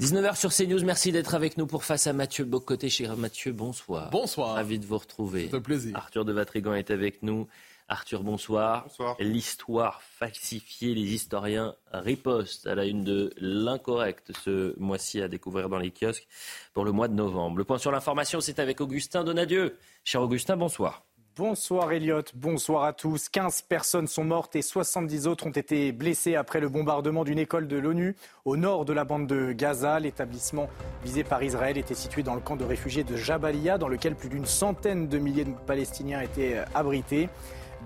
19h 0.00 0.34
sur 0.34 0.50
CNews, 0.50 0.82
merci 0.82 1.12
d'être 1.12 1.34
avec 1.34 1.58
nous 1.58 1.66
pour 1.66 1.84
Face 1.84 2.06
à 2.06 2.14
Mathieu 2.14 2.46
Bocoté. 2.46 2.88
Cher 2.88 3.18
Mathieu, 3.18 3.52
bonsoir. 3.52 4.08
Bonsoir. 4.08 4.54
Ravi 4.54 4.78
de 4.78 4.86
vous 4.86 4.96
retrouver. 4.96 5.48
C'est 5.50 5.56
un 5.58 5.60
plaisir. 5.60 5.94
Arthur 5.94 6.24
de 6.24 6.32
Vatrigan 6.32 6.72
est 6.72 6.90
avec 6.90 7.22
nous. 7.22 7.48
Arthur, 7.86 8.22
bonsoir. 8.22 8.84
Bonsoir. 8.84 9.16
L'histoire 9.20 10.00
falsifiée, 10.00 10.94
les 10.94 11.12
historiens 11.12 11.74
ripostent 11.92 12.66
à 12.66 12.74
la 12.74 12.86
une 12.86 13.04
de 13.04 13.34
l'incorrect 13.36 14.32
ce 14.42 14.74
mois-ci 14.80 15.20
à 15.20 15.28
découvrir 15.28 15.68
dans 15.68 15.78
les 15.78 15.90
kiosques 15.90 16.26
pour 16.72 16.86
le 16.86 16.92
mois 16.92 17.08
de 17.08 17.14
novembre. 17.14 17.58
Le 17.58 17.64
point 17.64 17.76
sur 17.76 17.92
l'information, 17.92 18.40
c'est 18.40 18.58
avec 18.58 18.80
Augustin 18.80 19.22
Donadieu. 19.22 19.76
Cher 20.02 20.22
Augustin, 20.22 20.56
bonsoir. 20.56 21.04
Bonsoir 21.40 21.90
Elliot, 21.90 22.20
bonsoir 22.34 22.84
à 22.84 22.92
tous. 22.92 23.30
15 23.30 23.62
personnes 23.62 24.06
sont 24.06 24.24
mortes 24.24 24.56
et 24.56 24.60
70 24.60 25.26
autres 25.26 25.46
ont 25.46 25.50
été 25.50 25.90
blessées 25.90 26.36
après 26.36 26.60
le 26.60 26.68
bombardement 26.68 27.24
d'une 27.24 27.38
école 27.38 27.66
de 27.66 27.78
l'ONU 27.78 28.14
au 28.44 28.58
nord 28.58 28.84
de 28.84 28.92
la 28.92 29.04
bande 29.04 29.26
de 29.26 29.52
Gaza. 29.52 29.98
L'établissement 30.00 30.68
visé 31.02 31.24
par 31.24 31.42
Israël 31.42 31.78
était 31.78 31.94
situé 31.94 32.22
dans 32.22 32.34
le 32.34 32.42
camp 32.42 32.56
de 32.56 32.64
réfugiés 32.66 33.04
de 33.04 33.16
Jabalia, 33.16 33.78
dans 33.78 33.88
lequel 33.88 34.16
plus 34.16 34.28
d'une 34.28 34.44
centaine 34.44 35.08
de 35.08 35.16
milliers 35.16 35.46
de 35.46 35.54
Palestiniens 35.66 36.20
étaient 36.20 36.58
euh, 36.58 36.64
abrités. 36.74 37.30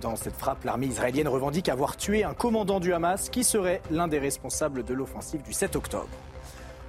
Dans 0.00 0.16
cette 0.16 0.34
frappe, 0.34 0.64
l'armée 0.64 0.86
israélienne 0.86 1.28
revendique 1.28 1.68
avoir 1.68 1.96
tué 1.96 2.24
un 2.24 2.34
commandant 2.34 2.80
du 2.80 2.92
Hamas 2.92 3.28
qui 3.28 3.44
serait 3.44 3.82
l'un 3.88 4.08
des 4.08 4.18
responsables 4.18 4.82
de 4.82 4.94
l'offensive 4.94 5.42
du 5.42 5.52
7 5.52 5.76
octobre. 5.76 6.08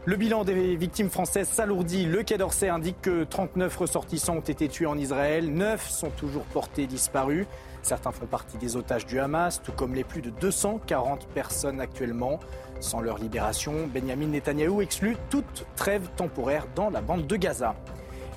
Le 0.08 0.18
bilan 0.18 0.44
des 0.44 0.76
victimes 0.76 1.10
françaises 1.10 1.48
s'alourdit. 1.48 2.06
Le 2.06 2.22
Quai 2.22 2.38
d'Orsay 2.38 2.70
indique 2.70 3.02
que 3.02 3.24
39 3.24 3.76
ressortissants 3.76 4.36
ont 4.36 4.40
été 4.40 4.68
tués 4.68 4.86
en 4.86 5.00
Israël. 5.00 5.52
9 5.52 5.90
sont 5.90 6.12
toujours 6.12 6.44
portés 6.44 6.86
disparus. 6.86 7.48
Certains 7.82 8.12
font 8.12 8.28
partie 8.28 8.60
des 8.60 8.76
otages 8.76 9.08
du 9.08 9.20
Hamas, 9.20 9.64
tout 9.64 9.72
comme 9.72 9.96
les 9.96 10.04
plus 10.04 10.22
de 10.22 10.30
240 10.30 11.26
personnes 11.30 11.82
actuellement. 11.82 12.40
Sans 12.82 13.02
leur 13.02 13.18
libération, 13.18 13.90
Benjamin 13.92 14.28
Netanyahou 14.28 14.84
exclut 14.84 15.18
toute 15.32 15.66
trêve 15.76 16.08
temporaire 16.16 16.68
dans 16.76 16.92
la 16.92 17.02
bande 17.02 17.26
de 17.26 17.36
Gaza. 17.36 17.74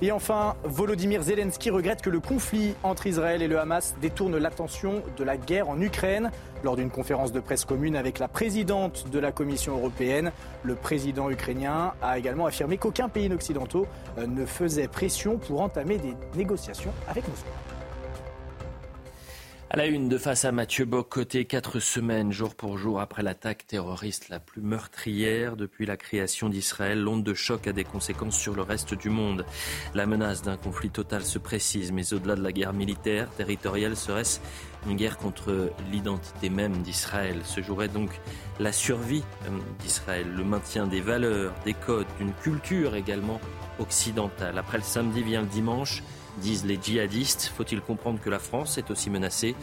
Et 0.01 0.13
enfin, 0.13 0.55
Volodymyr 0.63 1.23
Zelensky 1.23 1.69
regrette 1.69 2.01
que 2.01 2.09
le 2.09 2.21
conflit 2.21 2.73
entre 2.83 3.07
Israël 3.07 3.41
et 3.41 3.49
le 3.49 3.59
Hamas 3.59 3.95
détourne 4.01 4.37
l'attention 4.37 5.03
de 5.17 5.23
la 5.25 5.35
guerre 5.35 5.67
en 5.67 5.81
Ukraine. 5.81 6.31
Lors 6.63 6.77
d'une 6.77 6.89
conférence 6.89 7.33
de 7.33 7.41
presse 7.41 7.65
commune 7.65 7.97
avec 7.97 8.17
la 8.17 8.29
présidente 8.29 9.09
de 9.11 9.19
la 9.19 9.33
Commission 9.33 9.75
européenne, 9.77 10.31
le 10.63 10.75
président 10.75 11.29
ukrainien 11.29 11.93
a 12.01 12.17
également 12.17 12.45
affirmé 12.45 12.77
qu'aucun 12.77 13.09
pays 13.09 13.31
occidentaux 13.33 13.87
euh, 14.17 14.25
ne 14.25 14.45
faisait 14.45 14.87
pression 14.87 15.37
pour 15.37 15.61
entamer 15.61 15.97
des 15.97 16.13
négociations 16.35 16.91
avec 17.09 17.27
Moscou. 17.27 17.49
À 19.71 19.77
la 19.77 19.85
une 19.85 20.09
de 20.09 20.17
face 20.17 20.45
à 20.45 20.51
Mathieu 20.51 20.85
Bock, 20.85 21.09
côté 21.09 21.45
quatre 21.45 21.79
semaines, 21.79 22.31
jour 22.31 22.55
pour 22.55 22.79
jour, 22.79 22.99
après 22.99 23.21
l'attaque 23.21 23.67
terroriste 23.67 24.29
la 24.29 24.39
plus 24.39 24.63
meurtrière 24.63 25.57
depuis 25.57 25.85
la 25.85 25.95
création 25.95 26.49
d'Israël, 26.49 26.99
l'onde 26.99 27.23
de 27.23 27.35
choc 27.35 27.67
a 27.67 27.71
des 27.71 27.83
conséquences 27.83 28.35
sur 28.35 28.55
le 28.55 28.63
reste 28.63 28.95
du 28.95 29.11
monde. 29.11 29.45
La 29.93 30.07
menace 30.07 30.41
d'un 30.41 30.57
conflit 30.57 30.89
total 30.89 31.23
se 31.23 31.37
précise, 31.37 31.91
mais 31.91 32.15
au-delà 32.15 32.35
de 32.35 32.41
la 32.41 32.51
guerre 32.51 32.73
militaire, 32.73 33.29
territoriale, 33.37 33.95
serait-ce 33.95 34.39
une 34.87 34.95
guerre 34.95 35.19
contre 35.19 35.71
l'identité 35.91 36.49
même 36.49 36.81
d'Israël? 36.81 37.35
Se 37.43 37.61
jouerait 37.61 37.89
donc 37.89 38.09
la 38.59 38.71
survie 38.71 39.23
euh, 39.45 39.49
d'Israël, 39.81 40.25
le 40.35 40.43
maintien 40.43 40.87
des 40.87 41.01
valeurs, 41.01 41.53
des 41.63 41.75
codes, 41.75 42.07
d'une 42.17 42.33
culture 42.33 42.95
également 42.95 43.39
occidentale. 43.77 44.57
Après 44.57 44.79
le 44.79 44.83
samedi 44.83 45.21
vient 45.21 45.41
le 45.41 45.47
dimanche 45.47 46.01
disent 46.39 46.65
les 46.65 46.79
djihadistes. 46.81 47.53
Faut-il 47.55 47.81
comprendre 47.81 48.19
que 48.19 48.29
la 48.29 48.39
France 48.39 48.77
est 48.77 48.89
aussi 48.89 49.09
menacée? 49.09 49.55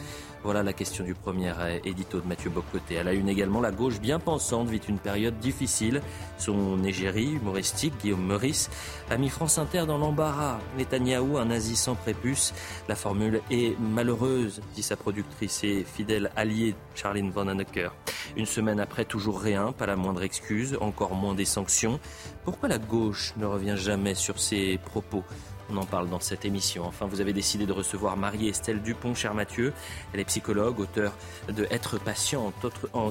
Voilà 0.45 0.63
la 0.63 0.73
question 0.73 1.03
du 1.03 1.15
premier 1.15 1.53
édito 1.85 2.21
de 2.21 2.27
Mathieu 2.27 2.51
Bocoté. 2.51 2.99
À 2.99 3.03
la 3.03 3.15
une 3.15 3.29
également, 3.29 3.61
la 3.61 3.73
gauche 3.73 3.99
bien 3.99 4.21
pensante 4.21 4.69
vit 4.69 4.81
une 4.89 4.99
période 4.99 5.41
difficile. 5.41 6.03
Son 6.39 6.85
égérie 6.85 7.33
humoristique, 7.33 7.95
Guillaume 8.01 8.25
Meurice, 8.25 8.71
a 9.11 9.17
mis 9.17 9.29
France 9.29 9.59
Inter 9.59 9.87
dans 9.87 9.99
l'embarras. 9.99 10.61
Netanyahou, 10.79 11.39
un 11.39 11.47
nazi 11.47 11.75
sans 11.75 11.97
prépuce. 11.97 12.55
La 12.89 12.95
formule 12.95 13.41
est 13.51 13.77
malheureuse, 13.81 14.61
dit 14.77 14.85
sa 14.85 14.95
productrice 14.97 15.65
et 15.65 15.85
fidèle 15.85 16.31
alliée 16.37 16.77
Charline 16.95 17.31
Van 17.31 17.49
Hanecker. 17.49 17.93
Une 18.37 18.47
semaine 18.47 18.79
après, 18.79 19.05
toujours 19.05 19.41
rien, 19.41 19.73
pas 19.73 19.87
la 19.87 19.97
moindre 19.97 20.23
excuse, 20.23 20.79
encore 20.81 21.15
moins 21.15 21.35
des 21.35 21.45
sanctions. 21.45 21.99
Pourquoi 22.45 22.69
la 22.69 22.79
gauche 22.79 23.35
ne 23.37 23.47
revient 23.47 23.77
jamais 23.77 24.15
sur 24.15 24.39
ses 24.39 24.79
propos? 24.79 25.25
On 25.71 25.77
en 25.77 25.85
parle 25.85 26.09
dans 26.09 26.21
cette 26.21 26.45
émission. 26.45 26.85
Enfin, 26.85 27.07
vous 27.07 27.21
avez 27.21 27.33
décidé 27.33 27.67
de 27.67 27.73
recevoir 27.73 28.17
Marie-Estelle 28.17 28.83
Dupont, 28.83 29.15
cher 29.15 29.35
Mathieu. 29.35 29.73
Elle 30.13 30.21
est 30.21 30.25
psychologue, 30.25 30.79
auteur 30.81 31.13
de 31.49 31.67
Être 31.71 31.99
patient, 31.99 32.53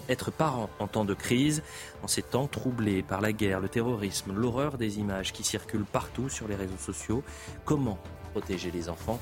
être 0.09 0.31
parent 0.31 0.69
en 0.79 0.87
temps 0.87 1.05
de 1.05 1.13
crise. 1.13 1.63
En 2.03 2.07
ces 2.07 2.21
temps 2.21 2.47
troublés 2.47 3.03
par 3.03 3.21
la 3.21 3.33
guerre, 3.33 3.59
le 3.59 3.69
terrorisme, 3.69 4.33
l'horreur 4.33 4.77
des 4.77 4.99
images 4.99 5.33
qui 5.33 5.43
circulent 5.43 5.85
partout 5.85 6.29
sur 6.29 6.47
les 6.47 6.55
réseaux 6.55 6.77
sociaux, 6.77 7.23
comment 7.65 7.99
protéger 8.31 8.71
les 8.71 8.89
enfants? 8.89 9.19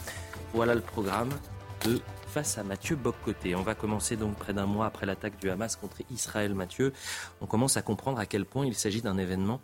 Voilà 0.54 0.76
le 0.76 0.82
programme 0.82 1.30
de 1.86 2.00
face 2.28 2.58
à 2.58 2.64
Mathieu 2.64 2.96
Boccoté. 2.96 3.56
On 3.56 3.62
va 3.62 3.76
commencer 3.76 4.16
donc 4.16 4.36
près 4.36 4.54
d'un 4.54 4.66
mois 4.66 4.86
après 4.86 5.06
l'attaque 5.06 5.40
du 5.40 5.50
Hamas 5.50 5.76
contre 5.76 5.98
Israël. 6.12 6.54
Mathieu, 6.56 6.94
on 7.42 7.46
commence 7.46 7.78
à 7.78 7.82
comprendre 7.82 8.20
à 8.20 8.26
quel 8.26 8.46
point 8.46 8.66
il 8.66 8.76
s'agit 8.76 9.02
d'un 9.02 9.18
événement 9.18 9.62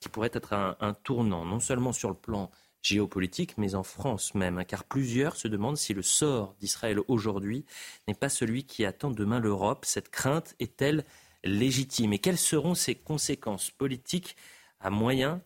qui 0.00 0.08
pourrait 0.10 0.30
être 0.34 0.52
un, 0.52 0.76
un 0.80 0.92
tournant, 0.92 1.46
non 1.46 1.60
seulement 1.60 1.92
sur 1.92 2.10
le 2.10 2.14
plan 2.14 2.50
géopolitique, 2.84 3.56
mais 3.58 3.74
en 3.74 3.82
France 3.82 4.34
même, 4.34 4.58
hein, 4.58 4.64
car 4.64 4.84
plusieurs 4.84 5.36
se 5.36 5.48
demandent 5.48 5.78
si 5.78 5.94
le 5.94 6.02
sort 6.02 6.54
d'Israël 6.60 6.98
aujourd'hui 7.08 7.64
n'est 8.06 8.14
pas 8.14 8.28
celui 8.28 8.64
qui 8.64 8.84
attend 8.84 9.10
demain 9.10 9.40
l'Europe. 9.40 9.84
Cette 9.84 10.10
crainte 10.10 10.54
est-elle 10.60 11.04
légitime? 11.42 12.12
Et 12.12 12.18
quelles 12.18 12.38
seront 12.38 12.74
ses 12.74 12.94
conséquences 12.94 13.70
politiques 13.70 14.36
à 14.80 14.90
moyen 14.90 15.40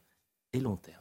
et 0.52 0.60
long 0.60 0.76
terme? 0.76 0.96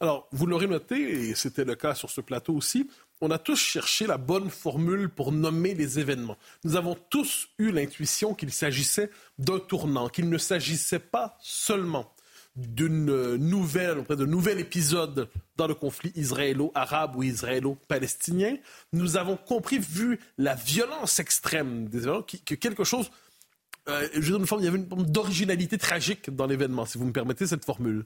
Alors, 0.00 0.28
vous 0.32 0.46
l'aurez 0.46 0.66
noté, 0.66 1.28
et 1.28 1.34
c'était 1.34 1.64
le 1.64 1.74
cas 1.74 1.94
sur 1.94 2.10
ce 2.10 2.20
plateau 2.20 2.54
aussi, 2.54 2.88
on 3.20 3.30
a 3.30 3.38
tous 3.38 3.58
cherché 3.58 4.06
la 4.06 4.16
bonne 4.16 4.48
formule 4.48 5.10
pour 5.10 5.30
nommer 5.30 5.74
les 5.74 5.98
événements. 5.98 6.38
Nous 6.64 6.76
avons 6.76 6.96
tous 7.10 7.48
eu 7.58 7.70
l'intuition 7.70 8.34
qu'il 8.34 8.50
s'agissait 8.50 9.10
d'un 9.38 9.58
tournant, 9.58 10.08
qu'il 10.08 10.30
ne 10.30 10.38
s'agissait 10.38 11.00
pas 11.00 11.36
seulement 11.40 12.14
d'une 12.60 13.36
nouvelle, 13.36 14.04
d'un 14.04 14.26
nouvel 14.26 14.60
épisode 14.60 15.28
dans 15.56 15.66
le 15.66 15.74
conflit 15.74 16.12
israélo-arabe 16.14 17.16
ou 17.16 17.22
israélo-palestinien. 17.22 18.56
Nous 18.92 19.16
avons 19.16 19.36
compris, 19.36 19.78
vu 19.78 20.20
la 20.38 20.54
violence 20.54 21.18
extrême 21.18 21.88
des 21.88 21.98
événements, 21.98 22.22
que 22.22 22.54
quelque 22.54 22.84
chose, 22.84 23.10
euh, 23.88 24.08
je 24.14 24.20
dire, 24.20 24.36
une 24.36 24.46
forme, 24.46 24.62
il 24.62 24.64
y 24.64 24.68
avait 24.68 24.78
une 24.78 24.88
forme 24.88 25.06
d'originalité 25.06 25.78
tragique 25.78 26.34
dans 26.34 26.46
l'événement, 26.46 26.86
si 26.86 26.98
vous 26.98 27.06
me 27.06 27.12
permettez 27.12 27.46
cette 27.46 27.64
formule. 27.64 28.04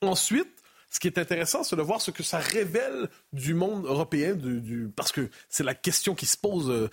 Ensuite, 0.00 0.48
ce 0.90 1.00
qui 1.00 1.08
est 1.08 1.18
intéressant, 1.18 1.64
c'est 1.64 1.76
de 1.76 1.82
voir 1.82 2.00
ce 2.00 2.10
que 2.10 2.22
ça 2.22 2.38
révèle 2.38 3.08
du 3.32 3.54
monde 3.54 3.86
européen, 3.86 4.36
parce 4.94 5.12
que 5.12 5.28
c'est 5.48 5.64
la 5.64 5.74
question 5.74 6.14
qui 6.14 6.26
se 6.26 6.36
pose 6.36 6.70
euh, 6.70 6.88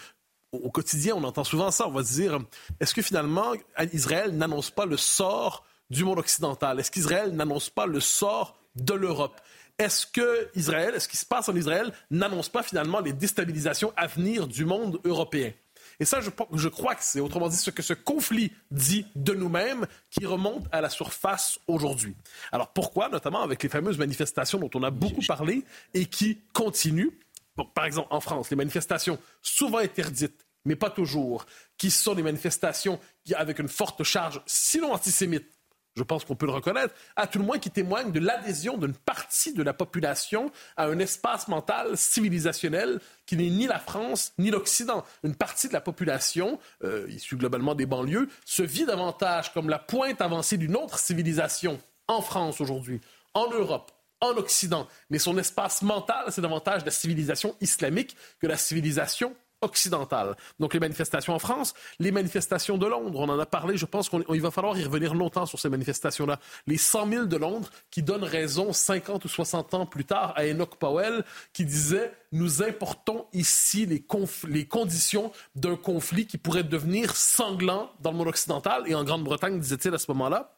au 0.51 0.69
quotidien. 0.69 1.15
On 1.15 1.23
entend 1.23 1.43
souvent 1.43 1.71
ça. 1.71 1.87
On 1.87 1.91
va 1.91 2.03
se 2.03 2.13
dire, 2.13 2.39
est-ce 2.79 2.93
que 2.93 3.01
finalement, 3.01 3.53
Israël 3.91 4.35
n'annonce 4.35 4.71
pas 4.71 4.85
le 4.85 4.97
sort 4.97 5.65
du 5.93 6.03
monde 6.03 6.19
occidental? 6.19 6.79
Est-ce 6.79 6.91
qu'Israël 6.91 7.31
n'annonce 7.31 7.69
pas 7.69 7.85
le 7.85 7.99
sort 7.99 8.59
de 8.75 8.93
l'Europe? 8.93 9.39
Est-ce 9.79 10.05
que 10.05 10.49
Israël, 10.55 10.93
est-ce 10.95 11.07
qui 11.07 11.17
se 11.17 11.25
passe 11.25 11.49
en 11.49 11.55
Israël, 11.55 11.91
n'annonce 12.11 12.49
pas 12.49 12.63
finalement 12.63 12.99
les 12.99 13.13
déstabilisations 13.13 13.93
à 13.95 14.07
venir 14.07 14.47
du 14.47 14.65
monde 14.65 14.99
européen? 15.05 15.53
Et 15.99 16.05
ça, 16.05 16.21
je, 16.21 16.29
je 16.53 16.67
crois 16.69 16.95
que 16.95 17.03
c'est, 17.03 17.19
autrement 17.19 17.49
dit, 17.49 17.55
ce 17.55 17.69
que 17.69 17.83
ce 17.83 17.93
conflit 17.93 18.51
dit 18.71 19.05
de 19.15 19.33
nous-mêmes 19.33 19.85
qui 20.09 20.25
remonte 20.25 20.65
à 20.71 20.81
la 20.81 20.89
surface 20.89 21.59
aujourd'hui. 21.67 22.15
Alors 22.51 22.73
pourquoi, 22.73 23.09
notamment 23.09 23.41
avec 23.41 23.61
les 23.61 23.69
fameuses 23.69 23.97
manifestations 23.97 24.59
dont 24.59 24.71
on 24.73 24.83
a 24.83 24.89
beaucoup 24.89 25.21
parlé 25.27 25.63
et 25.93 26.05
qui 26.05 26.39
continuent? 26.51 27.11
Bon, 27.55 27.65
par 27.65 27.85
exemple, 27.85 28.07
en 28.09 28.19
France, 28.19 28.49
les 28.49 28.55
manifestations 28.55 29.19
souvent 29.41 29.77
interdites, 29.77 30.45
mais 30.65 30.75
pas 30.75 30.89
toujours, 30.89 31.45
qui 31.77 31.91
sont 31.91 32.15
des 32.15 32.23
manifestations 32.23 32.99
qui, 33.23 33.35
avec 33.35 33.59
une 33.59 33.67
forte 33.67 34.03
charge, 34.03 34.41
sinon 34.47 34.93
antisémite, 34.93 35.47
je 35.95 36.03
pense 36.03 36.25
qu'on 36.25 36.35
peut 36.35 36.45
le 36.45 36.51
reconnaître, 36.51 36.93
à 37.15 37.27
tout 37.27 37.39
le 37.39 37.45
moins 37.45 37.59
qui 37.59 37.69
témoigne 37.69 38.11
de 38.11 38.19
l'adhésion 38.19 38.77
d'une 38.77 38.93
partie 38.93 39.53
de 39.53 39.63
la 39.63 39.73
population 39.73 40.51
à 40.75 40.85
un 40.85 40.99
espace 40.99 41.47
mental 41.47 41.97
civilisationnel 41.97 42.99
qui 43.25 43.37
n'est 43.37 43.49
ni 43.49 43.67
la 43.67 43.79
France 43.79 44.33
ni 44.37 44.49
l'Occident. 44.49 45.03
Une 45.23 45.35
partie 45.35 45.67
de 45.67 45.73
la 45.73 45.81
population, 45.81 46.59
euh, 46.83 47.07
issue 47.09 47.37
globalement 47.37 47.75
des 47.75 47.85
banlieues, 47.85 48.29
se 48.45 48.63
vit 48.63 48.85
davantage 48.85 49.53
comme 49.53 49.69
la 49.69 49.79
pointe 49.79 50.21
avancée 50.21 50.57
d'une 50.57 50.75
autre 50.75 50.99
civilisation 50.99 51.79
en 52.07 52.21
France 52.21 52.59
aujourd'hui, 52.59 52.99
en 53.33 53.49
Europe, 53.49 53.91
en 54.19 54.31
Occident. 54.37 54.87
Mais 55.09 55.19
son 55.19 55.37
espace 55.37 55.81
mental, 55.81 56.25
c'est 56.29 56.41
davantage 56.41 56.85
la 56.85 56.91
civilisation 56.91 57.55
islamique 57.61 58.15
que 58.39 58.47
la 58.47 58.57
civilisation 58.57 59.35
occidentale. 59.63 60.35
Donc 60.59 60.73
les 60.73 60.79
manifestations 60.79 61.33
en 61.33 61.39
France, 61.39 61.73
les 61.99 62.11
manifestations 62.11 62.77
de 62.77 62.85
Londres, 62.85 63.19
on 63.19 63.29
en 63.29 63.39
a 63.39 63.45
parlé, 63.45 63.77
je 63.77 63.85
pense 63.85 64.09
qu'il 64.09 64.41
va 64.41 64.51
falloir 64.51 64.77
y 64.77 64.83
revenir 64.83 65.13
longtemps 65.13 65.45
sur 65.45 65.59
ces 65.59 65.69
manifestations-là. 65.69 66.39
Les 66.67 66.77
100 66.77 67.09
000 67.09 67.25
de 67.25 67.37
Londres 67.37 67.69
qui 67.91 68.03
donnent 68.03 68.23
raison 68.23 68.73
50 68.73 69.25
ou 69.25 69.27
60 69.27 69.73
ans 69.73 69.85
plus 69.85 70.05
tard 70.05 70.33
à 70.35 70.45
Enoch 70.45 70.75
Powell 70.75 71.23
qui 71.53 71.65
disait 71.65 72.11
nous 72.33 72.63
importons 72.63 73.27
ici 73.31 73.85
les, 73.85 74.65
conditions 74.65 75.31
d'un 75.55 75.75
conflit 75.75 76.25
qui 76.25 76.37
pourrait 76.37 76.63
devenir 76.63 77.15
sanglant 77.15 77.91
dans 78.01 78.11
le 78.11 78.17
monde 78.17 78.27
occidental 78.27 78.83
et 78.87 78.95
en 78.95 79.03
Grande-Bretagne, 79.03 79.59
disait-il 79.59 79.93
à 79.93 79.99
ce 79.99 80.09
moment-là. 80.09 80.57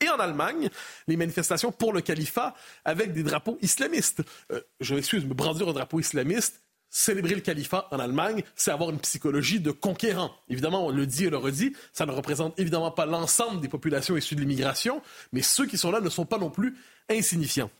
Et 0.00 0.08
en 0.10 0.18
Allemagne, 0.18 0.68
les 1.08 1.16
manifestations 1.16 1.72
pour 1.72 1.92
le 1.92 2.02
califat 2.02 2.54
avec 2.84 3.12
des 3.12 3.22
drapeaux 3.22 3.58
islamistes. 3.62 4.22
Euh, 4.52 4.60
je 4.80 4.94
m'excuse, 4.94 5.24
me 5.24 5.34
brandir 5.34 5.68
un 5.68 5.72
drapeau 5.72 5.98
islamiste, 5.98 6.62
célébrer 6.90 7.34
le 7.34 7.40
califat 7.40 7.88
en 7.90 7.98
Allemagne, 7.98 8.42
c'est 8.54 8.70
avoir 8.70 8.90
une 8.90 8.98
psychologie 8.98 9.60
de 9.60 9.70
conquérant. 9.70 10.30
Évidemment, 10.48 10.86
on 10.86 10.90
le 10.90 11.06
dit 11.06 11.26
et 11.26 11.30
le 11.30 11.36
redit, 11.36 11.74
ça 11.92 12.06
ne 12.06 12.12
représente 12.12 12.58
évidemment 12.58 12.90
pas 12.90 13.06
l'ensemble 13.06 13.60
des 13.60 13.68
populations 13.68 14.16
issues 14.16 14.34
de 14.34 14.40
l'immigration, 14.40 15.02
mais 15.32 15.42
ceux 15.42 15.66
qui 15.66 15.78
sont 15.78 15.90
là 15.90 16.00
ne 16.00 16.10
sont 16.10 16.26
pas 16.26 16.38
non 16.38 16.50
plus 16.50 16.76
insignifiants. 17.08 17.70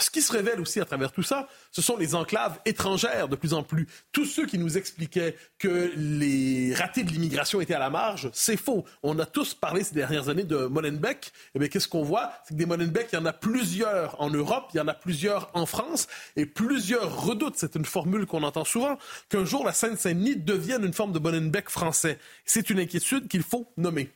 Ce 0.00 0.10
qui 0.10 0.22
se 0.22 0.32
révèle 0.32 0.60
aussi 0.60 0.80
à 0.80 0.84
travers 0.84 1.12
tout 1.12 1.22
ça, 1.22 1.46
ce 1.70 1.80
sont 1.80 1.96
les 1.96 2.16
enclaves 2.16 2.58
étrangères 2.64 3.28
de 3.28 3.36
plus 3.36 3.54
en 3.54 3.62
plus. 3.62 3.86
Tous 4.10 4.24
ceux 4.24 4.44
qui 4.44 4.58
nous 4.58 4.76
expliquaient 4.76 5.36
que 5.58 5.92
les 5.96 6.74
ratés 6.74 7.04
de 7.04 7.10
l'immigration 7.10 7.60
étaient 7.60 7.74
à 7.74 7.78
la 7.78 7.90
marge, 7.90 8.28
c'est 8.32 8.56
faux. 8.56 8.84
On 9.04 9.16
a 9.20 9.26
tous 9.26 9.54
parlé 9.54 9.84
ces 9.84 9.94
dernières 9.94 10.28
années 10.28 10.42
de 10.42 10.66
Molenbeek. 10.66 11.32
Eh 11.54 11.60
bien, 11.60 11.68
qu'est-ce 11.68 11.86
qu'on 11.86 12.02
voit? 12.02 12.32
C'est 12.42 12.54
que 12.54 12.58
des 12.58 12.66
Molenbeek, 12.66 13.06
il 13.12 13.16
y 13.16 13.18
en 13.18 13.26
a 13.26 13.32
plusieurs 13.32 14.20
en 14.20 14.30
Europe, 14.30 14.70
il 14.74 14.78
y 14.78 14.80
en 14.80 14.88
a 14.88 14.94
plusieurs 14.94 15.50
en 15.54 15.64
France, 15.64 16.08
et 16.34 16.44
plusieurs 16.44 17.24
redoutent, 17.24 17.56
c'est 17.56 17.76
une 17.76 17.84
formule 17.84 18.26
qu'on 18.26 18.42
entend 18.42 18.64
souvent, 18.64 18.98
qu'un 19.28 19.44
jour 19.44 19.64
la 19.64 19.72
Seine-Saint-Denis 19.72 20.36
devienne 20.36 20.84
une 20.84 20.92
forme 20.92 21.12
de 21.12 21.20
Molenbeek 21.20 21.70
français. 21.70 22.18
C'est 22.44 22.68
une 22.68 22.80
inquiétude 22.80 23.28
qu'il 23.28 23.44
faut 23.44 23.72
nommer. 23.76 24.10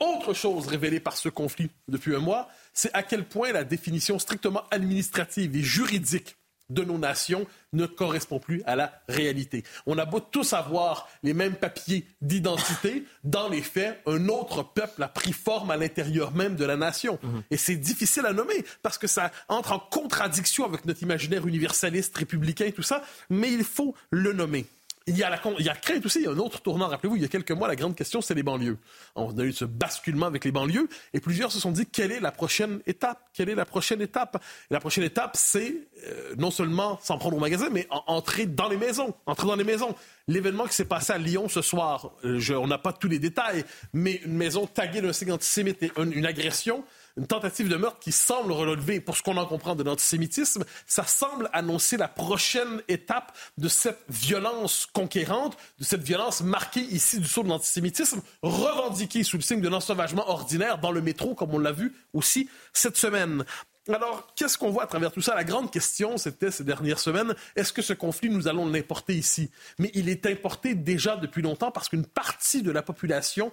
Autre 0.00 0.34
chose 0.34 0.66
révélée 0.66 1.00
par 1.00 1.16
ce 1.16 1.28
conflit 1.28 1.70
depuis 1.88 2.14
un 2.14 2.20
mois, 2.20 2.48
c'est 2.72 2.92
à 2.94 3.02
quel 3.02 3.24
point 3.24 3.52
la 3.52 3.64
définition 3.64 4.18
strictement 4.18 4.64
administrative 4.70 5.54
et 5.56 5.62
juridique 5.62 6.36
de 6.70 6.82
nos 6.82 6.98
nations 6.98 7.46
ne 7.72 7.86
correspond 7.86 8.38
plus 8.38 8.62
à 8.64 8.76
la 8.76 8.92
réalité. 9.08 9.64
On 9.86 9.98
a 9.98 10.04
beau 10.04 10.20
tous 10.20 10.52
avoir 10.52 11.08
les 11.22 11.34
mêmes 11.34 11.56
papiers 11.56 12.06
d'identité, 12.22 13.04
dans 13.22 13.48
les 13.48 13.62
faits, 13.62 14.00
un 14.06 14.28
autre 14.28 14.62
peuple 14.62 15.02
a 15.02 15.08
pris 15.08 15.32
forme 15.32 15.70
à 15.70 15.76
l'intérieur 15.76 16.32
même 16.32 16.56
de 16.56 16.64
la 16.64 16.76
nation. 16.76 17.18
Mhm. 17.22 17.42
Et 17.50 17.56
c'est 17.56 17.76
difficile 17.76 18.26
à 18.26 18.32
nommer 18.32 18.64
parce 18.82 18.98
que 18.98 19.06
ça 19.06 19.30
entre 19.48 19.72
en 19.72 19.78
contradiction 19.78 20.64
avec 20.64 20.84
notre 20.86 21.02
imaginaire 21.02 21.46
universaliste, 21.46 22.16
républicain, 22.16 22.70
tout 22.74 22.82
ça, 22.82 23.02
mais 23.28 23.52
il 23.52 23.64
faut 23.64 23.94
le 24.10 24.32
nommer. 24.32 24.66
Il 25.06 25.18
y, 25.18 25.22
a 25.22 25.28
la, 25.28 25.38
il 25.58 25.66
y 25.66 25.68
a 25.68 25.74
crainte 25.74 26.06
aussi, 26.06 26.20
il 26.20 26.24
y 26.24 26.26
a 26.26 26.30
un 26.30 26.38
autre 26.38 26.62
tournant. 26.62 26.88
Rappelez-vous, 26.88 27.16
il 27.16 27.22
y 27.22 27.26
a 27.26 27.28
quelques 27.28 27.50
mois, 27.50 27.68
la 27.68 27.76
grande 27.76 27.94
question, 27.94 28.22
c'est 28.22 28.32
les 28.32 28.42
banlieues. 28.42 28.78
On 29.14 29.36
a 29.36 29.42
eu 29.42 29.52
ce 29.52 29.66
basculement 29.66 30.24
avec 30.24 30.46
les 30.46 30.50
banlieues 30.50 30.88
et 31.12 31.20
plusieurs 31.20 31.52
se 31.52 31.60
sont 31.60 31.72
dit 31.72 31.84
quelle 31.84 32.10
est 32.10 32.20
la 32.20 32.32
prochaine 32.32 32.80
étape? 32.86 33.18
Quelle 33.34 33.50
est 33.50 33.54
la 33.54 33.66
prochaine 33.66 34.00
étape? 34.00 34.42
La 34.70 34.80
prochaine 34.80 35.04
étape, 35.04 35.32
c'est 35.34 35.74
euh, 36.06 36.34
non 36.38 36.50
seulement 36.50 36.98
s'en 37.02 37.18
prendre 37.18 37.36
au 37.36 37.40
magasin, 37.40 37.68
mais 37.70 37.86
entrer 37.90 38.46
dans 38.46 38.70
les 38.70 38.78
maisons. 38.78 39.12
Entrer 39.26 39.46
dans 39.46 39.56
les 39.56 39.64
maisons. 39.64 39.94
L'événement 40.26 40.64
qui 40.64 40.74
s'est 40.74 40.86
passé 40.86 41.12
à 41.12 41.18
Lyon 41.18 41.50
ce 41.50 41.60
soir, 41.60 42.12
euh, 42.24 42.40
on 42.52 42.66
n'a 42.66 42.78
pas 42.78 42.94
tous 42.94 43.08
les 43.08 43.18
détails, 43.18 43.62
mais 43.92 44.22
une 44.24 44.36
maison 44.36 44.66
taguée 44.66 45.02
d'un 45.02 45.12
signe 45.12 45.32
antisémite 45.32 45.82
et 45.82 45.92
une 45.98 46.24
agression 46.24 46.82
une 47.16 47.26
tentative 47.26 47.68
de 47.68 47.76
meurtre 47.76 47.98
qui 48.00 48.12
semble 48.12 48.52
relever, 48.52 49.00
pour 49.00 49.16
ce 49.16 49.22
qu'on 49.22 49.36
en 49.36 49.46
comprend, 49.46 49.74
de 49.74 49.82
l'antisémitisme, 49.82 50.64
ça 50.86 51.04
semble 51.04 51.48
annoncer 51.52 51.96
la 51.96 52.08
prochaine 52.08 52.82
étape 52.88 53.36
de 53.58 53.68
cette 53.68 54.00
violence 54.08 54.86
conquérante, 54.92 55.56
de 55.78 55.84
cette 55.84 56.02
violence 56.02 56.42
marquée 56.42 56.80
ici 56.80 57.20
du 57.20 57.26
saut 57.26 57.42
de 57.42 57.48
l'antisémitisme, 57.48 58.20
revendiquée 58.42 59.22
sous 59.22 59.36
le 59.36 59.42
signe 59.42 59.60
de 59.60 59.68
l'ensauvagement 59.68 60.28
ordinaire 60.28 60.78
dans 60.78 60.90
le 60.90 61.02
métro, 61.02 61.34
comme 61.34 61.54
on 61.54 61.58
l'a 61.58 61.72
vu 61.72 61.94
aussi 62.12 62.48
cette 62.72 62.96
semaine. 62.96 63.44
Alors, 63.92 64.32
qu'est-ce 64.34 64.56
qu'on 64.56 64.70
voit 64.70 64.84
à 64.84 64.86
travers 64.86 65.12
tout 65.12 65.20
ça? 65.20 65.34
La 65.34 65.44
grande 65.44 65.70
question, 65.70 66.16
c'était 66.16 66.50
ces 66.50 66.64
dernières 66.64 66.98
semaines, 66.98 67.34
est-ce 67.54 67.70
que 67.70 67.82
ce 67.82 67.92
conflit, 67.92 68.30
nous 68.30 68.48
allons 68.48 68.66
l'importer 68.66 69.14
ici? 69.14 69.50
Mais 69.78 69.90
il 69.92 70.08
est 70.08 70.24
importé 70.24 70.74
déjà 70.74 71.16
depuis 71.16 71.42
longtemps 71.42 71.70
parce 71.70 71.90
qu'une 71.90 72.06
partie 72.06 72.62
de 72.62 72.70
la 72.70 72.80
population 72.80 73.52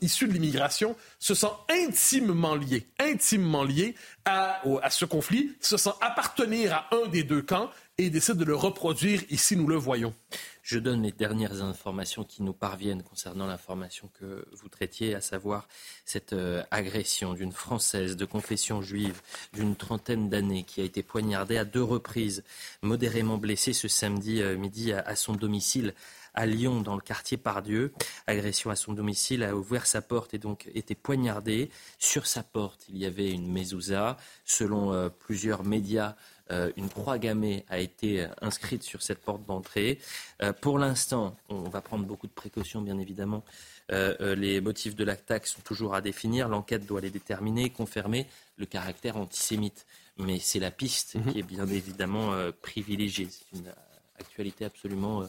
issue 0.00 0.26
de 0.26 0.32
l'immigration 0.32 0.96
se 1.20 1.34
sent 1.34 1.52
intimement 1.70 2.56
liée, 2.56 2.88
intimement 2.98 3.62
liée 3.62 3.94
à, 4.24 4.60
à 4.82 4.90
ce 4.90 5.04
conflit, 5.04 5.54
se 5.60 5.76
sent 5.76 5.92
appartenir 6.00 6.74
à 6.74 6.88
un 6.92 7.06
des 7.06 7.22
deux 7.22 7.42
camps 7.42 7.70
et 7.96 8.10
décide 8.10 8.34
de 8.34 8.44
le 8.44 8.56
reproduire 8.56 9.22
ici, 9.30 9.56
nous 9.56 9.68
le 9.68 9.76
voyons. 9.76 10.12
Je 10.64 10.78
donne 10.78 11.02
les 11.02 11.12
dernières 11.12 11.62
informations 11.62 12.24
qui 12.24 12.42
nous 12.42 12.54
parviennent 12.54 13.02
concernant 13.02 13.46
l'information 13.46 14.08
que 14.18 14.46
vous 14.50 14.70
traitiez, 14.70 15.14
à 15.14 15.20
savoir 15.20 15.68
cette 16.06 16.32
euh, 16.32 16.62
agression 16.70 17.34
d'une 17.34 17.52
Française 17.52 18.16
de 18.16 18.24
confession 18.24 18.80
juive 18.80 19.20
d'une 19.52 19.76
trentaine 19.76 20.30
d'années 20.30 20.62
qui 20.62 20.80
a 20.80 20.84
été 20.84 21.02
poignardée 21.02 21.58
à 21.58 21.66
deux 21.66 21.82
reprises, 21.82 22.44
modérément 22.80 23.36
blessée 23.36 23.74
ce 23.74 23.88
samedi 23.88 24.40
euh, 24.40 24.56
midi 24.56 24.94
à, 24.94 25.14
son 25.16 25.34
domicile 25.34 25.92
à 26.32 26.46
Lyon, 26.46 26.80
dans 26.80 26.94
le 26.94 27.02
quartier 27.02 27.36
Pardieu. 27.36 27.92
Agression 28.26 28.70
à 28.70 28.76
son 28.76 28.94
domicile, 28.94 29.42
a 29.42 29.54
ouvert 29.54 29.84
sa 29.84 30.00
porte 30.00 30.32
et 30.32 30.38
donc 30.38 30.70
été 30.74 30.94
poignardée. 30.94 31.70
Sur 31.98 32.26
sa 32.26 32.42
porte, 32.42 32.86
il 32.88 32.96
y 32.96 33.04
avait 33.04 33.30
une 33.30 33.52
mezouza. 33.52 34.16
Selon 34.46 34.94
euh, 34.94 35.10
plusieurs 35.10 35.62
médias, 35.62 36.16
une 36.50 36.88
croix 36.88 37.18
gammée 37.18 37.64
a 37.68 37.78
été 37.78 38.22
euh, 38.22 38.28
inscrite 38.40 38.82
sur 38.82 39.02
cette 39.02 39.20
porte 39.20 39.44
d'entrée. 39.46 39.98
Euh, 40.42 40.52
pour 40.52 40.78
l'instant, 40.78 41.36
on 41.48 41.68
va 41.68 41.80
prendre 41.80 42.04
beaucoup 42.04 42.26
de 42.26 42.32
précautions, 42.32 42.82
bien 42.82 42.98
évidemment. 42.98 43.44
les 43.90 44.60
motifs 44.60 44.94
de 44.94 45.04
l'attaque 45.04 45.46
sont 45.46 45.60
toujours 45.62 45.94
à 45.94 46.00
définir. 46.00 46.48
L'enquête 46.48 46.86
doit 46.86 47.00
les 47.00 47.10
déterminer, 47.10 47.70
confirmer 47.70 48.26
le 48.56 48.66
caractère 48.66 49.16
antisémite. 49.16 49.86
Mais 50.16 50.38
c'est 50.38 50.60
la 50.60 50.70
piste 50.70 51.16
mhm. 51.16 51.32
qui 51.32 51.38
est 51.40 51.42
bien 51.42 51.66
évidemment 51.66 52.32
privilégiée. 52.62 53.28
C'est 53.30 53.58
une 53.58 53.72
actualité 54.18 54.64
absolument 54.64 55.24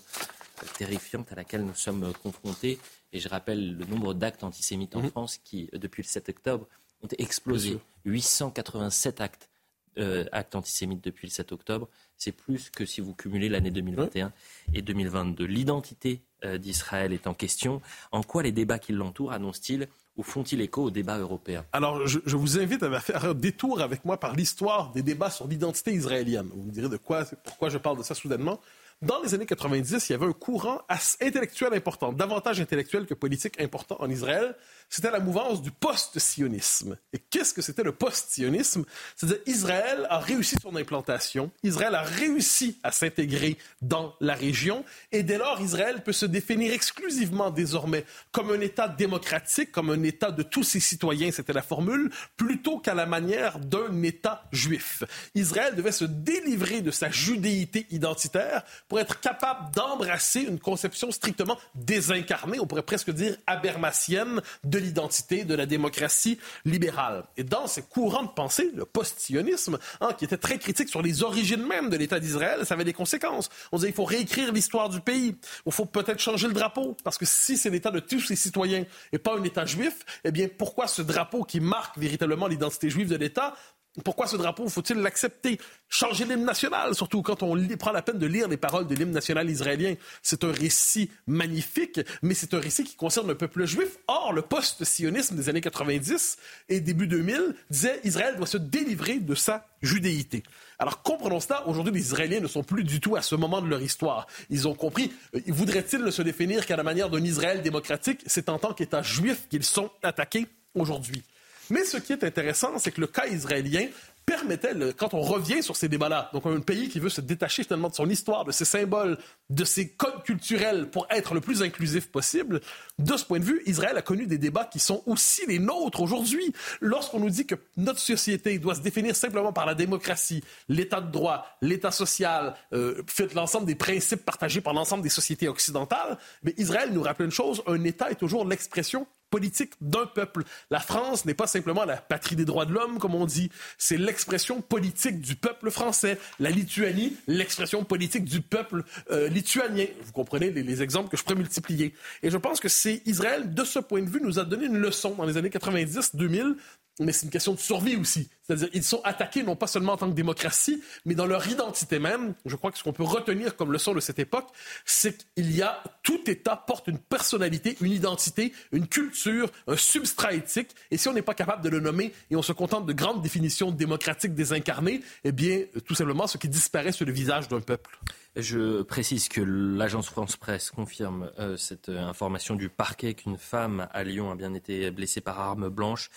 terrifiante 0.77 1.31
à 1.31 1.35
laquelle 1.35 1.63
nous 1.65 1.75
sommes 1.75 2.13
confrontés. 2.23 2.79
Et 3.13 3.19
je 3.19 3.27
rappelle 3.29 3.77
le 3.77 3.85
nombre 3.85 4.13
d'actes 4.13 4.43
antisémites 4.43 4.95
en 4.95 5.01
mhm. 5.01 5.09
France 5.09 5.37
qui, 5.43 5.69
depuis 5.73 6.03
le 6.03 6.07
7 6.07 6.29
octobre, 6.29 6.67
ont 7.01 7.07
explosé. 7.17 7.79
887 8.05 9.21
actes 9.21 9.49
euh, 9.97 10.25
actes 10.31 10.55
antisémites 10.55 11.03
depuis 11.03 11.27
le 11.27 11.31
7 11.31 11.51
octobre, 11.51 11.89
c'est 12.17 12.31
plus 12.31 12.69
que 12.69 12.85
si 12.85 13.01
vous 13.01 13.13
cumulez 13.13 13.49
l'année 13.49 13.71
2021 13.71 14.31
et 14.73 14.81
2022. 14.81 15.45
L'identité 15.45 16.21
euh, 16.43 16.57
d'Israël 16.57 17.13
est 17.13 17.27
en 17.27 17.33
question. 17.33 17.81
En 18.11 18.23
quoi 18.23 18.43
les 18.43 18.51
débats 18.51 18.79
qui 18.79 18.93
l'entourent 18.93 19.31
annoncent-ils 19.31 19.87
ou 20.17 20.23
font-ils 20.23 20.61
écho 20.61 20.83
aux 20.83 20.91
débats 20.91 21.17
européens? 21.17 21.65
Alors, 21.73 22.07
je, 22.07 22.19
vous 22.35 22.59
invite 22.59 22.83
à 22.83 22.99
faire 22.99 23.25
un 23.25 23.33
détour 23.33 23.81
avec 23.81 24.05
moi 24.05 24.17
par 24.19 24.33
l'histoire 24.33 24.91
des 24.91 25.01
débats 25.01 25.29
sur 25.29 25.47
l'identité 25.47 25.91
israélienne. 25.91 26.49
Vous 26.53 26.63
me 26.63 26.71
direz 26.71 26.89
de 26.89 26.97
quoi, 26.97 27.25
pourquoi 27.43 27.69
je 27.69 27.77
parle 27.77 27.97
de 27.97 28.03
ça 28.03 28.15
soudainement. 28.15 28.61
Dans 29.01 29.21
les 29.21 29.33
années 29.33 29.45
90, 29.45 30.07
il 30.07 30.11
y 30.13 30.15
avait 30.15 30.25
un 30.25 30.31
courant 30.31 30.81
intellectuel 31.19 31.73
important, 31.73 32.13
davantage 32.13 32.61
intellectuel 32.61 33.05
que 33.05 33.13
politique 33.13 33.59
important 33.59 33.97
en 33.99 34.09
Israël. 34.09 34.55
C'était 34.89 35.11
la 35.11 35.19
mouvance 35.19 35.61
du 35.61 35.71
post-sionisme. 35.71 36.97
Et 37.13 37.19
qu'est-ce 37.19 37.53
que 37.53 37.61
c'était 37.61 37.83
le 37.83 37.91
post-sionisme? 37.91 38.85
C'est-à-dire 39.15 39.39
Israël 39.45 40.07
a 40.09 40.19
réussi 40.19 40.55
son 40.61 40.75
implantation, 40.75 41.51
Israël 41.63 41.95
a 41.95 42.01
réussi 42.01 42.79
à 42.83 42.91
s'intégrer 42.91 43.57
dans 43.81 44.15
la 44.19 44.33
région, 44.35 44.85
et 45.11 45.23
dès 45.23 45.37
lors, 45.37 45.61
Israël 45.61 46.03
peut 46.03 46.13
se 46.13 46.25
définir 46.25 46.73
exclusivement 46.73 47.51
désormais 47.51 48.05
comme 48.31 48.51
un 48.51 48.61
État 48.61 48.87
démocratique, 48.87 49.71
comme 49.71 49.89
un 49.89 50.03
État 50.03 50.31
de 50.31 50.43
tous 50.43 50.63
ses 50.63 50.79
citoyens, 50.79 51.31
c'était 51.31 51.53
la 51.53 51.61
formule, 51.61 52.11
plutôt 52.37 52.79
qu'à 52.79 52.93
la 52.93 53.05
manière 53.05 53.59
d'un 53.59 54.01
État 54.03 54.43
juif. 54.51 55.03
Israël 55.33 55.75
devait 55.75 55.91
se 55.91 56.05
délivrer 56.05 56.81
de 56.81 56.91
sa 56.91 57.09
judéité 57.09 57.87
identitaire 57.89 58.63
pour 58.87 58.99
être 58.99 59.19
capable 59.19 59.73
d'embrasser 59.73 60.41
une 60.41 60.59
conception 60.59 61.11
strictement 61.11 61.57
désincarnée, 61.73 62.59
on 62.59 62.67
pourrait 62.67 62.83
presque 62.83 63.11
dire 63.11 63.37
abermatienne, 63.47 64.41
l'identité, 64.79 65.43
de 65.43 65.55
la 65.55 65.65
démocratie 65.65 66.39
libérale. 66.65 67.23
Et 67.37 67.43
dans 67.43 67.67
ces 67.67 67.81
courants 67.81 68.23
de 68.23 68.29
pensée, 68.29 68.71
le 68.75 68.85
post-sionisme, 68.85 69.77
hein, 70.01 70.09
qui 70.17 70.25
était 70.25 70.37
très 70.37 70.57
critique 70.57 70.89
sur 70.89 71.01
les 71.01 71.23
origines 71.23 71.65
même 71.65 71.89
de 71.89 71.97
l'État 71.97 72.19
d'Israël, 72.19 72.65
ça 72.65 72.73
avait 72.73 72.83
des 72.83 72.93
conséquences. 72.93 73.49
On 73.71 73.77
disait 73.77 73.89
il 73.89 73.95
faut 73.95 74.05
réécrire 74.05 74.51
l'histoire 74.51 74.89
du 74.89 75.01
pays, 75.01 75.35
il 75.65 75.71
faut 75.71 75.85
peut-être 75.85 76.19
changer 76.19 76.47
le 76.47 76.53
drapeau, 76.53 76.95
parce 77.03 77.17
que 77.17 77.25
si 77.25 77.57
c'est 77.57 77.69
l'État 77.69 77.91
de 77.91 77.99
tous 77.99 78.21
ses 78.21 78.35
citoyens 78.35 78.85
et 79.11 79.17
pas 79.17 79.37
un 79.37 79.43
État 79.43 79.65
juif, 79.65 79.99
eh 80.23 80.31
bien 80.31 80.47
pourquoi 80.47 80.87
ce 80.87 81.01
drapeau 81.01 81.43
qui 81.43 81.59
marque 81.59 81.97
véritablement 81.97 82.47
l'identité 82.47 82.89
juive 82.89 83.09
de 83.09 83.15
l'État 83.15 83.55
pourquoi 84.03 84.27
ce 84.27 84.35
drapeau 84.35 84.67
faut-il 84.67 84.97
l'accepter? 84.97 85.59
Changer 85.87 86.25
l'hymne 86.25 86.43
national, 86.43 86.93
surtout 86.95 87.21
quand 87.21 87.43
on 87.43 87.55
prend 87.77 87.91
la 87.91 88.01
peine 88.01 88.17
de 88.17 88.25
lire 88.25 88.47
les 88.47 88.57
paroles 88.57 88.87
de 88.87 88.95
l'hymne 88.95 89.11
national 89.11 89.49
israélien. 89.49 89.95
C'est 90.21 90.43
un 90.43 90.51
récit 90.51 91.09
magnifique, 91.27 92.01
mais 92.21 92.33
c'est 92.33 92.53
un 92.53 92.59
récit 92.59 92.83
qui 92.83 92.95
concerne 92.95 93.27
le 93.27 93.35
peuple 93.35 93.65
juif. 93.65 93.97
Or, 94.07 94.33
le 94.33 94.41
post-sionisme 94.41 95.35
des 95.35 95.49
années 95.49 95.61
90 95.61 96.37
et 96.69 96.81
début 96.81 97.07
2000 97.07 97.55
disait 97.69 98.01
Israël 98.03 98.35
doit 98.35 98.47
se 98.47 98.57
délivrer 98.57 99.19
de 99.19 99.35
sa 99.35 99.65
judéité. 99.81 100.43
Alors 100.77 101.01
comprenons 101.01 101.39
cela, 101.39 101.65
aujourd'hui 101.67 101.93
les 101.93 102.01
Israéliens 102.01 102.41
ne 102.41 102.47
sont 102.47 102.63
plus 102.63 102.83
du 102.83 102.99
tout 102.99 103.15
à 103.15 103.21
ce 103.21 103.35
moment 103.35 103.61
de 103.61 103.67
leur 103.67 103.81
histoire. 103.81 104.27
Ils 104.49 104.67
ont 104.67 104.73
compris, 104.73 105.13
euh, 105.35 105.39
voudraient-ils 105.47 106.11
se 106.11 106.21
définir 106.21 106.65
qu'à 106.65 106.75
la 106.75 106.83
manière 106.83 107.09
d'un 107.09 107.23
Israël 107.23 107.61
démocratique? 107.61 108.21
C'est 108.25 108.49
en 108.49 108.59
tant 108.59 108.73
qu'État 108.73 109.01
juif 109.01 109.47
qu'ils 109.49 109.63
sont 109.63 109.89
attaqués 110.03 110.47
aujourd'hui. 110.73 111.23
Mais 111.69 111.83
ce 111.83 111.97
qui 111.97 112.13
est 112.13 112.23
intéressant, 112.23 112.77
c'est 112.77 112.91
que 112.91 113.01
le 113.01 113.07
cas 113.07 113.27
israélien 113.27 113.87
permettait, 114.25 114.73
quand 114.97 115.13
on 115.13 115.21
revient 115.21 115.61
sur 115.61 115.75
ces 115.75 115.87
débats-là, 115.87 116.29
donc 116.33 116.45
un 116.45 116.59
pays 116.59 116.89
qui 116.89 116.99
veut 116.99 117.09
se 117.09 117.21
détacher 117.21 117.63
finalement 117.63 117.89
de 117.89 117.95
son 117.95 118.09
histoire, 118.09 118.43
de 118.43 118.51
ses 118.51 118.65
symboles, 118.65 119.17
de 119.49 119.63
ses 119.63 119.89
codes 119.89 120.23
culturels 120.23 120.89
pour 120.89 121.05
être 121.11 121.33
le 121.33 121.41
plus 121.41 121.61
inclusif 121.61 122.07
possible, 122.07 122.61
de 122.97 123.17
ce 123.17 123.25
point 123.25 123.39
de 123.39 123.43
vue, 123.43 123.61
Israël 123.65 123.95
a 123.97 124.01
connu 124.01 124.25
des 124.25 124.37
débats 124.37 124.65
qui 124.65 124.79
sont 124.79 125.03
aussi 125.05 125.45
les 125.47 125.59
nôtres 125.59 126.01
aujourd'hui. 126.01 126.53
Lorsqu'on 126.81 127.19
nous 127.19 127.29
dit 127.29 127.45
que 127.45 127.55
notre 127.77 127.99
société 127.99 128.57
doit 128.57 128.75
se 128.75 128.81
définir 128.81 129.15
simplement 129.15 129.53
par 129.53 129.65
la 129.65 129.75
démocratie, 129.75 130.43
l'état 130.69 131.01
de 131.01 131.11
droit, 131.11 131.45
l'état 131.61 131.91
social, 131.91 132.55
euh, 132.73 133.03
l'ensemble 133.35 133.67
des 133.67 133.75
principes 133.75 134.25
partagés 134.25 134.61
par 134.61 134.73
l'ensemble 134.73 135.03
des 135.03 135.09
sociétés 135.09 135.47
occidentales, 135.47 136.17
mais 136.43 136.55
Israël 136.57 136.89
nous 136.91 137.03
rappelle 137.03 137.27
une 137.27 137.31
chose, 137.31 137.61
un 137.67 137.83
État 137.83 138.09
est 138.09 138.15
toujours 138.15 138.45
l'expression 138.45 139.05
politique 139.29 139.73
d'un 139.81 140.05
peuple. 140.05 140.43
La 140.69 140.79
France 140.79 141.25
n'est 141.25 141.33
pas 141.33 141.47
simplement 141.47 141.85
la 141.85 141.97
patrie 141.97 142.35
des 142.35 142.45
droits 142.45 142.65
de 142.65 142.73
l'homme, 142.73 142.99
comme 142.99 143.15
on 143.15 143.25
dit, 143.25 143.49
c'est 143.77 143.97
l'expression 143.97 144.61
politique 144.61 145.19
du 145.21 145.35
peuple 145.35 145.71
français. 145.71 146.17
La 146.39 146.49
Lituanie, 146.49 147.15
l'expression 147.27 147.83
politique 147.83 148.25
du 148.25 148.41
peuple 148.41 148.83
euh, 149.11 149.27
lituanien. 149.27 149.87
Vous 150.03 150.11
comprenez 150.11 150.51
les, 150.51 150.63
les, 150.63 150.81
exemples 150.81 151.09
que 151.09 151.17
je 151.17 151.23
pourrais 151.23 151.35
multiplier. 151.35 151.93
Et 152.23 152.29
je 152.29 152.37
pense 152.37 152.59
que 152.59 152.69
c'est 152.69 153.01
Israël, 153.05 153.53
de 153.53 153.63
ce 153.63 153.79
point 153.79 154.01
de 154.01 154.09
vue, 154.09 154.21
nous 154.21 154.39
a 154.39 154.45
donné 154.45 154.65
une 154.65 154.77
leçon 154.77 155.15
dans 155.15 155.25
les 155.25 155.37
années 155.37 155.49
90-2000 155.49 156.55
mais 156.99 157.11
c'est 157.11 157.25
une 157.25 157.31
question 157.31 157.53
de 157.53 157.59
survie 157.59 157.95
aussi. 157.95 158.29
C'est-à-dire 158.43 158.69
ils 158.73 158.83
sont 158.83 159.01
attaqués 159.03 159.43
non 159.43 159.55
pas 159.55 159.67
seulement 159.67 159.93
en 159.93 159.97
tant 159.97 160.09
que 160.09 160.15
démocratie, 160.15 160.81
mais 161.05 161.15
dans 161.15 161.25
leur 161.25 161.47
identité 161.47 161.99
même. 161.99 162.33
Je 162.45 162.55
crois 162.55 162.71
que 162.71 162.77
ce 162.77 162.83
qu'on 162.83 162.93
peut 162.93 163.03
retenir 163.03 163.55
comme 163.55 163.71
leçon 163.71 163.93
de 163.93 163.99
cette 163.99 164.19
époque, 164.19 164.47
c'est 164.85 165.25
qu'il 165.35 165.55
y 165.55 165.61
a 165.61 165.83
tout 166.03 166.29
État 166.29 166.55
porte 166.55 166.87
une 166.87 166.99
personnalité, 166.99 167.77
une 167.81 167.91
identité, 167.91 168.53
une 168.71 168.87
culture, 168.87 169.51
un 169.67 169.77
substrat 169.77 170.33
éthique. 170.33 170.75
Et 170.91 170.97
si 170.97 171.07
on 171.07 171.13
n'est 171.13 171.21
pas 171.21 171.33
capable 171.33 171.63
de 171.63 171.69
le 171.69 171.79
nommer 171.79 172.13
et 172.31 172.35
on 172.35 172.41
se 172.41 172.53
contente 172.53 172.85
de 172.85 172.93
grandes 172.93 173.21
définitions 173.21 173.71
démocratiques 173.71 174.33
désincarnées, 174.33 175.01
eh 175.23 175.31
bien, 175.31 175.63
tout 175.85 175.95
simplement, 175.95 176.27
ce 176.27 176.37
qui 176.37 176.49
disparaît 176.49 176.91
sur 176.91 177.05
le 177.05 177.11
visage 177.11 177.47
d'un 177.47 177.61
peuple. 177.61 177.99
Je 178.35 178.81
précise 178.81 179.29
que 179.29 179.39
l'agence 179.39 180.09
France 180.09 180.35
Presse 180.35 180.69
confirme 180.69 181.31
euh, 181.39 181.55
cette 181.55 181.87
euh, 181.87 182.03
information 182.03 182.55
du 182.55 182.67
parquet 182.67 183.13
qu'une 183.13 183.37
femme 183.37 183.87
à 183.93 184.03
Lyon 184.03 184.29
a 184.29 184.35
bien 184.35 184.53
été 184.53 184.91
blessée 184.91 185.21
par 185.21 185.39
arme 185.39 185.69
blanche, 185.69 186.09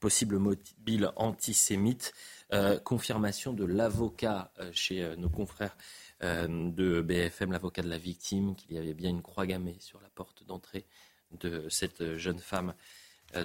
possible 0.00 0.38
mobile 0.38 1.10
antisémite. 1.16 2.14
Euh, 2.54 2.78
confirmation 2.78 3.52
de 3.52 3.66
l'avocat 3.66 4.52
chez 4.72 5.16
nos 5.18 5.28
confrères 5.28 5.76
de 6.22 7.02
BFM, 7.02 7.52
l'avocat 7.52 7.82
de 7.82 7.90
la 7.90 7.98
victime, 7.98 8.54
qu'il 8.54 8.72
y 8.72 8.78
avait 8.78 8.94
bien 8.94 9.10
une 9.10 9.20
croix 9.20 9.46
gammée 9.46 9.76
sur 9.80 10.00
la 10.00 10.08
porte 10.08 10.46
d'entrée 10.46 10.86
de 11.40 11.66
cette 11.68 12.16
jeune 12.16 12.38
femme 12.38 12.72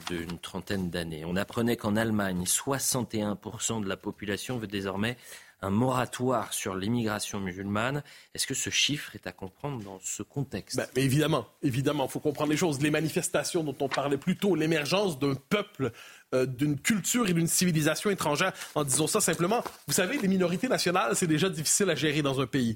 d'une 0.08 0.40
trentaine 0.40 0.90
d'années. 0.90 1.26
On 1.26 1.36
apprenait 1.36 1.76
qu'en 1.76 1.96
Allemagne, 1.98 2.44
61% 2.44 3.84
de 3.84 3.90
la 3.90 3.98
population 3.98 4.58
veut 4.58 4.68
désormais 4.68 5.18
un 5.62 5.70
moratoire 5.70 6.54
sur 6.54 6.76
l'immigration 6.76 7.40
musulmane. 7.40 8.04
Est-ce 8.34 8.48
que 8.48 8.54
ce 8.54 8.70
chiffre 8.70 9.16
est 9.16 9.28
à 9.28 9.32
comprendre 9.32 9.84
dans 9.84 10.00
ce 10.02 10.24
contexte? 10.24 10.78
Ben, 10.78 10.88
Évidemment, 10.96 11.48
évidemment, 11.62 12.06
il 12.06 12.12
faut 12.12 12.20
comprendre 12.20 12.52
les 12.52 12.58
choses. 12.58 12.82
Les 12.82 12.92
manifestations 12.92 13.64
dont 13.64 13.76
on 13.80 13.90
parlait 13.90 14.18
plus 14.18 14.38
tôt, 14.38 14.56
l'émergence 14.56 15.20
d'un 15.20 15.36
peuple 15.36 15.92
euh, 16.34 16.46
d'une 16.46 16.80
culture 16.80 17.28
et 17.30 17.34
d'une 17.34 17.48
civilisation 17.48 18.10
étrangère. 18.10 18.54
En 18.76 18.84
disant 18.84 19.08
ça 19.08 19.22
simplement, 19.22 19.64
vous 19.88 19.94
savez, 19.94 20.18
les 20.18 20.28
minorités 20.28 20.68
nationales, 20.68 21.16
c'est 21.16 21.28
déjà 21.28 21.50
difficile 21.50 21.90
à 21.90 21.96
gérer 21.96 22.22
dans 22.22 22.40
un 22.42 22.48
pays. 22.48 22.76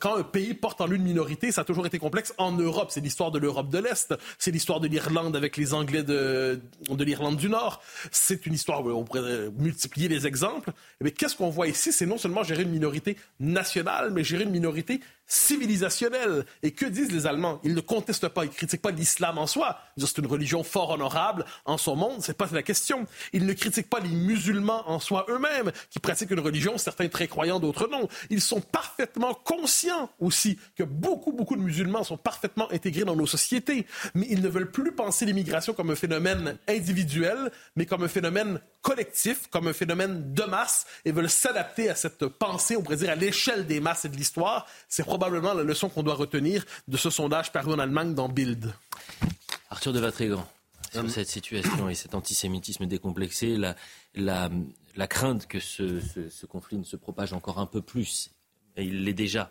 Quand 0.00 0.16
un 0.16 0.22
pays 0.22 0.54
porte 0.54 0.80
en 0.80 0.86
lui 0.86 0.96
une 0.96 1.04
minorité, 1.04 1.52
ça 1.52 1.62
a 1.62 1.64
toujours 1.64 1.86
été 1.86 1.98
complexe. 1.98 2.34
En 2.38 2.52
Europe, 2.52 2.90
c'est 2.90 3.00
l'histoire 3.00 3.30
de 3.30 3.38
l'Europe 3.38 3.70
de 3.70 3.78
l'Est, 3.78 4.14
c'est 4.38 4.50
l'histoire 4.50 4.80
de 4.80 4.88
l'Irlande 4.88 5.36
avec 5.36 5.56
les 5.56 5.74
Anglais 5.74 6.02
de, 6.02 6.60
de 6.90 7.04
l'Irlande 7.04 7.36
du 7.36 7.48
Nord. 7.48 7.82
C'est 8.10 8.46
une 8.46 8.54
histoire 8.54 8.84
on 8.86 9.04
pourrait 9.04 9.50
multiplier 9.56 10.08
les 10.08 10.26
exemples. 10.26 10.72
Mais 11.00 11.10
qu'est-ce 11.10 11.36
qu'on 11.36 11.50
voit 11.50 11.68
ici? 11.68 11.92
C'est 11.92 12.06
non 12.06 12.18
seulement 12.18 12.42
gérer 12.42 12.62
une 12.62 12.70
minorité 12.70 13.16
nationale, 13.40 14.10
mais 14.12 14.24
gérer 14.24 14.44
une 14.44 14.50
minorité 14.50 15.00
civilisationnelle. 15.28 16.44
Et 16.62 16.72
que 16.72 16.86
disent 16.86 17.12
les 17.12 17.26
Allemands? 17.26 17.60
Ils 17.62 17.74
ne 17.74 17.80
contestent 17.80 18.28
pas, 18.28 18.44
ils 18.44 18.48
ne 18.48 18.54
critiquent 18.54 18.82
pas 18.82 18.90
l'islam 18.90 19.38
en 19.38 19.46
soi. 19.46 19.78
C'est 19.96 20.18
une 20.18 20.26
religion 20.26 20.64
fort 20.64 20.90
honorable 20.90 21.44
en 21.64 21.76
son 21.76 21.94
monde, 21.94 22.22
c'est 22.22 22.36
pas 22.36 22.48
la 22.50 22.62
question. 22.62 23.06
Ils 23.32 23.46
ne 23.46 23.52
critiquent 23.52 23.90
pas 23.90 24.00
les 24.00 24.08
musulmans 24.08 24.88
en 24.88 24.98
soi 24.98 25.26
eux-mêmes, 25.28 25.70
qui 25.90 25.98
pratiquent 25.98 26.30
une 26.30 26.40
religion, 26.40 26.78
certains 26.78 27.08
très 27.08 27.28
croyants, 27.28 27.60
d'autres 27.60 27.88
non. 27.88 28.08
Ils 28.30 28.40
sont 28.40 28.60
parfaitement 28.60 29.34
conscients 29.34 30.10
aussi 30.18 30.58
que 30.76 30.82
beaucoup, 30.82 31.32
beaucoup 31.32 31.56
de 31.56 31.60
musulmans 31.60 32.04
sont 32.04 32.16
parfaitement 32.16 32.70
intégrés 32.72 33.04
dans 33.04 33.16
nos 33.16 33.26
sociétés, 33.26 33.86
mais 34.14 34.26
ils 34.30 34.40
ne 34.40 34.48
veulent 34.48 34.70
plus 34.70 34.92
penser 34.92 35.26
l'immigration 35.26 35.74
comme 35.74 35.90
un 35.90 35.94
phénomène 35.94 36.56
individuel, 36.66 37.52
mais 37.76 37.84
comme 37.84 38.02
un 38.02 38.08
phénomène 38.08 38.60
collectif, 38.80 39.48
comme 39.50 39.68
un 39.68 39.72
phénomène 39.72 40.32
de 40.32 40.42
masse, 40.44 40.86
et 41.04 41.12
veulent 41.12 41.28
s'adapter 41.28 41.90
à 41.90 41.94
cette 41.94 42.26
pensée, 42.26 42.76
on 42.76 42.82
pourrait 42.82 42.96
dire, 42.96 43.10
à 43.10 43.16
l'échelle 43.16 43.66
des 43.66 43.80
masses 43.80 44.06
et 44.06 44.08
de 44.08 44.16
l'histoire. 44.16 44.66
C'est 44.88 45.02
probablement 45.18 45.52
la 45.52 45.64
leçon 45.64 45.88
qu'on 45.88 46.04
doit 46.04 46.14
retenir 46.14 46.64
de 46.86 46.96
ce 46.96 47.10
sondage 47.10 47.50
paru 47.50 47.72
en 47.72 47.80
Allemagne 47.80 48.14
dans 48.14 48.28
Bild. 48.28 48.72
Arthur 49.68 49.92
de 49.92 49.98
Vatrigan, 49.98 50.46
sur 50.92 51.00
hum. 51.00 51.08
cette 51.08 51.28
situation 51.28 51.88
et 51.88 51.96
cet 51.96 52.14
antisémitisme 52.14 52.86
décomplexé, 52.86 53.56
la, 53.56 53.74
la, 54.14 54.48
la 54.94 55.06
crainte 55.08 55.48
que 55.48 55.58
ce, 55.58 56.00
ce, 56.00 56.46
conflit 56.46 56.78
ne 56.78 56.84
se 56.84 56.94
propage 56.94 57.32
encore 57.32 57.58
un 57.58 57.66
peu 57.66 57.82
plus, 57.82 58.30
et 58.76 58.84
il 58.84 59.02
l'est 59.02 59.12
déjà 59.12 59.50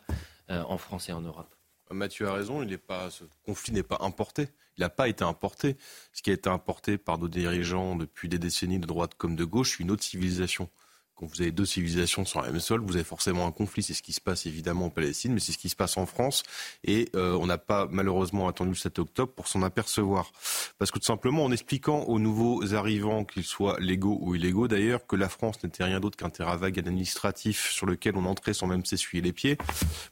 euh, 0.50 0.64
en 0.64 0.78
France 0.78 1.10
et 1.10 1.12
en 1.12 1.20
Europe. 1.20 1.54
Mathieu 1.92 2.30
a 2.30 2.34
raison, 2.34 2.64
il 2.64 2.78
pas, 2.78 3.10
ce 3.10 3.26
conflit 3.46 3.74
n'est 3.74 3.84
pas 3.84 3.98
importé. 4.00 4.48
Il 4.78 4.82
n'a 4.82 4.90
pas 4.90 5.10
été 5.10 5.26
importé. 5.26 5.76
Ce 6.14 6.22
qui 6.22 6.30
a 6.30 6.34
été 6.34 6.50
importé 6.50 6.98
par 6.98 7.18
nos 7.18 7.28
dirigeants 7.28 7.96
depuis 7.98 8.30
des 8.30 8.40
décennies 8.40 8.80
de 8.80 8.86
droite 8.86 9.16
comme 9.18 9.36
de 9.36 9.44
gauche, 9.44 9.80
une 9.80 9.92
autre 9.92 10.04
civilisation 10.04 10.70
quand 11.18 11.26
vous 11.26 11.42
avez 11.42 11.52
deux 11.52 11.66
civilisations 11.66 12.26
sur 12.26 12.42
la 12.44 12.52
même 12.52 12.60
sol, 12.60 12.82
vous 12.82 12.96
avez 12.96 13.04
forcément 13.04 13.48
un 13.48 13.52
conflit. 13.52 13.82
C'est 13.82 13.96
ce 13.96 14.04
qui 14.04 14.14
se 14.14 14.22
passe 14.22 14.46
évidemment 14.46 14.86
en 14.86 14.90
Palestine, 14.92 15.34
mais 15.34 15.40
c'est 15.40 15.52
ce 15.52 15.58
qui 15.58 15.70
se 15.70 15.76
passe 15.76 15.98
en 15.98 16.06
France. 16.06 16.44
Et 16.84 17.10
euh, 17.16 17.34
on 17.34 17.48
n'a 17.48 17.58
pas 17.58 17.88
malheureusement 17.90 18.48
attendu 18.48 18.70
le 18.72 18.76
7 18.76 19.00
octobre 19.00 19.34
pour 19.34 19.48
s'en 19.48 19.64
apercevoir. 19.64 20.32
Parce 20.78 20.92
que 20.92 21.00
tout 21.00 21.06
simplement, 21.06 21.44
en 21.44 21.52
expliquant 21.52 22.02
aux 22.04 22.20
nouveaux 22.20 22.76
arrivants, 22.76 23.26
qu'ils 23.26 23.46
soient 23.46 23.80
légaux 23.80 24.20
ou 24.22 24.36
illégaux 24.36 24.68
d'ailleurs, 24.68 25.08
que 25.08 25.16
la 25.16 25.28
France 25.28 25.64
n'était 25.64 25.84
rien 25.84 26.00
d'autre 26.00 26.18
qu'un 26.18 26.30
terrain 26.30 26.56
vague 26.56 26.78
administratif 26.78 27.72
sur 27.72 27.88
lequel 27.88 28.16
on 28.16 28.26
entrait 28.26 28.54
sans 28.54 28.68
même 28.68 28.86
s'essuyer 28.86 29.24
les 29.24 29.34
pieds, 29.34 29.58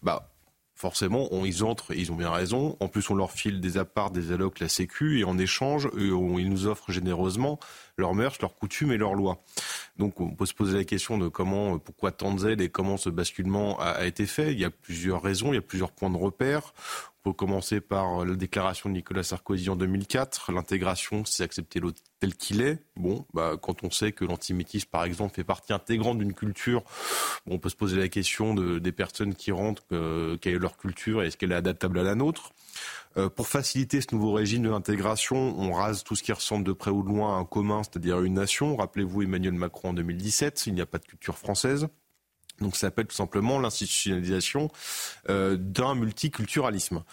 bah 0.01 0.31
forcément, 0.75 1.27
on, 1.31 1.45
ils 1.45 1.63
entrent, 1.63 1.93
ils 1.93 2.12
ont 2.12 2.15
bien 2.15 2.31
raison. 2.31 2.77
En 2.79 2.88
plus, 2.88 3.09
on 3.09 3.15
leur 3.15 3.31
file 3.31 3.62
des 3.62 3.77
apparts, 3.77 4.12
des 4.12 4.31
allocs, 4.31 4.59
la 4.59 4.69
sécu, 4.69 5.19
et 5.19 5.24
en 5.24 5.38
échange, 5.38 5.89
ils 5.97 6.50
nous 6.50 6.67
offrent 6.67 6.91
généreusement 6.91 7.59
leurs 7.97 8.13
mœurs, 8.13 8.39
leurs 8.41 8.55
coutumes 8.55 8.91
et 8.91 8.97
leurs 8.97 9.13
lois. 9.13 9.43
Donc, 9.97 10.19
on 10.19 10.31
peut 10.31 10.45
se 10.45 10.53
poser 10.53 10.77
la 10.77 10.83
question 10.83 11.17
de 11.17 11.27
comment, 11.27 11.79
pourquoi 11.79 12.11
tant 12.11 12.33
de 12.33 12.45
et 12.61 12.69
comment 12.69 12.97
ce 12.97 13.09
basculement 13.09 13.79
a, 13.79 13.85
a 13.85 14.05
été 14.05 14.25
fait. 14.25 14.51
Il 14.51 14.59
y 14.59 14.65
a 14.65 14.69
plusieurs 14.69 15.21
raisons, 15.21 15.51
il 15.51 15.55
y 15.55 15.59
a 15.59 15.61
plusieurs 15.61 15.91
points 15.91 16.09
de 16.09 16.17
repère. 16.17 16.73
On 17.25 17.31
peut 17.31 17.33
commencer 17.33 17.81
par 17.81 18.23
la 18.23 18.35
déclaration 18.35 18.87
de 18.87 18.93
Nicolas 18.93 19.23
Sarkozy 19.23 19.69
en 19.69 19.75
2004. 19.75 20.51
L'intégration, 20.51 21.25
c'est 21.25 21.43
accepter 21.43 21.79
l'autre 21.79 22.01
tel 22.19 22.35
qu'il 22.35 22.61
est. 22.61 22.83
Bon, 22.95 23.25
bah, 23.33 23.55
quand 23.59 23.83
on 23.83 23.89
sait 23.89 24.11
que 24.11 24.25
l'antisémitisme, 24.25 24.89
par 24.91 25.05
exemple, 25.05 25.33
fait 25.33 25.43
partie 25.43 25.73
intégrante 25.73 26.19
d'une 26.19 26.33
culture, 26.33 26.83
on 27.47 27.57
peut 27.57 27.69
se 27.69 27.75
poser 27.75 27.97
la 27.97 28.09
question 28.09 28.53
de, 28.53 28.77
des 28.77 28.91
personnes 28.91 29.33
qui 29.33 29.51
rentrent, 29.51 29.83
euh, 29.91 30.37
quelle 30.37 30.53
est 30.53 30.59
leur 30.59 30.77
culture 30.77 31.23
et 31.23 31.27
est-ce 31.27 31.37
qu'elle 31.37 31.51
est 31.51 31.55
adaptable 31.55 31.97
à 31.97 32.03
la 32.03 32.13
nôtre. 32.13 32.53
Euh, 33.17 33.29
pour 33.29 33.48
faciliter 33.48 34.01
ce 34.01 34.07
nouveau 34.12 34.34
régime 34.34 34.63
de 34.63 34.69
l'intégration, 34.69 35.57
on 35.57 35.72
rase 35.72 36.03
tout 36.03 36.15
ce 36.15 36.24
qui 36.24 36.34
ressemble 36.34 36.65
de 36.65 36.74
près 36.74 36.91
ou 36.91 37.01
de 37.01 37.07
loin 37.07 37.38
à 37.38 37.39
un 37.39 37.45
commun, 37.45 37.81
c'est-à-dire 37.84 38.22
une 38.22 38.34
nation. 38.34 38.75
Rappelez-vous 38.75 39.22
Emmanuel 39.24 39.53
Macron 39.53 39.89
en 39.89 39.93
2017, 39.93 40.67
il 40.67 40.74
n'y 40.74 40.81
a 40.81 40.86
pas 40.86 40.98
de 40.98 41.05
culture 41.05 41.38
française. 41.38 41.88
Donc 42.60 42.75
ça 42.75 42.81
s'appelle 42.81 43.07
tout 43.07 43.15
simplement 43.15 43.60
l'institutionnalisation 43.60 44.69
euh, 45.29 45.57
d'un 45.57 45.95
multiculturalisme. 45.95 47.03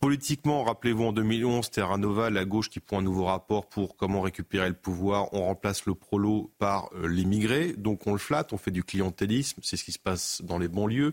Politiquement, 0.00 0.64
rappelez-vous, 0.64 1.04
en 1.04 1.12
2011, 1.12 1.70
Terra 1.70 1.98
Nova, 1.98 2.30
la 2.30 2.46
gauche 2.46 2.70
qui 2.70 2.80
prend 2.80 3.00
un 3.00 3.02
nouveau 3.02 3.26
rapport 3.26 3.66
pour 3.66 3.96
comment 3.96 4.22
récupérer 4.22 4.66
le 4.66 4.74
pouvoir. 4.74 5.34
On 5.34 5.42
remplace 5.44 5.84
le 5.84 5.94
prolo 5.94 6.50
par 6.58 6.88
euh, 6.94 7.06
l'immigré. 7.06 7.74
Donc 7.76 8.06
on 8.06 8.12
le 8.12 8.18
flatte, 8.18 8.54
on 8.54 8.56
fait 8.56 8.70
du 8.70 8.82
clientélisme. 8.82 9.60
C'est 9.62 9.76
ce 9.76 9.84
qui 9.84 9.92
se 9.92 9.98
passe 9.98 10.40
dans 10.42 10.56
les 10.56 10.68
banlieues. 10.68 11.12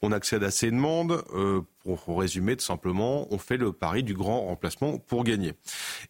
On 0.00 0.12
accède 0.12 0.44
à 0.44 0.50
ces 0.50 0.70
demandes. 0.70 1.22
Euh, 1.34 1.60
pour 1.84 2.20
résumer, 2.20 2.56
tout 2.56 2.64
simplement, 2.64 3.26
on 3.34 3.38
fait 3.38 3.56
le 3.56 3.72
pari 3.72 4.04
du 4.04 4.14
grand 4.14 4.42
remplacement 4.42 4.98
pour 4.98 5.24
gagner. 5.24 5.54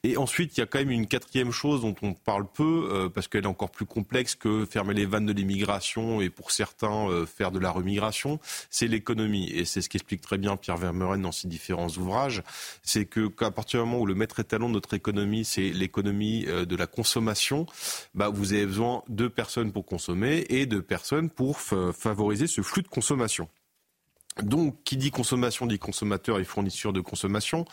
Et 0.02 0.18
ensuite, 0.18 0.54
il 0.54 0.60
y 0.60 0.62
a 0.62 0.66
quand 0.66 0.80
même 0.80 0.90
une 0.90 1.06
quatrième 1.06 1.50
chose 1.50 1.80
dont 1.80 1.94
on 2.02 2.12
parle 2.12 2.46
peu, 2.46 2.90
euh, 2.92 3.08
parce 3.08 3.26
qu'elle 3.26 3.44
est 3.44 3.48
encore 3.48 3.70
plus 3.70 3.86
complexe 3.86 4.34
que 4.34 4.66
fermer 4.66 4.92
les 4.92 5.06
vannes 5.06 5.24
de 5.24 5.32
l'immigration 5.32 6.20
et 6.20 6.28
pour 6.28 6.50
certains 6.50 7.24
faire 7.24 7.52
de 7.52 7.58
la 7.58 7.70
remigration, 7.70 8.38
c'est 8.68 8.86
l'économie. 8.86 9.48
Et 9.48 9.64
c'est 9.64 9.80
ce 9.80 9.88
qu'explique 9.88 10.20
très 10.20 10.36
bien 10.36 10.58
Pierre 10.58 10.76
Vermeuren 10.76 11.22
dans 11.22 11.32
ses 11.32 11.48
différents 11.48 11.88
ouvrages 11.88 12.11
c'est 12.82 13.04
que 13.04 13.28
qu'à 13.28 13.50
partir 13.50 13.80
du 13.80 13.86
moment 13.86 14.00
où 14.00 14.06
le 14.06 14.14
maître 14.14 14.40
étalon 14.40 14.68
de 14.68 14.74
notre 14.74 14.94
économie, 14.94 15.44
c'est 15.44 15.70
l'économie 15.70 16.44
euh, 16.48 16.64
de 16.64 16.76
la 16.76 16.86
consommation, 16.86 17.66
bah, 18.14 18.28
vous 18.28 18.52
avez 18.52 18.66
besoin 18.66 19.02
de 19.08 19.28
personnes 19.28 19.72
pour 19.72 19.86
consommer 19.86 20.46
et 20.48 20.66
de 20.66 20.80
personnes 20.80 21.30
pour 21.30 21.60
favoriser 21.60 22.46
ce 22.46 22.62
flux 22.62 22.82
de 22.82 22.88
consommation. 22.88 23.48
Donc, 24.40 24.76
qui 24.84 24.96
dit 24.96 25.10
consommation 25.10 25.66
dit 25.66 25.78
consommateur 25.78 26.38
et 26.38 26.44
fournisseur 26.44 26.92
de 26.92 27.00
consommation. 27.00 27.66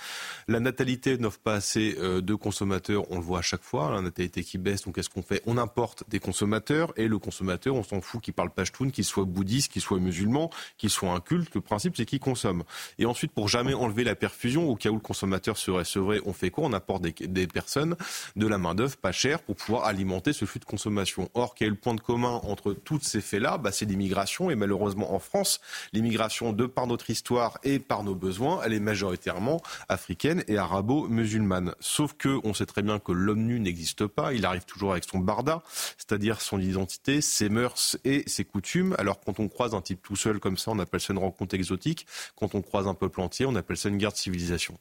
La 0.47 0.59
natalité 0.59 1.17
n'offre 1.17 1.39
pas 1.39 1.53
assez 1.53 1.95
euh, 1.99 2.21
de 2.21 2.35
consommateurs, 2.35 3.09
on 3.11 3.15
le 3.15 3.21
voit 3.21 3.39
à 3.39 3.41
chaque 3.41 3.63
fois. 3.63 3.93
La 3.93 4.01
natalité 4.01 4.43
qui 4.43 4.57
baisse, 4.57 4.83
donc 4.83 4.95
qu'est-ce 4.95 5.09
qu'on 5.09 5.21
fait 5.21 5.41
On 5.45 5.57
importe 5.57 6.03
des 6.09 6.19
consommateurs 6.19 6.91
et 6.97 7.07
le 7.07 7.17
consommateur, 7.17 7.75
on 7.75 7.83
s'en 7.83 8.01
fout 8.01 8.21
qu'il 8.21 8.33
parle 8.33 8.49
pashtoun, 8.49 8.91
qu'il 8.91 9.05
soit 9.05 9.23
bouddhiste, 9.23 9.71
qu'il 9.71 9.81
soit 9.81 9.99
musulman, 9.99 10.49
qu'il 10.77 10.89
soit 10.89 11.11
un 11.11 11.21
culte. 11.21 11.55
Le 11.55 11.61
principe, 11.61 11.95
c'est 11.95 12.05
qu'il 12.05 12.19
consomme. 12.19 12.63
Et 12.97 13.05
ensuite, 13.05 13.31
pour 13.31 13.47
jamais 13.47 13.73
enlever 13.73 14.03
la 14.03 14.15
perfusion, 14.15 14.69
au 14.69 14.75
cas 14.75 14.89
où 14.89 14.95
le 14.95 14.99
consommateur 14.99 15.57
serait 15.57 15.85
sevré, 15.85 16.19
on 16.25 16.33
fait 16.33 16.49
quoi? 16.49 16.65
On 16.65 16.73
apporte 16.73 17.03
des, 17.03 17.13
des 17.13 17.47
personnes, 17.47 17.95
de 18.35 18.47
la 18.47 18.57
main-d'œuvre 18.57 18.97
pas 18.97 19.13
chère 19.13 19.41
pour 19.41 19.55
pouvoir 19.55 19.85
alimenter 19.85 20.33
ce 20.33 20.43
flux 20.43 20.59
de 20.59 20.65
consommation. 20.65 21.29
Or, 21.35 21.55
quel 21.55 21.67
est 21.67 21.71
le 21.71 21.77
point 21.77 21.95
de 21.95 22.01
commun 22.01 22.41
entre 22.43 22.73
tous 22.73 22.99
ces 22.99 23.21
faits-là? 23.21 23.57
Bah, 23.57 23.71
C'est 23.71 23.85
l'immigration. 23.85 24.51
Et 24.51 24.55
malheureusement, 24.55 25.13
en 25.13 25.19
France, 25.19 25.61
l'immigration 25.93 26.48
de 26.53 26.65
par 26.65 26.87
notre 26.87 27.09
histoire 27.09 27.57
et 27.63 27.79
par 27.79 28.03
nos 28.03 28.15
besoins, 28.15 28.61
elle 28.63 28.73
est 28.73 28.79
majoritairement 28.79 29.61
africaine 29.87 30.43
et 30.47 30.57
arabo-musulmane. 30.57 31.73
Sauf 31.79 32.13
que 32.13 32.39
on 32.43 32.53
sait 32.53 32.65
très 32.65 32.81
bien 32.81 32.99
que 32.99 33.11
l'homme 33.11 33.45
nu 33.45 33.59
n'existe 33.59 34.07
pas. 34.07 34.33
Il 34.33 34.45
arrive 34.45 34.65
toujours 34.65 34.91
avec 34.91 35.03
son 35.03 35.19
barda, 35.19 35.63
c'est-à-dire 35.97 36.41
son 36.41 36.59
identité, 36.59 37.21
ses 37.21 37.49
mœurs 37.49 37.97
et 38.03 38.23
ses 38.27 38.45
coutumes. 38.45 38.95
Alors 38.97 39.19
quand 39.19 39.39
on 39.39 39.47
croise 39.47 39.73
un 39.73 39.81
type 39.81 40.01
tout 40.01 40.15
seul 40.15 40.39
comme 40.39 40.57
ça, 40.57 40.71
on 40.71 40.79
appelle 40.79 41.01
ça 41.01 41.13
une 41.13 41.19
rencontre 41.19 41.55
exotique. 41.55 42.05
Quand 42.35 42.55
on 42.55 42.61
croise 42.61 42.87
un 42.87 42.93
peuple 42.93 43.21
entier, 43.21 43.45
on 43.45 43.55
appelle 43.55 43.77
ça 43.77 43.89
une 43.89 43.97
guerre 43.97 44.11
de 44.11 44.17
civilisation. 44.17 44.77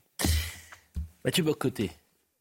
Mathieu 1.25 1.43
Boccoté, 1.43 1.91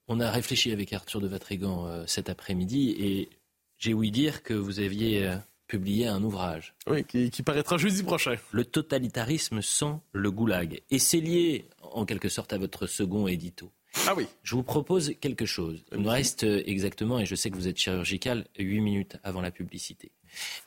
on 0.07 0.19
a 0.19 0.31
réfléchi 0.31 0.71
avec 0.71 0.93
Arthur 0.93 1.19
de 1.19 1.27
Vatrigan 1.27 1.87
euh, 1.87 2.03
cet 2.07 2.29
après-midi 2.29 2.95
et 2.97 3.29
j'ai 3.77 3.93
ouï 3.93 4.11
dire 4.11 4.43
que 4.43 4.53
vous 4.53 4.79
aviez 4.79 5.27
euh, 5.27 5.35
publié 5.67 6.07
un 6.07 6.23
ouvrage. 6.23 6.73
Oui, 6.87 7.03
qui, 7.03 7.43
paraîtra 7.43 7.77
jeudi 7.77 8.03
prochain. 8.03 8.35
Le 8.51 8.65
totalitarisme 8.65 9.61
sans 9.61 10.01
le 10.11 10.31
goulag. 10.31 10.81
Et 10.89 10.99
c'est 10.99 11.19
lié 11.19 11.65
en 11.81 12.05
quelque 12.05 12.29
sorte 12.29 12.53
à 12.53 12.57
votre 12.57 12.87
second 12.87 13.27
édito. 13.27 13.71
Ah 14.07 14.13
oui. 14.15 14.27
Je 14.43 14.55
vous 14.55 14.63
propose 14.63 15.13
quelque 15.19 15.45
chose. 15.45 15.83
Il 15.91 15.99
nous 15.99 16.09
reste 16.09 16.43
exactement, 16.43 17.19
et 17.19 17.25
je 17.25 17.35
sais 17.35 17.49
que 17.49 17.55
vous 17.55 17.67
êtes 17.67 17.77
chirurgical, 17.77 18.45
8 18.57 18.81
minutes 18.81 19.17
avant 19.23 19.41
la 19.41 19.51
publicité. 19.51 20.11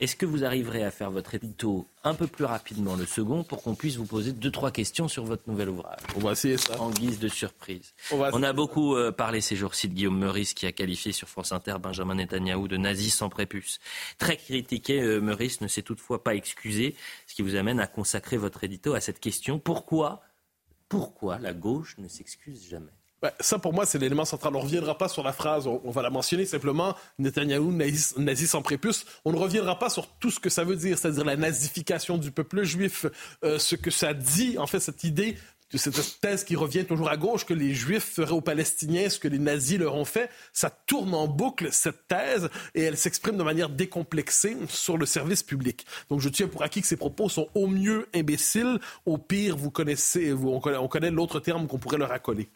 Est-ce 0.01 0.17
que 0.17 0.27
vous 0.27 0.45
arriverez 0.45 0.85
à 0.85 0.91
faire 0.91 1.11
votre 1.11 1.35
édito 1.35 1.87
un 2.05 2.15
peu 2.15 2.27
plus 2.27 2.45
rapidement 2.45 2.97
le 2.97 3.07
second 3.07 3.45
pour 3.45 3.63
qu'on 3.63 3.75
puisse 3.75 3.97
vous 3.97 4.07
poser 4.07 4.33
deux 4.33 4.51
trois 4.51 4.71
questions 4.71 5.09
sur 5.09 5.25
votre 5.25 5.43
nouvel 5.49 5.69
ouvrage 5.69 6.01
On 6.17 6.21
va 6.21 6.33
essayer 6.33 6.57
ça. 6.57 6.81
En 6.81 6.91
guise 6.91 7.19
de 7.19 7.29
surprise. 7.29 7.95
On, 8.11 8.43
a 8.43 8.53
beaucoup 8.53 8.97
euh, 8.97 9.13
parlé 9.13 9.41
ces 9.41 9.57
jours-ci 9.57 9.89
de 9.89 9.95
Guillaume 9.95 10.19
Meurice 10.19 10.55
qui 10.55 10.67
a 10.67 10.73
qualifié 10.73 11.13
sur 11.13 11.29
France 11.29 11.53
Inter 11.53 11.77
Benjamin 11.81 12.15
Netanyahou 12.15 12.69
de 12.69 12.77
nazi 12.77 13.11
sans 13.11 13.29
prépuce. 13.29 13.79
Très 14.19 14.37
critiqué, 14.37 15.01
euh, 15.01 15.21
Meurice 15.21 15.61
ne 15.61 15.69
s'est 15.69 15.83
toutefois 15.83 16.23
pas 16.23 16.35
excusé, 16.35 16.95
ce 17.27 17.35
qui 17.35 17.43
vous 17.43 17.57
amène 17.57 17.81
à 17.81 17.87
consacrer 17.87 18.37
votre 18.37 18.65
édito 18.65 18.95
à 18.95 19.01
cette 19.01 19.21
question. 19.21 19.59
Pourquoi, 19.59 20.23
pourquoi 20.89 21.39
la 21.39 21.53
gauche 21.53 21.97
ne 21.99 22.09
s'excuse 22.09 22.69
jamais? 22.69 23.00
Ça, 23.41 23.59
pour 23.59 23.73
moi, 23.73 23.87
c'est 23.87 23.99
l'élément 23.99 24.25
central. 24.25 24.55
On 24.55 24.59
ne 24.59 24.65
reviendra 24.65 24.97
pas 24.97 25.09
sur 25.09 25.23
la 25.23 25.33
phrase, 25.33 25.67
on, 25.67 25.91
va 25.91 26.03
la 26.03 26.11
mentionner 26.11 26.47
simplement, 26.47 26.97
Netanyahou, 27.19 27.73
nazi, 27.73 28.47
sans 28.47 28.63
prépuce. 28.63 29.05
On 29.25 29.33
ne 29.33 29.39
reviendra 29.39 29.79
pas 29.79 29.91
sur 29.91 30.07
tout 30.07 30.31
ce 30.31 30.41
que 30.41 30.51
ça 30.51 30.65
veut 30.65 30.77
dire, 30.77 30.99
c'est-à-dire 30.99 31.25
la 31.25 31.37
nazification 31.37 32.19
du 32.19 32.31
peuple 32.31 32.63
juif, 32.63 33.07
euh, 33.45 33.59
ce 33.59 33.77
que 33.77 33.91
ça 33.91 34.15
dit, 34.15 34.57
en 34.59 34.67
fait, 34.67 34.81
cette 34.81 35.05
idée 35.05 35.37
cette 35.79 36.21
thèse 36.21 36.45
qui 36.45 36.57
revient 36.57 36.85
toujours 36.85 37.11
à 37.11 37.17
gauche, 37.17 37.45
que 37.45 37.55
les 37.55 37.75
Juifs 37.75 38.15
feraient 38.15 38.33
aux 38.33 38.41
Palestiniens 38.41 39.09
ce 39.09 39.19
que 39.19 39.29
les 39.29 39.39
nazis 39.39 39.79
leur 39.79 39.95
ont 39.95 40.05
fait, 40.05 40.31
ça 40.53 40.71
tourne 40.71 41.15
en 41.15 41.29
boucle, 41.29 41.69
cette 41.73 42.09
thèse, 42.09 42.49
et 42.75 42.83
elle 42.83 42.97
s'exprime 42.97 43.37
de 43.37 43.43
manière 43.43 43.69
décomplexée 43.69 44.57
sur 44.69 44.99
le 44.99 45.07
service 45.07 45.43
public. 45.43 45.87
Donc 46.09 46.21
je 46.21 46.29
tiens 46.29 46.49
pour 46.49 46.63
acquis 46.63 46.81
que 46.81 46.87
ces 46.87 46.97
propos 46.97 47.29
sont 47.29 47.49
au 47.55 47.69
mieux 47.69 48.09
imbéciles, 48.15 48.81
au 49.07 49.19
pire, 49.19 49.57
vous 49.57 49.71
connaissez, 49.71 50.33
on 50.33 50.89
connaît 50.89 51.11
l'autre 51.11 51.41
terme 51.41 51.67
qu'on 51.69 51.79
pourrait 51.79 51.99
leur 51.99 52.13
accoler. 52.13 52.49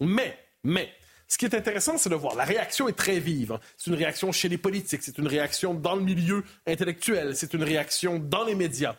Mais, 0.00 0.38
mais, 0.64 0.92
ce 1.28 1.38
qui 1.38 1.46
est 1.46 1.54
intéressant, 1.54 1.96
c'est 1.96 2.10
de 2.10 2.14
voir. 2.14 2.34
La 2.34 2.44
réaction 2.44 2.88
est 2.88 2.92
très 2.92 3.18
vive. 3.18 3.58
C'est 3.78 3.90
une 3.90 3.96
réaction 3.96 4.32
chez 4.32 4.48
les 4.48 4.58
politiques, 4.58 5.02
c'est 5.02 5.18
une 5.18 5.26
réaction 5.26 5.72
dans 5.72 5.96
le 5.96 6.02
milieu 6.02 6.44
intellectuel, 6.66 7.34
c'est 7.34 7.54
une 7.54 7.64
réaction 7.64 8.18
dans 8.18 8.44
les 8.44 8.54
médias. 8.54 8.96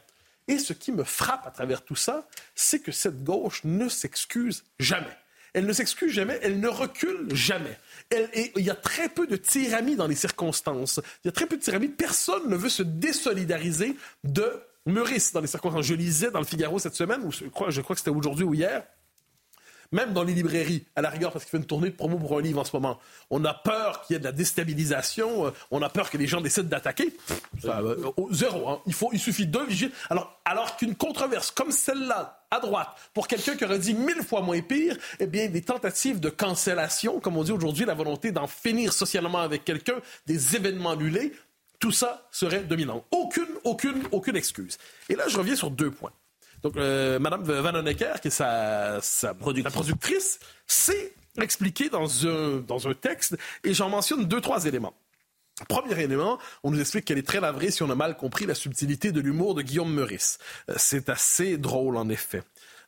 Et 0.47 0.58
ce 0.58 0.73
qui 0.73 0.91
me 0.91 1.03
frappe 1.03 1.45
à 1.45 1.51
travers 1.51 1.84
tout 1.84 1.95
ça, 1.95 2.27
c'est 2.56 2.79
que 2.79 2.91
cette 2.91 3.23
gauche 3.23 3.62
ne 3.63 3.88
s'excuse 3.88 4.63
jamais. 4.79 5.15
Elle 5.53 5.67
ne 5.67 5.73
s'excuse 5.73 6.12
jamais, 6.12 6.39
elle 6.41 6.60
ne 6.60 6.67
recule 6.67 7.27
jamais. 7.36 7.77
il 8.12 8.63
y 8.65 8.71
a 8.71 8.75
très 8.75 9.10
peu 9.10 9.27
de 9.27 9.36
tyrannie 9.36 9.95
dans 9.95 10.08
les 10.08 10.15
circonstances. 10.15 10.99
Il 11.23 11.27
y 11.27 11.29
a 11.29 11.32
très 11.32 11.45
peu 11.45 11.58
de 11.58 11.62
tyrannie. 11.62 11.88
Personne 11.88 12.49
ne 12.49 12.56
veut 12.56 12.69
se 12.69 12.82
désolidariser 12.82 13.95
de 14.23 14.60
Meurice 14.88 15.32
dans 15.32 15.41
les 15.41 15.47
circonstances. 15.47 15.86
Je 15.86 15.93
lisais 15.93 16.32
dans 16.32 16.39
le 16.39 16.45
Figaro 16.45 16.79
cette 16.79 16.95
semaine, 16.95 17.21
ou 17.23 17.32
je 17.32 17.45
crois, 17.45 17.69
je 17.69 17.82
crois 17.82 17.95
que 17.95 17.99
c'était 17.99 18.10
aujourd'hui 18.10 18.43
ou 18.43 18.56
hier, 18.56 18.84
même 19.93 20.12
dans 20.12 20.23
les 20.23 20.34
librairies, 20.34 20.86
à 20.95 21.01
la 21.01 21.10
rigueur, 21.10 21.32
parce 21.32 21.45
qu'il 21.45 21.51
fait 21.51 21.58
une 21.58 21.65
tournée 21.65 21.89
de 21.89 21.95
promo 21.95 22.17
pour 22.17 22.38
un 22.38 22.41
livre 22.41 22.60
en 22.60 22.65
ce 22.65 22.75
moment. 22.75 22.99
On 23.29 23.45
a 23.45 23.53
peur 23.53 24.01
qu'il 24.01 24.15
y 24.15 24.17
ait 24.17 24.19
de 24.19 24.25
la 24.25 24.32
déstabilisation, 24.32 25.47
euh, 25.47 25.51
on 25.71 25.82
a 25.82 25.89
peur 25.89 26.10
que 26.10 26.17
les 26.17 26.27
gens 26.27 26.41
décident 26.41 26.67
d'attaquer. 26.67 27.15
Euh, 27.65 28.12
zéro. 28.32 28.67
Hein. 28.67 28.82
Il, 28.88 28.93
faut, 28.93 29.10
il 29.13 29.19
suffit 29.19 29.45
d'un 29.45 29.63
vigile. 29.63 29.91
Alors, 30.10 30.41
alors 30.45 30.75
qu'une 30.75 30.95
controverse 30.95 31.51
comme 31.51 31.71
celle-là, 31.71 32.43
à 32.49 32.60
droite, 32.60 32.89
pour 33.13 33.27
quelqu'un 33.27 33.56
qui 33.56 33.63
aurait 33.65 33.79
dit 33.79 33.93
mille 33.93 34.23
fois 34.23 34.41
moins 34.41 34.62
pire, 34.62 34.97
eh 35.19 35.27
bien, 35.27 35.47
des 35.47 35.62
tentatives 35.62 36.19
de 36.19 36.29
cancellation, 36.29 37.19
comme 37.19 37.38
on 37.38 37.43
dit 37.43 37.51
aujourd'hui, 37.51 37.86
la 37.86 37.93
volonté 37.93 38.32
d'en 38.32 38.47
finir 38.47 38.93
socialement 38.93 39.39
avec 39.39 39.63
quelqu'un, 39.63 39.95
des 40.25 40.56
événements 40.56 40.91
annulés, 40.91 41.34
tout 41.79 41.91
ça 41.91 42.27
serait 42.32 42.63
dominant. 42.63 43.03
Aucune, 43.12 43.47
aucune, 43.63 44.03
aucune 44.12 44.36
excuse. 44.36 44.77
Et 45.10 45.15
là, 45.15 45.27
je 45.27 45.38
reviens 45.38 45.56
sur 45.56 45.69
deux 45.69 45.91
points. 45.91 46.13
Donc, 46.63 46.78
euh, 46.78 47.19
Madame 47.19 47.43
Van 47.43 47.76
Honecker, 47.76 48.21
qui 48.21 48.30
est 48.30 48.32
sa, 48.32 49.02
productrice, 49.69 50.39
s'est 50.65 51.13
expliquée 51.39 51.89
dans 51.89 52.26
un, 52.26 52.58
dans 52.65 52.88
un 52.88 52.93
texte, 52.93 53.38
et 53.63 53.73
j'en 53.73 53.89
mentionne 53.89 54.26
deux, 54.26 54.41
trois 54.41 54.65
éléments. 54.65 54.93
Premier 55.67 56.02
élément, 56.02 56.39
on 56.63 56.71
nous 56.71 56.80
explique 56.80 57.06
qu'elle 57.06 57.19
est 57.19 57.28
très 57.28 57.39
lavrée 57.39 57.69
si 57.69 57.84
on 57.84 57.89
a 57.89 57.95
mal 57.95 58.17
compris 58.17 58.45
la 58.45 58.56
subtilité 58.56 59.12
de 59.12 59.21
l'humour 59.21 59.54
de 59.54 59.62
Guillaume 59.62 59.93
Meurice. 59.93 60.39
Euh, 60.69 60.73
c'est 60.78 61.10
assez 61.10 61.58
drôle, 61.58 61.97
en 61.97 62.10
effet. 62.10 62.41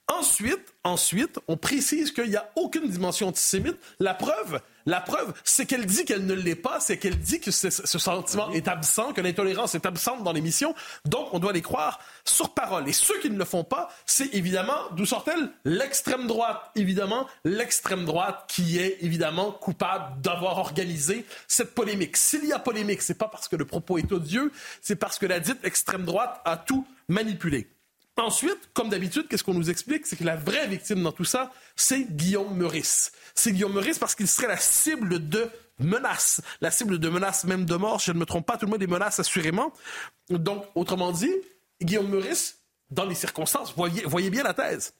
Ensuite, 0.07 0.73
ensuite, 0.83 1.39
on 1.47 1.57
précise 1.57 2.11
qu'il 2.11 2.29
n'y 2.29 2.35
a 2.35 2.51
aucune 2.55 2.87
dimension 2.87 3.29
antisémite. 3.29 3.75
La 3.99 4.13
preuve, 4.13 4.61
la 4.85 5.01
preuve, 5.01 5.33
c'est 5.43 5.65
qu'elle 5.65 5.87
dit 5.87 6.05
qu'elle 6.05 6.27
ne 6.27 6.35
l'est 6.35 6.53
pas, 6.53 6.79
c'est 6.79 6.99
qu'elle 6.99 7.17
dit 7.17 7.39
que 7.39 7.49
ce, 7.49 7.71
sentiment 7.71 8.51
est 8.51 8.67
absent, 8.67 9.13
que 9.13 9.21
l'intolérance 9.21 9.73
est 9.73 9.87
absente 9.87 10.23
dans 10.23 10.31
l'émission. 10.31 10.75
Donc, 11.05 11.29
on 11.33 11.39
doit 11.39 11.53
les 11.53 11.63
croire 11.63 11.99
sur 12.23 12.53
parole. 12.53 12.87
Et 12.87 12.93
ceux 12.93 13.19
qui 13.19 13.31
ne 13.31 13.37
le 13.37 13.45
font 13.45 13.63
pas, 13.63 13.89
c'est 14.05 14.31
évidemment, 14.35 14.77
d'où 14.91 15.07
sort-elle? 15.07 15.49
L'extrême 15.63 16.27
droite. 16.27 16.61
Évidemment, 16.75 17.25
l'extrême 17.43 18.05
droite 18.05 18.45
qui 18.47 18.77
est 18.77 18.99
évidemment 19.01 19.51
coupable 19.51 20.21
d'avoir 20.21 20.59
organisé 20.59 21.25
cette 21.47 21.73
polémique. 21.73 22.15
S'il 22.15 22.45
y 22.45 22.53
a 22.53 22.59
polémique, 22.59 23.01
c'est 23.01 23.17
pas 23.17 23.27
parce 23.27 23.47
que 23.47 23.55
le 23.55 23.65
propos 23.65 23.97
est 23.97 24.11
odieux, 24.11 24.51
c'est 24.83 24.97
parce 24.97 25.17
que 25.17 25.25
la 25.25 25.39
dite 25.39 25.65
extrême 25.65 26.05
droite 26.05 26.41
a 26.45 26.57
tout 26.57 26.85
manipulé. 27.07 27.67
Ensuite, 28.17 28.69
comme 28.73 28.89
d'habitude, 28.89 29.27
qu'est-ce 29.27 29.43
qu'on 29.43 29.53
nous 29.53 29.69
explique? 29.69 30.05
C'est 30.05 30.15
que 30.15 30.23
la 30.23 30.37
vraie 30.37 30.67
victime 30.67 31.03
dans 31.03 31.11
tout 31.11 31.25
ça, 31.25 31.51
c'est 31.75 32.03
Guillaume 32.15 32.55
Meurice. 32.55 33.11
C'est 33.33 33.51
Guillaume 33.51 33.73
Meurice 33.73 33.99
parce 33.99 34.15
qu'il 34.15 34.27
serait 34.27 34.47
la 34.47 34.57
cible 34.57 35.27
de 35.27 35.49
menaces, 35.79 36.41
la 36.61 36.71
cible 36.71 36.97
de 36.97 37.09
menaces 37.09 37.43
même 37.43 37.65
de 37.65 37.75
mort, 37.75 37.99
si 37.99 38.07
je 38.07 38.11
ne 38.13 38.19
me 38.19 38.25
trompe 38.25 38.45
pas, 38.45 38.57
tout 38.57 38.65
le 38.65 38.71
monde 38.71 38.79
des 38.79 38.87
menaces 38.87 39.19
assurément. 39.19 39.73
Donc, 40.29 40.65
autrement 40.75 41.11
dit, 41.11 41.33
Guillaume 41.81 42.09
Meurice, 42.09 42.59
dans 42.89 43.05
les 43.05 43.15
circonstances, 43.15 43.73
voyez, 43.75 44.03
voyez 44.05 44.29
bien 44.29 44.43
la 44.43 44.53
thèse. 44.53 44.93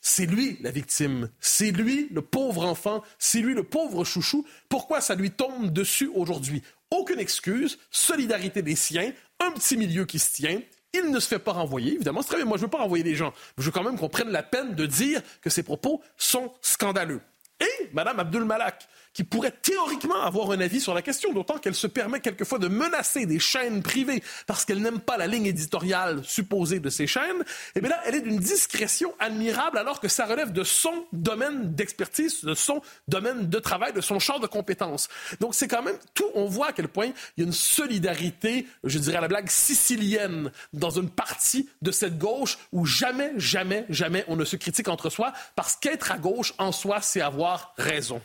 C'est 0.00 0.26
lui 0.26 0.56
la 0.62 0.70
victime, 0.70 1.30
c'est 1.38 1.70
lui 1.70 2.08
le 2.10 2.22
pauvre 2.22 2.64
enfant, 2.64 3.02
c'est 3.18 3.40
lui 3.40 3.54
le 3.54 3.62
pauvre 3.62 4.04
chouchou. 4.04 4.46
Pourquoi 4.68 5.00
ça 5.00 5.14
lui 5.14 5.30
tombe 5.30 5.72
dessus 5.72 6.10
aujourd'hui? 6.14 6.62
Aucune 6.90 7.20
excuse, 7.20 7.78
solidarité 7.90 8.62
des 8.62 8.74
siens, 8.74 9.12
un 9.38 9.52
petit 9.52 9.76
milieu 9.76 10.04
qui 10.04 10.18
se 10.18 10.32
tient, 10.32 10.60
Il 10.94 11.10
ne 11.10 11.20
se 11.20 11.28
fait 11.28 11.38
pas 11.38 11.52
renvoyer, 11.52 11.94
évidemment. 11.94 12.22
C'est 12.22 12.28
très 12.28 12.36
bien. 12.36 12.44
Moi, 12.44 12.58
je 12.58 12.62
veux 12.62 12.70
pas 12.70 12.78
renvoyer 12.78 13.04
les 13.04 13.14
gens. 13.14 13.32
Je 13.56 13.62
veux 13.64 13.70
quand 13.70 13.82
même 13.82 13.98
qu'on 13.98 14.08
prenne 14.08 14.30
la 14.30 14.42
peine 14.42 14.74
de 14.74 14.86
dire 14.86 15.22
que 15.40 15.48
ces 15.50 15.62
propos 15.62 16.02
sont 16.16 16.52
scandaleux. 16.60 17.20
Et 17.60 17.88
Mme 17.92 18.20
Abdul 18.20 18.44
Malak, 18.44 18.88
qui 19.12 19.24
pourrait 19.24 19.52
théoriquement 19.52 20.22
avoir 20.22 20.50
un 20.52 20.60
avis 20.60 20.80
sur 20.80 20.94
la 20.94 21.02
question, 21.02 21.32
d'autant 21.32 21.58
qu'elle 21.58 21.74
se 21.74 21.86
permet 21.86 22.20
quelquefois 22.20 22.58
de 22.58 22.68
menacer 22.68 23.26
des 23.26 23.38
chaînes 23.38 23.82
privées 23.82 24.22
parce 24.46 24.64
qu'elle 24.64 24.80
n'aime 24.80 25.00
pas 25.00 25.16
la 25.16 25.26
ligne 25.26 25.46
éditoriale 25.46 26.22
supposée 26.24 26.80
de 26.80 26.90
ces 26.90 27.06
chaînes, 27.06 27.44
eh 27.74 27.80
bien 27.80 27.90
là, 27.90 28.00
elle 28.06 28.14
est 28.14 28.20
d'une 28.22 28.38
discrétion 28.38 29.14
admirable 29.18 29.78
alors 29.78 30.00
que 30.00 30.08
ça 30.08 30.24
relève 30.24 30.52
de 30.52 30.64
son 30.64 31.06
domaine 31.12 31.74
d'expertise, 31.74 32.44
de 32.44 32.54
son 32.54 32.80
domaine 33.08 33.48
de 33.48 33.58
travail, 33.58 33.92
de 33.92 34.00
son 34.00 34.18
champ 34.18 34.38
de 34.38 34.46
compétences. 34.46 35.08
Donc 35.40 35.54
c'est 35.54 35.68
quand 35.68 35.82
même 35.82 35.98
tout, 36.14 36.30
on 36.34 36.46
voit 36.46 36.68
à 36.68 36.72
quel 36.72 36.88
point 36.88 37.12
il 37.36 37.40
y 37.40 37.44
a 37.44 37.46
une 37.46 37.52
solidarité, 37.52 38.66
je 38.84 38.98
dirais 38.98 39.18
à 39.18 39.20
la 39.20 39.28
blague, 39.28 39.50
sicilienne 39.50 40.50
dans 40.72 40.90
une 40.90 41.10
partie 41.10 41.68
de 41.82 41.90
cette 41.90 42.18
gauche 42.18 42.58
où 42.72 42.86
jamais, 42.86 43.32
jamais, 43.36 43.84
jamais 43.88 44.24
on 44.28 44.36
ne 44.36 44.44
se 44.44 44.56
critique 44.56 44.88
entre 44.88 45.10
soi 45.10 45.32
parce 45.54 45.76
qu'être 45.76 46.12
à 46.12 46.18
gauche 46.18 46.54
en 46.58 46.72
soi, 46.72 47.00
c'est 47.00 47.20
avoir 47.20 47.74
raison. 47.76 48.20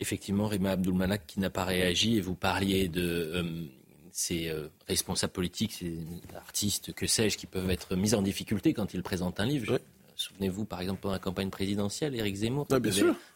Effectivement, 0.00 0.48
Rima 0.48 0.72
Abdulmanak 0.72 1.26
qui 1.26 1.40
n'a 1.40 1.50
pas 1.50 1.64
réagi 1.64 2.16
et 2.16 2.20
vous 2.20 2.34
parliez 2.34 2.88
de 2.88 3.02
euh, 3.02 3.42
ces 4.12 4.48
euh, 4.48 4.68
responsables 4.88 5.32
politiques, 5.32 5.72
ces 5.72 5.98
artistes, 6.34 6.94
que 6.94 7.06
sais-je, 7.06 7.36
qui 7.36 7.46
peuvent 7.46 7.70
être 7.70 7.96
mis 7.96 8.14
en 8.14 8.22
difficulté 8.22 8.72
quand 8.72 8.94
ils 8.94 9.02
présentent 9.02 9.40
un 9.40 9.46
livre. 9.46 9.78
Souvenez-vous, 10.16 10.64
par 10.64 10.80
exemple, 10.80 11.00
pendant 11.00 11.14
la 11.14 11.18
campagne 11.20 11.50
présidentielle, 11.50 12.14
Éric 12.14 12.36
Zemmour, 12.36 12.66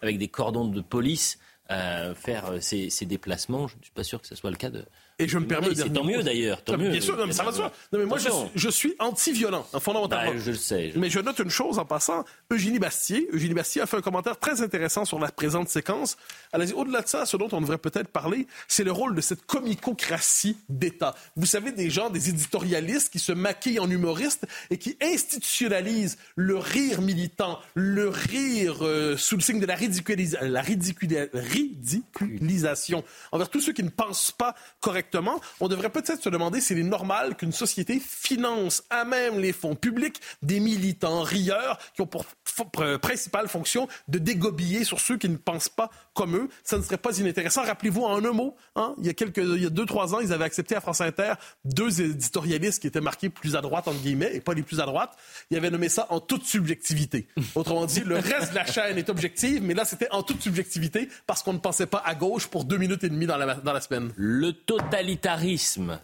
avec 0.02 0.18
des 0.18 0.28
cordons 0.28 0.66
de 0.66 0.80
police, 0.80 1.38
euh, 1.70 2.14
faire 2.14 2.62
ses, 2.62 2.90
déplacements. 3.06 3.68
Je 3.68 3.76
ne 3.76 3.82
suis 3.82 3.92
pas 3.92 4.04
sûr 4.04 4.20
que 4.20 4.26
ce 4.26 4.34
soit 4.34 4.50
le 4.50 4.56
cas 4.56 4.70
de, 4.70 4.84
et 5.18 5.28
je 5.28 5.38
me 5.38 5.46
permets 5.46 5.68
de 5.68 5.74
dire. 5.74 5.92
Tant 5.92 6.04
mieux 6.04 6.22
d'ailleurs. 6.22 6.62
Tant 6.62 6.76
mieux. 6.76 6.90
Bien 6.90 7.00
sûr, 7.00 7.16
non, 7.16 7.26
mais 7.26 7.32
ça 7.32 7.44
va 7.44 7.52
Non, 7.52 7.70
mais 7.92 8.04
moi, 8.04 8.18
je, 8.54 8.68
suis 8.68 8.94
anti-violent, 8.98 9.64
fondamentalement. 9.80 10.32
Bah, 10.32 10.38
je 10.38 10.50
le 10.50 10.56
sais. 10.56 10.92
Mais 10.96 11.08
je 11.08 11.20
note 11.20 11.38
une 11.38 11.50
chose 11.50 11.78
en 11.78 11.84
passant. 11.84 12.24
Eugénie 12.50 12.80
Bastier, 12.80 13.28
Eugénie 13.32 13.54
Bastier 13.54 13.82
a 13.82 13.86
fait 13.86 13.98
un 13.98 14.00
commentaire 14.00 14.36
très 14.38 14.62
intéressant 14.62 15.04
sur 15.04 15.20
la 15.20 15.30
présente 15.30 15.68
séquence. 15.68 16.16
Elle 16.52 16.62
a 16.62 16.66
dit, 16.66 16.72
au-delà 16.72 17.02
de 17.02 17.08
ça, 17.08 17.26
ce 17.26 17.36
dont 17.36 17.48
on 17.52 17.60
devrait 17.60 17.78
peut-être 17.78 18.08
parler, 18.08 18.48
c'est 18.66 18.82
le 18.82 18.90
rôle 18.90 19.14
de 19.14 19.20
cette 19.20 19.46
comicocratie 19.46 20.56
d'État. 20.68 21.14
Vous 21.36 21.46
savez, 21.46 21.70
des 21.70 21.90
gens, 21.90 22.10
des 22.10 22.30
éditorialistes 22.30 23.12
qui 23.12 23.20
se 23.20 23.30
maquillent 23.32 23.78
en 23.78 23.88
humoristes 23.88 24.48
et 24.70 24.78
qui 24.78 24.96
institutionnalisent 25.00 26.18
le 26.34 26.58
rire 26.58 27.00
militant, 27.00 27.60
le 27.74 28.08
rire 28.08 28.84
euh, 28.84 29.16
sous 29.16 29.36
le 29.36 29.42
signe 29.42 29.60
de 29.60 29.66
la, 29.66 29.76
la 30.42 30.60
ridiculisation 30.60 33.04
envers 33.30 33.48
tous 33.48 33.60
ceux 33.60 33.72
qui 33.72 33.84
ne 33.84 33.90
pensent 33.90 34.32
pas 34.32 34.56
correctement 34.80 35.03
on 35.60 35.68
devrait 35.68 35.90
peut-être 35.90 36.22
se 36.22 36.28
demander 36.28 36.60
s'il 36.60 36.78
est 36.78 36.82
normal 36.82 37.36
qu'une 37.36 37.52
société 37.52 38.00
finance 38.00 38.82
à 38.90 39.04
même 39.04 39.38
les 39.38 39.52
fonds 39.52 39.74
publics 39.74 40.20
des 40.42 40.60
militants 40.60 41.22
rieurs 41.22 41.78
qui 41.94 42.02
ont 42.02 42.06
pour 42.06 42.24
principale 43.00 43.48
fonction 43.48 43.88
de 44.08 44.18
dégobiller 44.18 44.84
sur 44.84 45.00
ceux 45.00 45.16
qui 45.16 45.28
ne 45.28 45.36
pensent 45.36 45.68
pas 45.68 45.90
comme 46.14 46.36
eux. 46.36 46.48
Ça 46.62 46.78
ne 46.78 46.82
serait 46.82 46.98
pas 46.98 47.18
inintéressant. 47.18 47.62
Rappelez-vous 47.62 48.02
en 48.02 48.24
un 48.24 48.32
mot, 48.32 48.54
hein, 48.76 48.94
il 48.98 49.06
y 49.06 49.08
a 49.08 49.14
quelques, 49.14 49.38
il 49.38 49.62
y 49.62 49.66
a 49.66 49.70
deux, 49.70 49.86
trois 49.86 50.14
ans, 50.14 50.20
ils 50.20 50.32
avaient 50.32 50.44
accepté 50.44 50.76
à 50.76 50.80
France 50.80 51.00
Inter 51.00 51.34
deux 51.64 52.00
éditorialistes 52.00 52.80
qui 52.80 52.86
étaient 52.86 53.00
marqués 53.00 53.28
plus 53.28 53.56
à 53.56 53.60
droite, 53.60 53.88
entre 53.88 54.00
guillemets, 54.00 54.34
et 54.34 54.40
pas 54.40 54.54
les 54.54 54.62
plus 54.62 54.80
à 54.80 54.86
droite. 54.86 55.16
Ils 55.50 55.56
avaient 55.56 55.70
nommé 55.70 55.88
ça 55.88 56.06
en 56.10 56.20
toute 56.20 56.44
subjectivité. 56.44 57.26
Autrement 57.54 57.86
dit, 57.86 58.00
le 58.00 58.16
reste 58.16 58.50
de 58.50 58.54
la 58.54 58.66
chaîne 58.66 58.98
est 58.98 59.08
objective, 59.08 59.62
mais 59.62 59.74
là, 59.74 59.84
c'était 59.84 60.08
en 60.10 60.22
toute 60.22 60.40
subjectivité 60.40 61.08
parce 61.26 61.42
qu'on 61.42 61.52
ne 61.52 61.58
pensait 61.58 61.86
pas 61.86 62.02
à 62.04 62.14
gauche 62.14 62.46
pour 62.46 62.64
deux 62.64 62.78
minutes 62.78 63.04
et 63.04 63.08
demie 63.08 63.26
dans 63.26 63.36
la, 63.36 63.54
dans 63.54 63.72
la 63.72 63.80
semaine. 63.80 64.12
Totalitarisme 64.94 66.00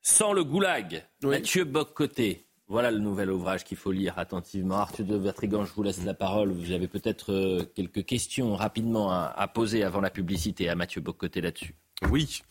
sans 0.00 0.32
le 0.32 0.42
goulag. 0.42 1.06
Mathieu 1.22 1.62
Boccoté. 1.62 2.44
Voilà 2.66 2.90
le 2.90 2.98
nouvel 2.98 3.30
ouvrage 3.30 3.62
qu'il 3.62 3.76
faut 3.76 3.92
lire 3.92 4.18
attentivement. 4.18 4.78
Arthur 4.78 5.04
de 5.04 5.14
Vertrigan, 5.14 5.64
je 5.64 5.72
vous 5.72 5.84
laisse 5.84 6.02
la 6.02 6.12
parole. 6.12 6.50
Vous 6.50 6.72
avez 6.72 6.88
peut-être 6.88 7.32
euh, 7.32 7.64
quelques 7.76 8.04
questions 8.04 8.56
rapidement 8.56 9.12
à, 9.12 9.46
poser 9.46 9.84
avant 9.84 10.00
la 10.00 10.10
publicité 10.10 10.68
à 10.68 10.74
Mathieu 10.74 11.00
Boccoté 11.00 11.40
là-dessus. 11.40 11.76
Oui. 12.10 12.42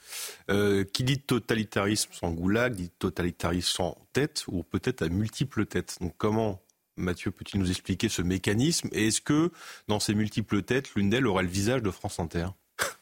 Euh, 0.49 0.86
qui 0.86 1.04
dit 1.04 1.19
totalitarisme 1.19 2.13
sans 2.13 2.32
goulag, 2.32 2.73
dit 2.73 2.89
totalitarisme 2.91 3.67
sans 3.67 3.97
tête, 4.13 4.45
ou 4.47 4.63
peut-être 4.63 5.01
à 5.01 5.10
multiples 5.10 5.65
têtes. 5.65 5.97
Donc 5.99 6.13
comment, 6.17 6.62
Mathieu, 6.95 7.32
peut-il 7.32 7.60
nous 7.60 7.69
expliquer 7.69 8.08
ce 8.08 8.21
mécanisme? 8.21 8.88
Et 8.93 9.08
est-ce 9.08 9.19
que, 9.19 9.51
dans 9.89 9.99
ces 9.99 10.13
multiples 10.13 10.62
têtes, 10.62 10.95
l'une 10.95 11.10
d'elles 11.10 11.27
aurait 11.27 11.43
le 11.43 11.49
visage 11.49 11.84
de 11.84 11.91
France 11.91 12.17
Inter? 12.21 12.47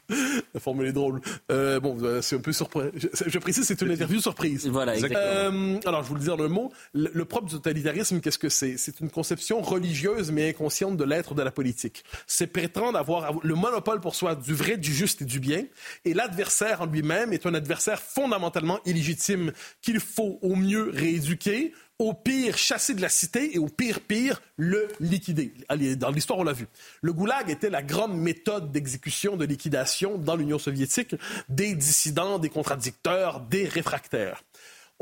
La 0.53 0.59
formule 0.59 0.87
est 0.87 0.93
drôle. 0.93 1.21
Euh, 1.51 1.79
bon, 1.79 1.97
euh, 2.01 2.21
c'est 2.21 2.35
un 2.35 2.41
peu 2.41 2.51
surprenant. 2.51 2.89
Je, 2.95 3.37
précise, 3.39 3.65
c'est 3.65 3.81
une 3.81 3.91
interview 3.91 4.19
surprise. 4.19 4.67
Voilà, 4.67 4.95
exactement. 4.95 5.21
Euh, 5.21 5.79
alors, 5.85 6.03
je 6.03 6.09
vous 6.09 6.15
le 6.15 6.21
dis 6.21 6.29
en 6.29 6.39
un 6.39 6.47
mot. 6.47 6.71
Le, 6.93 7.25
propre 7.25 7.47
du 7.47 7.55
totalitarisme, 7.55 8.19
qu'est-ce 8.19 8.39
que 8.39 8.49
c'est? 8.49 8.77
C'est 8.77 8.99
une 8.99 9.09
conception 9.09 9.61
religieuse 9.61 10.31
mais 10.31 10.49
inconsciente 10.49 10.97
de 10.97 11.03
l'être 11.03 11.35
de 11.35 11.43
la 11.43 11.51
politique. 11.51 12.03
C'est 12.27 12.47
prétendre 12.47 12.97
avoir 12.97 13.33
le 13.43 13.55
monopole 13.55 13.99
pour 13.99 14.15
soi 14.15 14.35
du 14.35 14.53
vrai, 14.53 14.77
du 14.77 14.93
juste 14.93 15.21
et 15.21 15.25
du 15.25 15.39
bien. 15.39 15.65
Et 16.05 16.13
l'adversaire 16.13 16.81
en 16.81 16.85
lui-même 16.85 17.33
est 17.33 17.45
un 17.45 17.53
adversaire 17.53 18.01
fondamentalement 18.01 18.79
illégitime 18.85 19.51
qu'il 19.81 19.99
faut 19.99 20.39
au 20.41 20.55
mieux 20.55 20.89
rééduquer, 20.93 21.73
au 21.99 22.13
pire 22.13 22.57
chasser 22.57 22.93
de 22.93 23.01
la 23.01 23.09
cité 23.09 23.55
et 23.55 23.59
au 23.59 23.67
pire 23.67 23.99
pire 23.99 24.41
le 24.55 24.87
liquider. 25.01 25.53
Dans 25.97 26.11
l'histoire, 26.11 26.39
on 26.39 26.43
l'a 26.43 26.53
vu. 26.53 26.67
Le 27.01 27.11
goulag 27.11 27.49
était 27.49 27.69
la 27.69 27.83
grande 27.83 28.17
méthode 28.17 28.71
d'exécution, 28.71 29.35
de 29.35 29.45
liquidation 29.45 30.17
dans 30.17 30.37
l'Union 30.37 30.57
soviétique 30.57 31.15
des 31.49 31.75
dissidents, 31.75 32.39
des 32.39 32.49
contradicteurs, 32.49 33.41
des 33.41 33.67
réfractaires. 33.67 34.43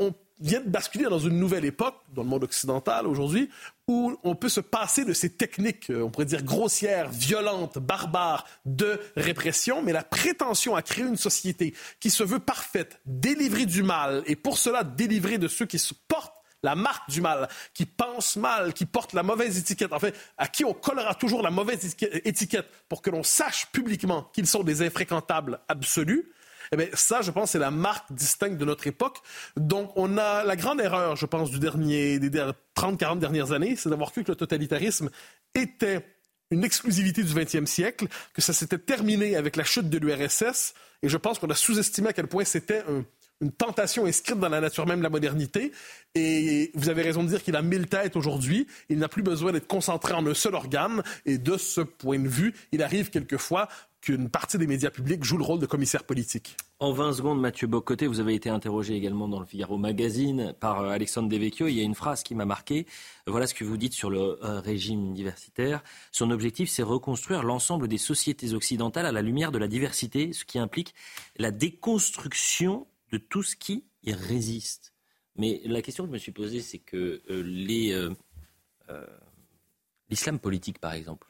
On 0.00 0.12
vient 0.40 0.60
de 0.60 0.68
basculer 0.68 1.04
dans 1.04 1.18
une 1.18 1.38
nouvelle 1.38 1.64
époque, 1.64 1.96
dans 2.14 2.22
le 2.22 2.28
monde 2.28 2.44
occidental 2.44 3.06
aujourd'hui, 3.06 3.48
où 3.88 4.16
on 4.22 4.34
peut 4.34 4.48
se 4.48 4.60
passer 4.60 5.04
de 5.04 5.12
ces 5.12 5.30
techniques, 5.30 5.90
euh, 5.90 6.02
on 6.02 6.10
pourrait 6.10 6.26
dire 6.26 6.44
grossières, 6.44 7.10
violentes, 7.10 7.78
barbares 7.78 8.44
de 8.64 9.00
répression, 9.16 9.82
mais 9.82 9.92
la 9.92 10.04
prétention 10.04 10.76
à 10.76 10.82
créer 10.82 11.04
une 11.04 11.16
société 11.16 11.74
qui 11.98 12.10
se 12.10 12.22
veut 12.22 12.38
parfaite, 12.38 13.00
délivrée 13.06 13.66
du 13.66 13.82
mal, 13.82 14.22
et 14.26 14.36
pour 14.36 14.58
cela 14.58 14.84
délivrée 14.84 15.38
de 15.38 15.48
ceux 15.48 15.66
qui 15.66 15.80
se 15.80 15.94
portent 15.94 16.37
la 16.62 16.74
marque 16.74 17.10
du 17.10 17.20
mal, 17.20 17.48
qui 17.74 17.86
pense 17.86 18.36
mal, 18.36 18.72
qui 18.72 18.86
porte 18.86 19.12
la 19.12 19.22
mauvaise 19.22 19.58
étiquette, 19.58 19.92
en 19.92 19.98
fait, 19.98 20.14
à 20.36 20.48
qui 20.48 20.64
on 20.64 20.74
collera 20.74 21.14
toujours 21.14 21.42
la 21.42 21.50
mauvaise 21.50 21.96
étiquette 22.24 22.66
pour 22.88 23.02
que 23.02 23.10
l'on 23.10 23.22
sache 23.22 23.66
publiquement 23.72 24.24
qu'ils 24.32 24.46
sont 24.46 24.62
des 24.62 24.82
infréquentables 24.82 25.60
absolus, 25.68 26.32
eh 26.72 26.76
bien, 26.76 26.86
ça, 26.92 27.22
je 27.22 27.30
pense, 27.30 27.52
c'est 27.52 27.58
la 27.58 27.70
marque 27.70 28.12
distincte 28.12 28.58
de 28.58 28.64
notre 28.64 28.86
époque. 28.86 29.18
Donc, 29.56 29.90
on 29.96 30.18
a 30.18 30.44
la 30.44 30.56
grande 30.56 30.80
erreur, 30.80 31.16
je 31.16 31.26
pense, 31.26 31.50
du 31.50 31.58
dernier, 31.58 32.18
des 32.18 32.30
30-40 32.76 33.18
dernières 33.18 33.52
années, 33.52 33.76
c'est 33.76 33.88
d'avoir 33.88 34.12
cru 34.12 34.22
que 34.22 34.30
le 34.30 34.36
totalitarisme 34.36 35.10
était 35.54 36.04
une 36.50 36.64
exclusivité 36.64 37.22
du 37.22 37.32
20e 37.32 37.66
siècle, 37.66 38.06
que 38.32 38.40
ça 38.40 38.52
s'était 38.52 38.78
terminé 38.78 39.36
avec 39.36 39.56
la 39.56 39.64
chute 39.64 39.88
de 39.88 39.98
l'URSS. 39.98 40.74
Et 41.02 41.08
je 41.08 41.16
pense 41.16 41.38
qu'on 41.38 41.50
a 41.50 41.54
sous-estimé 41.54 42.08
à 42.08 42.12
quel 42.12 42.26
point 42.26 42.44
c'était 42.44 42.82
un, 42.88 43.04
une 43.40 43.52
tentation 43.52 44.06
inscrite 44.06 44.38
dans 44.38 44.48
la 44.48 44.60
nature 44.60 44.86
même 44.86 44.98
de 44.98 45.04
la 45.04 45.10
modernité. 45.10 45.72
Et 46.14 46.70
vous 46.74 46.88
avez 46.88 47.02
raison 47.02 47.22
de 47.22 47.28
dire 47.28 47.42
qu'il 47.42 47.56
a 47.56 47.62
mille 47.62 47.86
têtes 47.86 48.16
aujourd'hui. 48.16 48.66
Il 48.88 48.98
n'a 48.98 49.08
plus 49.08 49.22
besoin 49.22 49.52
d'être 49.52 49.68
concentré 49.68 50.12
en 50.14 50.26
un 50.26 50.34
seul 50.34 50.54
organe. 50.54 51.02
Et 51.26 51.38
de 51.38 51.56
ce 51.56 51.80
point 51.80 52.18
de 52.18 52.28
vue, 52.28 52.54
il 52.72 52.82
arrive 52.82 53.10
quelquefois 53.10 53.68
qu'une 54.00 54.28
partie 54.28 54.58
des 54.58 54.66
médias 54.66 54.90
publics 54.90 55.24
joue 55.24 55.38
le 55.38 55.44
rôle 55.44 55.58
de 55.58 55.66
commissaire 55.66 56.04
politique. 56.04 56.56
En 56.78 56.92
20 56.92 57.14
secondes, 57.14 57.40
Mathieu 57.40 57.66
Bocoté, 57.66 58.06
vous 58.06 58.20
avez 58.20 58.34
été 58.34 58.48
interrogé 58.48 58.94
également 58.94 59.26
dans 59.26 59.40
le 59.40 59.46
Figaro 59.46 59.76
Magazine 59.76 60.54
par 60.60 60.80
euh, 60.80 60.90
Alexandre 60.90 61.28
Devecchio. 61.28 61.66
Il 61.66 61.74
y 61.74 61.80
a 61.80 61.82
une 61.82 61.96
phrase 61.96 62.22
qui 62.22 62.36
m'a 62.36 62.44
marqué. 62.44 62.86
Voilà 63.26 63.48
ce 63.48 63.54
que 63.54 63.64
vous 63.64 63.76
dites 63.76 63.94
sur 63.94 64.10
le 64.10 64.38
euh, 64.44 64.60
régime 64.60 65.04
universitaire. 65.04 65.82
Son 66.12 66.30
objectif, 66.30 66.70
c'est 66.70 66.84
reconstruire 66.84 67.42
l'ensemble 67.42 67.88
des 67.88 67.98
sociétés 67.98 68.54
occidentales 68.54 69.06
à 69.06 69.12
la 69.12 69.22
lumière 69.22 69.50
de 69.50 69.58
la 69.58 69.66
diversité, 69.66 70.32
ce 70.32 70.44
qui 70.44 70.60
implique 70.60 70.94
la 71.36 71.50
déconstruction 71.50 72.86
de 73.12 73.18
tout 73.18 73.42
ce 73.42 73.56
qui 73.56 73.84
y 74.02 74.12
résiste. 74.12 74.92
Mais 75.36 75.60
la 75.64 75.82
question 75.82 76.04
que 76.04 76.08
je 76.08 76.12
me 76.12 76.18
suis 76.18 76.32
posée, 76.32 76.60
c'est 76.60 76.78
que 76.78 77.22
euh, 77.30 77.42
les, 77.42 77.92
euh, 77.92 78.10
euh, 78.90 79.06
l'islam 80.10 80.38
politique, 80.38 80.78
par 80.80 80.92
exemple, 80.92 81.28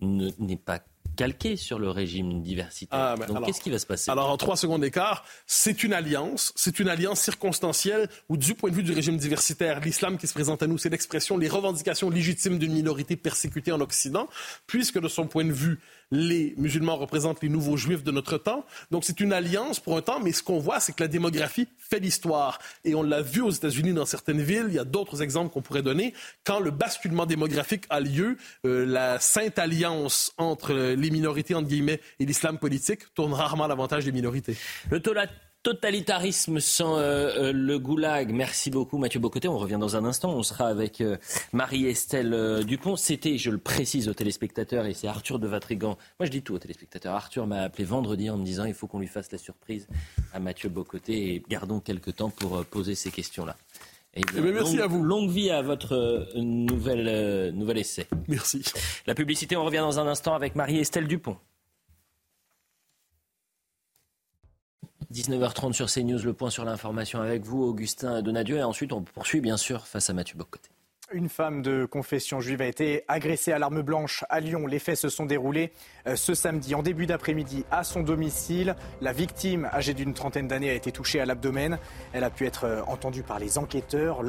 n'est 0.00 0.56
pas 0.56 0.84
calqué 1.16 1.56
sur 1.56 1.80
le 1.80 1.90
régime 1.90 2.42
diversitaire. 2.42 3.16
Ah, 3.20 3.26
Donc 3.26 3.44
qu'est-ce 3.44 3.60
qui 3.60 3.70
va 3.70 3.80
se 3.80 3.86
passer? 3.86 4.08
Alors 4.08 4.30
en 4.30 4.36
trois 4.36 4.56
secondes 4.56 4.82
d'écart, 4.82 5.24
c'est 5.46 5.82
une 5.82 5.92
alliance, 5.92 6.52
c'est 6.54 6.78
une 6.78 6.88
alliance 6.88 7.20
circonstancielle 7.20 8.08
où 8.28 8.36
du 8.36 8.54
point 8.54 8.70
de 8.70 8.76
vue 8.76 8.84
du 8.84 8.92
régime 8.92 9.16
diversitaire, 9.16 9.80
l'islam 9.80 10.16
qui 10.16 10.28
se 10.28 10.32
présente 10.32 10.62
à 10.62 10.68
nous, 10.68 10.78
c'est 10.78 10.90
l'expression, 10.90 11.36
les 11.36 11.48
revendications 11.48 12.08
légitimes 12.08 12.58
d'une 12.58 12.72
minorité 12.72 13.16
persécutée 13.16 13.72
en 13.72 13.80
Occident, 13.80 14.28
puisque 14.68 15.00
de 15.00 15.08
son 15.08 15.26
point 15.26 15.44
de 15.44 15.52
vue, 15.52 15.80
les 16.10 16.54
musulmans 16.56 16.96
représentent 16.96 17.42
les 17.42 17.48
nouveaux 17.48 17.76
juifs 17.76 18.02
de 18.02 18.10
notre 18.10 18.38
temps. 18.38 18.64
Donc 18.90 19.04
c'est 19.04 19.20
une 19.20 19.32
alliance 19.32 19.80
pour 19.80 19.96
un 19.96 20.02
temps, 20.02 20.20
mais 20.20 20.32
ce 20.32 20.42
qu'on 20.42 20.58
voit, 20.58 20.80
c'est 20.80 20.92
que 20.92 21.02
la 21.02 21.08
démographie 21.08 21.68
fait 21.78 21.98
l'histoire. 21.98 22.58
Et 22.84 22.94
on 22.94 23.02
l'a 23.02 23.22
vu 23.22 23.40
aux 23.42 23.50
États-Unis 23.50 23.92
dans 23.92 24.06
certaines 24.06 24.40
villes, 24.40 24.66
il 24.68 24.74
y 24.74 24.78
a 24.78 24.84
d'autres 24.84 25.22
exemples 25.22 25.52
qu'on 25.52 25.62
pourrait 25.62 25.82
donner. 25.82 26.14
Quand 26.44 26.60
le 26.60 26.70
basculement 26.70 27.26
démographique 27.26 27.84
a 27.90 28.00
lieu, 28.00 28.36
euh, 28.64 28.86
la 28.86 29.20
sainte 29.20 29.58
alliance 29.58 30.32
entre 30.38 30.74
les 30.74 31.10
minorités, 31.10 31.54
entre 31.54 31.68
guillemets, 31.68 32.00
et 32.18 32.26
l'islam 32.26 32.58
politique 32.58 33.12
tourne 33.14 33.32
rarement 33.32 33.64
à 33.64 33.68
l'avantage 33.68 34.04
des 34.04 34.12
minorités. 34.12 34.56
Totalitarisme 35.64 36.60
sans 36.60 36.98
euh, 36.98 37.00
euh, 37.36 37.52
le 37.52 37.78
goulag. 37.80 38.32
Merci 38.32 38.70
beaucoup 38.70 38.96
Mathieu 38.96 39.18
Bocoté. 39.18 39.48
On 39.48 39.58
revient 39.58 39.78
dans 39.80 39.96
un 39.96 40.04
instant. 40.04 40.30
On 40.30 40.44
sera 40.44 40.68
avec 40.68 41.00
euh, 41.00 41.16
Marie-Estelle 41.52 42.64
Dupont. 42.64 42.94
C'était, 42.94 43.38
je 43.38 43.50
le 43.50 43.58
précise 43.58 44.08
aux 44.08 44.14
téléspectateurs, 44.14 44.86
et 44.86 44.94
c'est 44.94 45.08
Arthur 45.08 45.40
de 45.40 45.48
Vatrigan. 45.48 45.98
Moi 46.20 46.26
je 46.26 46.30
dis 46.30 46.42
tout 46.42 46.54
aux 46.54 46.58
téléspectateurs. 46.60 47.14
Arthur 47.14 47.48
m'a 47.48 47.62
appelé 47.62 47.84
vendredi 47.84 48.30
en 48.30 48.38
me 48.38 48.44
disant 48.44 48.66
il 48.66 48.74
faut 48.74 48.86
qu'on 48.86 49.00
lui 49.00 49.08
fasse 49.08 49.32
la 49.32 49.38
surprise 49.38 49.88
à 50.32 50.38
Mathieu 50.38 50.68
Bocoté 50.68 51.34
et 51.34 51.42
gardons 51.48 51.80
quelques 51.80 52.14
temps 52.14 52.30
pour 52.30 52.64
poser 52.64 52.94
ces 52.94 53.10
questions-là. 53.10 53.56
Et 54.14 54.22
eh 54.36 54.40
merci 54.40 54.80
à 54.80 54.86
vous. 54.86 55.02
Longue 55.02 55.30
vie 55.30 55.50
à 55.50 55.60
votre 55.60 56.28
nouvelle, 56.36 57.52
nouvel 57.52 57.78
essai. 57.78 58.06
Merci. 58.28 58.62
La 59.06 59.14
publicité, 59.14 59.56
on 59.56 59.64
revient 59.64 59.78
dans 59.78 59.98
un 59.98 60.06
instant 60.06 60.34
avec 60.34 60.54
Marie-Estelle 60.54 61.08
Dupont. 61.08 61.36
19h30 65.12 65.72
sur 65.72 65.86
CNews, 65.86 66.22
le 66.22 66.32
point 66.32 66.50
sur 66.50 66.64
l'information 66.64 67.20
avec 67.20 67.44
vous, 67.44 67.62
Augustin 67.62 68.20
Donadieu. 68.22 68.58
Et 68.58 68.62
ensuite, 68.62 68.92
on 68.92 69.02
poursuit 69.02 69.40
bien 69.40 69.56
sûr 69.56 69.86
face 69.86 70.10
à 70.10 70.12
Mathieu 70.12 70.36
Bocoté. 70.36 70.70
Une 71.10 71.30
femme 71.30 71.62
de 71.62 71.86
confession 71.86 72.38
juive 72.38 72.60
a 72.60 72.66
été 72.66 73.04
agressée 73.08 73.50
à 73.50 73.58
l'arme 73.58 73.80
blanche 73.80 74.26
à 74.28 74.40
Lyon. 74.40 74.66
Les 74.66 74.78
faits 74.78 74.98
se 74.98 75.08
sont 75.08 75.24
déroulés 75.24 75.72
euh, 76.06 76.16
ce 76.16 76.34
samedi 76.34 76.74
en 76.74 76.82
début 76.82 77.06
d'après-midi 77.06 77.64
à 77.70 77.82
son 77.82 78.02
domicile. 78.02 78.76
La 79.00 79.14
victime, 79.14 79.70
âgée 79.72 79.94
d'une 79.94 80.12
trentaine 80.12 80.48
d'années, 80.48 80.68
a 80.68 80.74
été 80.74 80.92
touchée 80.92 81.18
à 81.18 81.24
l'abdomen. 81.24 81.78
Elle 82.12 82.24
a 82.24 82.30
pu 82.30 82.44
être 82.44 82.64
euh, 82.64 82.82
entendue 82.82 83.22
par 83.22 83.38
les 83.38 83.56
enquêteurs. 83.56 84.22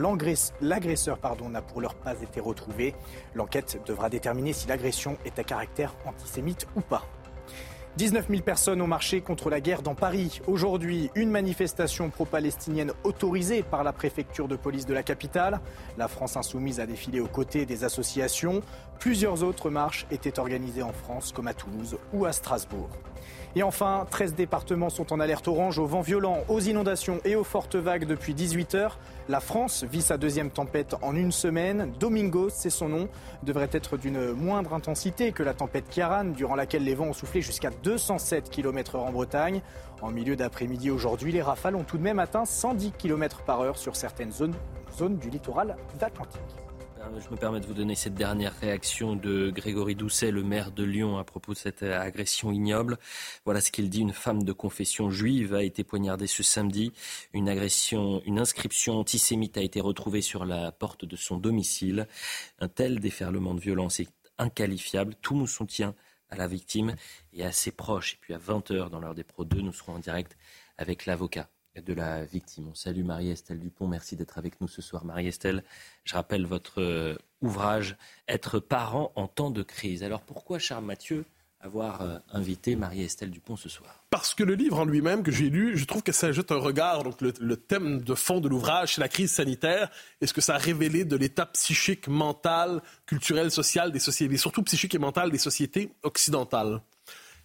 L'agresseur 0.62 1.20
n'a 1.50 1.62
pour 1.62 1.82
l'heure 1.82 1.96
pas 1.96 2.16
été 2.22 2.40
retrouvé. 2.40 2.96
L'enquête 3.36 3.82
devra 3.86 4.10
déterminer 4.10 4.54
si 4.54 4.70
l'agression 4.70 5.18
est 5.26 5.38
à 5.38 5.44
caractère 5.44 5.94
antisémite 6.06 6.66
ou 6.78 6.80
pas. 6.80 7.06
19 7.98 8.28
000 8.30 8.42
personnes 8.44 8.82
ont 8.82 8.88
marché 8.88 9.22
contre 9.22 9.50
la 9.50 9.60
guerre 9.60 9.82
dans 9.82 9.96
Paris. 9.96 10.42
Aujourd'hui, 10.48 11.10
une 11.16 11.30
manifestation 11.30 12.10
pro-palestinienne 12.10 12.94
autorisée 13.04 13.64
par 13.64 13.84
la 13.84 13.92
préfecture 13.92 14.48
de 14.48 14.56
police 14.56 14.86
de 14.86 14.94
la 14.94 15.04
capitale. 15.04 15.60
La 15.98 16.08
France 16.08 16.38
insoumise 16.38 16.80
a 16.80 16.86
défilé 16.86 17.20
aux 17.20 17.28
côtés 17.28 17.66
des 17.66 17.84
associations. 17.84 18.62
Plusieurs 19.00 19.44
autres 19.44 19.70
marches 19.70 20.06
étaient 20.12 20.40
organisées 20.40 20.84
en 20.84 20.94
France, 20.94 21.32
comme 21.32 21.48
à 21.48 21.54
Toulouse 21.54 21.98
ou 22.14 22.26
à 22.26 22.32
Strasbourg. 22.32 22.90
Et 23.56 23.64
enfin, 23.64 24.06
13 24.10 24.36
départements 24.36 24.90
sont 24.90 25.12
en 25.12 25.20
alerte 25.20 25.48
orange 25.48 25.80
au 25.80 25.88
vent 25.88 26.02
violent, 26.02 26.44
aux 26.50 26.60
inondations 26.60 27.20
et 27.26 27.36
aux 27.36 27.44
fortes 27.44 27.76
vagues 27.76 28.06
depuis 28.06 28.36
18 28.36 28.76
heures. 28.76 29.00
La 29.28 29.40
France 29.40 29.84
vit 29.84 30.04
sa 30.04 30.18
deuxième 30.18 30.52
tempête 30.52 30.96
en 31.02 31.16
une 31.16 31.32
semaine. 31.32 31.92
Domingos, 32.00 32.50
c'est 32.50 32.70
son 32.70 32.90
nom, 32.90 33.10
devrait 33.42 33.70
être 33.72 33.98
d'une 33.98 34.34
moindre 34.34 34.74
intensité 34.74 35.32
que 35.32 35.42
la 35.42 35.56
tempête 35.56 35.90
Kiaran, 35.90 36.26
durant 36.26 36.56
laquelle 36.56 36.84
les 36.84 36.94
vents 36.94 37.08
ont 37.08 37.14
soufflé 37.14 37.42
jusqu'à 37.42 37.72
207 37.72 38.52
km/h 38.52 39.00
en 39.00 39.12
Bretagne. 39.12 39.62
En 40.02 40.12
milieu 40.12 40.36
d'après-midi 40.36 40.92
aujourd'hui, 40.92 41.32
les 41.32 41.42
rafales 41.42 41.76
ont 41.76 41.84
tout 41.84 41.98
de 41.98 42.04
même 42.04 42.20
atteint 42.20 42.46
110 42.46 42.92
km 42.98 43.42
par 43.42 43.62
heure 43.62 43.78
sur 43.78 43.96
certaines 43.96 44.32
zones 44.32 44.54
du 45.18 45.30
littoral 45.30 45.76
d'Atlantique. 46.00 46.69
Je 47.00 47.30
me 47.30 47.38
permets 47.38 47.62
de 47.62 47.66
vous 47.66 47.74
donner 47.74 47.96
cette 47.96 48.14
dernière 48.14 48.54
réaction 48.60 49.16
de 49.16 49.52
Grégory 49.52 49.96
Doucet, 49.96 50.32
le 50.32 50.44
maire 50.44 50.72
de 50.72 50.84
Lyon, 50.84 51.18
à 51.18 51.24
propos 51.24 51.54
de 51.54 51.58
cette 51.58 51.84
euh, 51.84 52.00
agression 52.00 52.52
ignoble. 52.52 52.98
Voilà 53.46 53.62
ce 53.62 53.72
qu'il 53.72 53.90
dit. 53.90 54.02
Une 54.02 54.12
femme 54.12 54.44
de 54.44 54.52
confession 54.52 55.10
juive 55.10 55.54
a 55.54 55.64
été 55.64 55.84
poignardée 55.84 56.28
ce 56.28 56.44
samedi. 56.44 56.92
Une 57.34 57.48
agression, 57.48 58.22
une 58.26 58.38
inscription 58.38 59.00
antisémite 59.00 59.58
a 59.58 59.62
été 59.62 59.80
retrouvée 59.80 60.22
sur 60.22 60.46
la 60.46 60.72
porte 60.72 61.06
de 61.06 61.16
son 61.16 61.38
domicile. 61.38 62.08
Un 62.60 62.68
tel 62.68 63.00
déferlement 63.00 63.54
de 63.54 63.62
violence 63.62 64.00
est 64.02 64.12
inqualifiable. 64.38 65.16
Tout 65.22 65.36
nous 65.36 65.48
soutient 65.48 65.96
à 66.30 66.36
la 66.36 66.48
victime 66.48 66.96
et 67.32 67.46
à 67.46 67.52
ses 67.52 67.72
proches. 67.72 68.16
Et 68.16 68.18
puis 68.20 68.34
à 68.34 68.38
20h 68.38 68.90
dans 68.90 69.00
l'heure 69.00 69.16
des 69.16 69.24
Pro 69.24 69.46
2, 69.46 69.62
nous 69.62 69.74
serons 69.74 69.96
en 69.96 70.00
direct 70.00 70.38
avec 70.78 71.06
l'avocat 71.06 71.50
de 71.76 71.94
la 71.94 72.26
victime. 72.26 72.68
On 72.70 72.76
salue 72.76 73.04
Marie-Estelle 73.04 73.60
Dupont. 73.60 73.88
Merci 73.88 74.16
d'être 74.16 74.38
avec 74.38 74.60
nous 74.62 74.68
ce 74.68 74.82
soir. 74.82 75.06
Marie-Estelle, 75.06 75.64
je 76.04 76.14
rappelle 76.14 76.46
votre 76.46 76.82
euh, 76.82 77.16
ouvrage 77.42 77.96
Être 78.28 78.60
parent 78.60 79.12
en 79.16 79.28
temps 79.28 79.52
de 79.52 79.64
crise. 79.64 80.04
Alors 80.04 80.22
pourquoi, 80.22 80.60
Charles 80.60 80.86
Mathieu, 80.86 81.26
avoir 81.62 82.02
euh, 82.02 82.18
invité 82.32 82.76
Marie-Estelle 82.76 83.32
Dupont 83.32 83.56
ce 83.56 83.70
soir? 83.70 84.04
Parce 84.10 84.34
que 84.34 84.44
le 84.44 84.56
livre 84.56 84.80
en 84.80 84.86
lui-même 84.86 85.24
que 85.24 85.32
j'ai 85.32 85.50
lu, 85.50 85.78
je 85.78 85.86
trouve 85.86 86.04
que 86.04 86.12
ça 86.12 86.28
ajoute 86.28 86.52
un 86.52 86.58
regard. 86.58 87.04
Donc 87.04 87.22
le, 87.22 87.34
le 87.40 87.58
thème 87.58 88.02
de 88.02 88.16
fond 88.16 88.40
de 88.40 88.50
l'ouvrage, 88.50 88.96
c'est 88.96 89.02
la 89.02 89.10
crise 89.10 89.32
sanitaire 89.32 89.90
et 90.22 90.28
ce 90.28 90.34
que 90.34 90.42
ça 90.42 90.56
a 90.56 90.58
révélé 90.58 91.06
de 91.06 91.16
l'état 91.16 91.46
psychique, 91.46 92.08
mental, 92.08 92.82
culturel, 93.06 93.52
social 93.52 93.92
des 93.92 94.00
sociétés, 94.00 94.38
surtout 94.38 94.64
psychique 94.64 94.96
et 94.96 95.00
mental 95.00 95.32
des 95.32 95.38
sociétés 95.38 95.92
occidentales? 96.04 96.82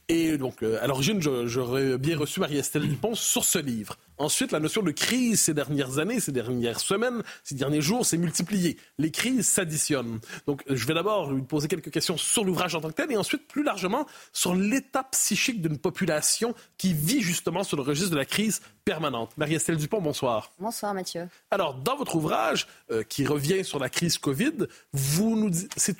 Et 0.08 0.36
donc, 0.36 0.62
euh, 0.62 0.78
à 0.82 0.86
l'origine, 0.86 1.20
j'aurais 1.20 1.96
bien 1.96 2.18
reçu 2.18 2.40
Marie-Estelle 2.40 2.86
Dupont 2.88 3.14
sur 3.14 3.44
ce 3.44 3.58
livre. 3.58 3.96
Ensuite, 4.18 4.52
la 4.52 4.60
notion 4.60 4.82
de 4.82 4.90
crise 4.90 5.40
ces 5.40 5.54
dernières 5.54 5.98
années, 5.98 6.20
ces 6.20 6.30
dernières 6.30 6.78
semaines, 6.78 7.22
ces 7.42 7.54
derniers 7.54 7.80
jours 7.80 8.06
s'est 8.06 8.18
multipliée. 8.18 8.76
Les 8.98 9.10
crises 9.10 9.48
s'additionnent. 9.48 10.20
Donc, 10.46 10.62
je 10.68 10.86
vais 10.86 10.94
d'abord 10.94 11.32
lui 11.32 11.42
poser 11.42 11.68
quelques 11.68 11.90
questions 11.90 12.16
sur 12.16 12.44
l'ouvrage 12.44 12.74
en 12.74 12.80
tant 12.80 12.90
que 12.90 12.94
tel 12.94 13.10
et 13.10 13.16
ensuite, 13.16 13.48
plus 13.48 13.64
largement, 13.64 14.06
sur 14.32 14.54
l'état 14.54 15.04
psychique 15.04 15.62
d'une 15.62 15.78
population 15.78 16.54
qui 16.78 16.92
vit 16.92 17.22
justement 17.22 17.64
sur 17.64 17.76
le 17.76 17.82
registre 17.82 18.10
de 18.10 18.16
la 18.16 18.26
crise 18.26 18.60
permanente. 18.84 19.32
Marie-Estelle 19.36 19.78
Dupont, 19.78 20.00
bonsoir. 20.00 20.52
Bonsoir, 20.60 20.94
Mathieu. 20.94 21.26
Alors, 21.50 21.74
dans 21.74 21.96
votre 21.96 22.14
ouvrage, 22.16 22.68
euh, 22.90 23.02
qui 23.02 23.26
revient 23.26 23.64
sur 23.64 23.78
la 23.78 23.88
crise 23.88 24.18
COVID, 24.18 24.66
vous, 24.92 25.36
nous, 25.36 25.50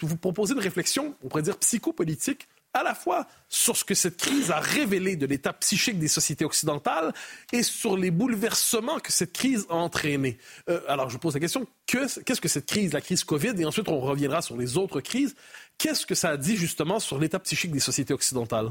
vous 0.02 0.16
proposez 0.16 0.52
une 0.52 0.60
réflexion, 0.60 1.16
on 1.24 1.28
pourrait 1.28 1.42
dire 1.42 1.56
psychopolitique, 1.58 2.46
à 2.74 2.82
la 2.82 2.94
fois 2.94 3.26
sur 3.48 3.76
ce 3.76 3.84
que 3.84 3.94
cette 3.94 4.16
crise 4.16 4.50
a 4.50 4.58
révélé 4.58 5.16
de 5.16 5.26
l'état 5.26 5.52
psychique 5.52 5.98
des 5.98 6.08
sociétés 6.08 6.44
occidentales 6.44 7.12
et 7.52 7.62
sur 7.62 7.96
les 7.96 8.10
bouleversements 8.10 8.98
que 8.98 9.12
cette 9.12 9.32
crise 9.32 9.66
a 9.70 9.74
entraînés. 9.74 10.38
Euh, 10.68 10.80
alors, 10.88 11.08
je 11.08 11.16
pose 11.16 11.34
la 11.34 11.40
question, 11.40 11.66
qu'est-ce 11.86 12.40
que 12.40 12.48
cette 12.48 12.66
crise, 12.66 12.92
la 12.92 13.00
crise 13.00 13.24
COVID, 13.24 13.54
et 13.58 13.64
ensuite 13.64 13.88
on 13.88 14.00
reviendra 14.00 14.42
sur 14.42 14.56
les 14.56 14.76
autres 14.76 15.00
crises, 15.00 15.34
qu'est-ce 15.78 16.04
que 16.04 16.14
ça 16.14 16.30
a 16.30 16.36
dit 16.36 16.56
justement 16.56 16.98
sur 16.98 17.18
l'état 17.18 17.38
psychique 17.38 17.70
des 17.70 17.80
sociétés 17.80 18.12
occidentales? 18.12 18.70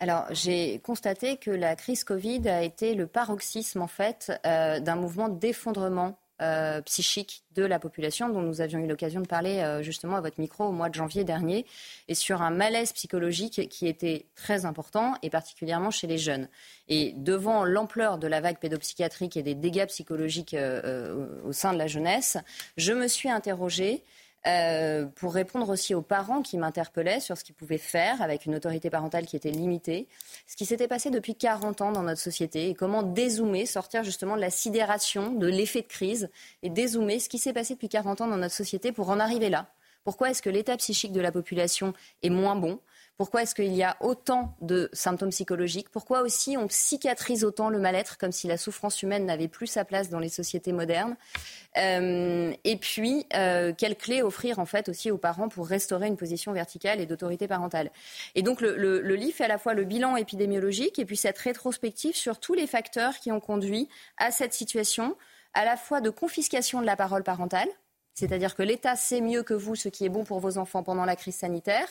Alors, 0.00 0.26
j'ai 0.30 0.78
constaté 0.78 1.38
que 1.38 1.50
la 1.50 1.74
crise 1.74 2.04
Covid 2.04 2.48
a 2.48 2.62
été 2.62 2.94
le 2.94 3.06
paroxysme, 3.06 3.82
en 3.82 3.88
fait, 3.88 4.32
euh, 4.46 4.78
d'un 4.78 4.94
mouvement 4.94 5.28
d'effondrement 5.28 6.16
euh, 6.40 6.80
psychique 6.82 7.42
de 7.54 7.64
la 7.64 7.78
population 7.78 8.28
dont 8.28 8.42
nous 8.42 8.60
avions 8.60 8.78
eu 8.78 8.86
l'occasion 8.86 9.20
de 9.20 9.26
parler 9.26 9.58
euh, 9.58 9.82
justement 9.82 10.16
à 10.16 10.20
votre 10.20 10.40
micro 10.40 10.64
au 10.64 10.72
mois 10.72 10.88
de 10.88 10.94
janvier 10.94 11.24
dernier 11.24 11.66
et 12.06 12.14
sur 12.14 12.42
un 12.42 12.50
malaise 12.50 12.92
psychologique 12.92 13.68
qui 13.68 13.88
était 13.88 14.26
très 14.36 14.64
important 14.64 15.14
et 15.22 15.30
particulièrement 15.30 15.90
chez 15.90 16.06
les 16.06 16.18
jeunes. 16.18 16.48
Et 16.88 17.12
devant 17.16 17.64
l'ampleur 17.64 18.18
de 18.18 18.26
la 18.26 18.40
vague 18.40 18.58
pédopsychiatrique 18.58 19.36
et 19.36 19.42
des 19.42 19.54
dégâts 19.54 19.86
psychologiques 19.86 20.54
euh, 20.54 21.26
au 21.44 21.52
sein 21.52 21.72
de 21.72 21.78
la 21.78 21.86
jeunesse, 21.86 22.38
je 22.76 22.92
me 22.92 23.08
suis 23.08 23.30
interrogée 23.30 24.04
euh, 24.46 25.06
pour 25.06 25.34
répondre 25.34 25.68
aussi 25.68 25.94
aux 25.94 26.02
parents 26.02 26.42
qui 26.42 26.58
m'interpellaient 26.58 27.20
sur 27.20 27.36
ce 27.36 27.44
qu'ils 27.44 27.54
pouvaient 27.54 27.76
faire 27.76 28.22
avec 28.22 28.46
une 28.46 28.54
autorité 28.54 28.88
parentale 28.88 29.26
qui 29.26 29.36
était 29.36 29.50
limitée, 29.50 30.06
ce 30.46 30.54
qui 30.54 30.64
s'était 30.64 30.86
passé 30.88 31.10
depuis 31.10 31.34
40 31.34 31.80
ans 31.82 31.92
dans 31.92 32.04
notre 32.04 32.20
société 32.20 32.68
et 32.68 32.74
comment 32.74 33.02
dézoomer, 33.02 33.66
sortir 33.66 34.04
justement 34.04 34.36
de 34.36 34.40
la 34.40 34.50
sidération, 34.50 35.32
de 35.32 35.48
l'effet 35.48 35.82
de 35.82 35.88
crise 35.88 36.30
et 36.62 36.70
dézoomer 36.70 37.18
ce 37.18 37.28
qui 37.28 37.38
s'est 37.38 37.52
passé 37.52 37.74
depuis 37.74 37.88
40 37.88 38.20
ans 38.20 38.28
dans 38.28 38.36
notre 38.36 38.54
société 38.54 38.92
pour 38.92 39.10
en 39.10 39.18
arriver 39.18 39.50
là. 39.50 39.66
Pourquoi 40.04 40.30
est-ce 40.30 40.40
que 40.40 40.50
l'état 40.50 40.76
psychique 40.76 41.12
de 41.12 41.20
la 41.20 41.32
population 41.32 41.92
est 42.22 42.30
moins 42.30 42.56
bon? 42.56 42.80
Pourquoi 43.18 43.42
est-ce 43.42 43.56
qu'il 43.56 43.74
y 43.74 43.82
a 43.82 43.96
autant 44.00 44.54
de 44.60 44.88
symptômes 44.92 45.30
psychologiques? 45.30 45.88
Pourquoi 45.90 46.22
aussi 46.22 46.56
on 46.56 46.68
psychiatrise 46.68 47.44
autant 47.44 47.68
le 47.68 47.80
mal-être 47.80 48.16
comme 48.16 48.30
si 48.30 48.46
la 48.46 48.56
souffrance 48.56 49.02
humaine 49.02 49.26
n'avait 49.26 49.48
plus 49.48 49.66
sa 49.66 49.84
place 49.84 50.08
dans 50.08 50.20
les 50.20 50.28
sociétés 50.28 50.72
modernes? 50.72 51.16
Euh, 51.76 52.52
Et 52.62 52.76
puis, 52.76 53.26
euh, 53.34 53.72
quelle 53.76 53.96
clé 53.96 54.22
offrir 54.22 54.60
en 54.60 54.66
fait 54.66 54.88
aussi 54.88 55.10
aux 55.10 55.18
parents 55.18 55.48
pour 55.48 55.66
restaurer 55.66 56.06
une 56.06 56.16
position 56.16 56.52
verticale 56.52 57.00
et 57.00 57.06
d'autorité 57.06 57.48
parentale? 57.48 57.90
Et 58.36 58.42
donc 58.42 58.60
le, 58.60 58.76
le 58.76 59.14
livre 59.16 59.34
fait 59.36 59.44
à 59.44 59.48
la 59.48 59.58
fois 59.58 59.74
le 59.74 59.82
bilan 59.82 60.16
épidémiologique 60.16 61.00
et 61.00 61.04
puis 61.04 61.16
cette 61.16 61.38
rétrospective 61.38 62.14
sur 62.14 62.38
tous 62.38 62.54
les 62.54 62.68
facteurs 62.68 63.18
qui 63.18 63.32
ont 63.32 63.40
conduit 63.40 63.88
à 64.16 64.30
cette 64.30 64.54
situation 64.54 65.16
à 65.54 65.64
la 65.64 65.76
fois 65.76 66.00
de 66.00 66.10
confiscation 66.10 66.80
de 66.80 66.86
la 66.86 66.94
parole 66.94 67.24
parentale, 67.24 67.68
c'est-à-dire 68.18 68.56
que 68.56 68.62
l'État 68.64 68.96
sait 68.96 69.20
mieux 69.20 69.44
que 69.44 69.54
vous 69.54 69.76
ce 69.76 69.88
qui 69.88 70.04
est 70.04 70.08
bon 70.08 70.24
pour 70.24 70.40
vos 70.40 70.58
enfants 70.58 70.82
pendant 70.82 71.04
la 71.04 71.14
crise 71.14 71.36
sanitaire, 71.36 71.86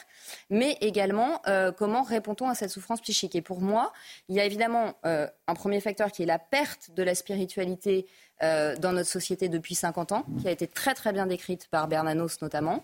mais 0.50 0.78
également 0.82 1.42
euh, 1.48 1.72
comment 1.72 2.04
répond-on 2.04 2.50
à 2.50 2.56
cette 2.56 2.70
souffrance 2.70 3.00
psychique. 3.00 3.36
Et 3.36 3.42
pour 3.42 3.62
moi, 3.62 3.94
il 4.28 4.36
y 4.36 4.42
a 4.42 4.46
évidemment 4.46 4.96
euh, 5.06 5.28
un 5.48 5.54
premier 5.54 5.80
facteur 5.80 6.12
qui 6.12 6.24
est 6.24 6.26
la 6.26 6.40
perte 6.40 6.92
de 6.96 7.04
la 7.04 7.16
spiritualité 7.16 8.08
euh, 8.44 8.76
dans 8.76 8.92
notre 8.92 9.10
société 9.10 9.48
depuis 9.48 9.74
50 9.74 10.12
ans, 10.12 10.26
qui 10.42 10.50
a 10.50 10.52
été 10.52 10.68
très 10.68 10.94
très 10.94 11.14
bien 11.14 11.28
décrite 11.28 11.68
par 11.70 11.88
Bernanos 11.88 12.42
notamment. 12.42 12.84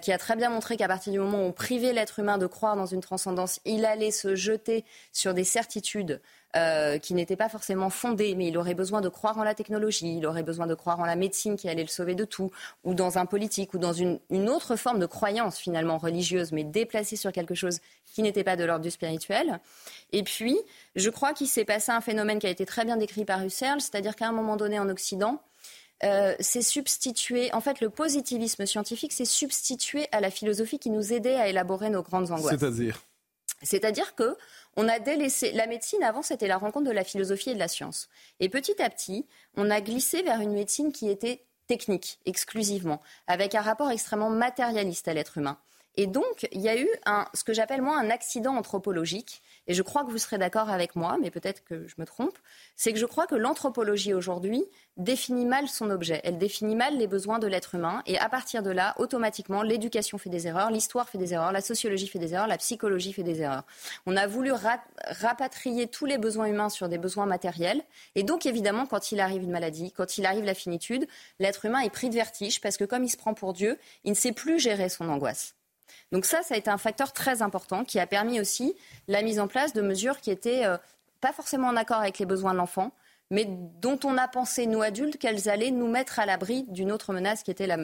qui 0.00 0.12
a 0.12 0.18
très 0.18 0.36
bien 0.36 0.48
montré 0.48 0.76
qu'à 0.76 0.86
partir 0.86 1.12
du 1.12 1.18
moment 1.18 1.38
où 1.38 1.46
on 1.48 1.52
privait 1.52 1.92
l'être 1.92 2.20
humain 2.20 2.38
de 2.38 2.46
croire 2.46 2.76
dans 2.76 2.86
une 2.86 3.00
transcendance, 3.00 3.60
il 3.64 3.84
allait 3.84 4.12
se 4.12 4.36
jeter 4.36 4.84
sur 5.12 5.34
des 5.34 5.44
certitudes 5.44 6.20
euh, 6.54 6.98
qui 6.98 7.14
n'étaient 7.14 7.36
pas 7.36 7.48
forcément 7.48 7.88
fondées, 7.88 8.34
mais 8.34 8.48
il 8.48 8.58
aurait 8.58 8.74
besoin 8.74 9.00
de 9.00 9.08
croire 9.08 9.38
en 9.38 9.42
la 9.42 9.54
technologie, 9.54 10.18
il 10.18 10.26
aurait 10.26 10.42
besoin 10.42 10.66
de 10.66 10.74
croire 10.74 11.00
en 11.00 11.06
la 11.06 11.16
médecine 11.16 11.56
qui 11.56 11.68
allait 11.68 11.82
le 11.82 11.88
sauver 11.88 12.14
de 12.14 12.24
tout, 12.24 12.50
ou 12.84 12.94
dans 12.94 13.18
un 13.18 13.26
politique, 13.26 13.72
ou 13.74 13.78
dans 13.78 13.92
une, 13.92 14.20
une 14.30 14.48
autre 14.48 14.76
forme 14.76 14.98
de 14.98 15.06
croyance 15.06 15.56
finalement 15.56 15.98
religieuse, 15.98 16.52
mais 16.52 16.64
déplacée 16.64 17.16
sur 17.16 17.32
quelque 17.32 17.54
chose 17.54 17.80
qui 18.04 18.22
n'était 18.22 18.44
pas 18.44 18.56
de 18.56 18.64
l'ordre 18.64 18.82
du 18.82 18.90
spirituel. 18.90 19.60
Et 20.12 20.22
puis, 20.22 20.58
je 20.94 21.08
crois 21.08 21.32
qu'il 21.32 21.48
s'est 21.48 21.64
passé 21.64 21.90
un 21.90 22.02
phénomène 22.02 22.38
qui 22.38 22.46
a 22.46 22.50
été 22.50 22.66
très 22.66 22.84
bien 22.84 22.96
décrit 22.96 23.24
par 23.24 23.42
Husserl, 23.42 23.80
c'est-à-dire 23.80 24.14
qu'à 24.14 24.28
un 24.28 24.32
moment 24.32 24.56
donné 24.56 24.78
en 24.78 24.88
Occident, 24.88 25.40
euh, 26.04 26.34
c'est 26.40 26.62
substitué. 26.62 27.52
En 27.54 27.60
fait, 27.60 27.80
le 27.80 27.88
positivisme 27.88 28.66
scientifique 28.66 29.12
s'est 29.12 29.24
substitué 29.24 30.08
à 30.12 30.20
la 30.20 30.30
philosophie 30.30 30.78
qui 30.78 30.90
nous 30.90 31.12
aidait 31.12 31.36
à 31.36 31.48
élaborer 31.48 31.90
nos 31.90 32.02
grandes 32.02 32.30
angoisses. 32.30 32.58
C'est-à-dire? 32.58 33.00
C'est-à-dire 33.62 34.14
que 34.16 34.36
on 34.76 34.88
a 34.88 34.98
délaissé 34.98 35.52
la 35.52 35.66
médecine 35.66 36.02
avant, 36.02 36.22
c'était 36.22 36.46
la 36.46 36.58
rencontre 36.58 36.86
de 36.86 36.92
la 36.92 37.04
philosophie 37.04 37.50
et 37.50 37.54
de 37.54 37.58
la 37.58 37.68
science. 37.68 38.08
Et 38.40 38.48
petit 38.48 38.80
à 38.82 38.88
petit, 38.88 39.26
on 39.56 39.70
a 39.70 39.80
glissé 39.80 40.22
vers 40.22 40.40
une 40.40 40.52
médecine 40.52 40.92
qui 40.92 41.10
était 41.10 41.44
technique 41.66 42.18
exclusivement, 42.26 43.00
avec 43.26 43.54
un 43.54 43.60
rapport 43.60 43.90
extrêmement 43.90 44.30
matérialiste 44.30 45.08
à 45.08 45.14
l'être 45.14 45.38
humain. 45.38 45.58
Et 45.96 46.06
donc, 46.06 46.48
il 46.52 46.60
y 46.60 46.68
a 46.68 46.78
eu 46.78 46.88
ce 47.34 47.44
que 47.44 47.52
j'appelle 47.52 47.82
moi 47.82 47.98
un 47.98 48.10
accident 48.10 48.56
anthropologique 48.56 49.42
et 49.66 49.74
je 49.74 49.82
crois 49.82 50.04
que 50.04 50.10
vous 50.10 50.18
serez 50.18 50.38
d'accord 50.38 50.70
avec 50.70 50.96
moi, 50.96 51.18
mais 51.20 51.30
peut-être 51.30 51.62
que 51.64 51.86
je 51.86 51.94
me 51.98 52.04
trompe, 52.04 52.36
c'est 52.74 52.92
que 52.92 52.98
je 52.98 53.06
crois 53.06 53.26
que 53.26 53.34
l'anthropologie 53.34 54.12
aujourd'hui 54.12 54.64
définit 54.96 55.46
mal 55.46 55.68
son 55.68 55.90
objet. 55.90 56.20
Elle 56.24 56.38
définit 56.38 56.74
mal 56.74 56.98
les 56.98 57.06
besoins 57.06 57.38
de 57.38 57.46
l'être 57.46 57.74
humain. 57.74 58.02
Et 58.06 58.18
à 58.18 58.28
partir 58.28 58.62
de 58.62 58.70
là, 58.70 58.94
automatiquement, 58.98 59.62
l'éducation 59.62 60.18
fait 60.18 60.30
des 60.30 60.48
erreurs, 60.48 60.70
l'histoire 60.70 61.08
fait 61.08 61.18
des 61.18 61.32
erreurs, 61.32 61.52
la 61.52 61.60
sociologie 61.60 62.08
fait 62.08 62.18
des 62.18 62.34
erreurs, 62.34 62.48
la 62.48 62.58
psychologie 62.58 63.12
fait 63.12 63.22
des 63.22 63.40
erreurs. 63.40 63.64
On 64.06 64.16
a 64.16 64.26
voulu 64.26 64.52
rapatrier 64.52 65.86
tous 65.86 66.06
les 66.06 66.18
besoins 66.18 66.46
humains 66.46 66.70
sur 66.70 66.88
des 66.88 66.98
besoins 66.98 67.26
matériels. 67.26 67.82
Et 68.16 68.24
donc, 68.24 68.46
évidemment, 68.46 68.86
quand 68.86 69.12
il 69.12 69.20
arrive 69.20 69.42
une 69.42 69.52
maladie, 69.52 69.92
quand 69.92 70.18
il 70.18 70.26
arrive 70.26 70.44
la 70.44 70.54
finitude, 70.54 71.06
l'être 71.38 71.66
humain 71.66 71.80
est 71.80 71.90
pris 71.90 72.08
de 72.08 72.14
vertige 72.14 72.60
parce 72.60 72.76
que 72.76 72.84
comme 72.84 73.04
il 73.04 73.10
se 73.10 73.16
prend 73.16 73.34
pour 73.34 73.52
Dieu, 73.52 73.78
il 74.04 74.10
ne 74.10 74.16
sait 74.16 74.32
plus 74.32 74.58
gérer 74.58 74.88
son 74.88 75.08
angoisse. 75.08 75.54
Donc 76.12 76.24
ça, 76.24 76.42
ça 76.42 76.54
a 76.54 76.58
été 76.58 76.70
un 76.70 76.78
facteur 76.78 77.12
très 77.12 77.42
important 77.42 77.84
qui 77.84 77.98
a 77.98 78.06
permis 78.06 78.40
aussi 78.40 78.74
la 79.08 79.22
mise 79.22 79.40
en 79.40 79.48
place 79.48 79.72
de 79.72 79.82
mesures 79.82 80.20
qui 80.20 80.30
étaient 80.30 80.64
euh, 80.64 80.76
pas 81.20 81.32
forcément 81.32 81.68
en 81.68 81.76
accord 81.76 81.98
avec 81.98 82.18
les 82.18 82.26
besoins 82.26 82.52
de 82.52 82.58
l'enfant, 82.58 82.92
mais 83.30 83.46
dont 83.46 83.98
on 84.04 84.18
a 84.18 84.28
pensé, 84.28 84.66
nous 84.66 84.82
adultes, 84.82 85.16
qu'elles 85.16 85.48
allaient 85.48 85.70
nous 85.70 85.88
mettre 85.88 86.18
à 86.18 86.26
l'abri 86.26 86.64
d'une 86.68 86.92
autre 86.92 87.12
menace 87.14 87.42
qui 87.42 87.50
était 87.50 87.66
la, 87.66 87.78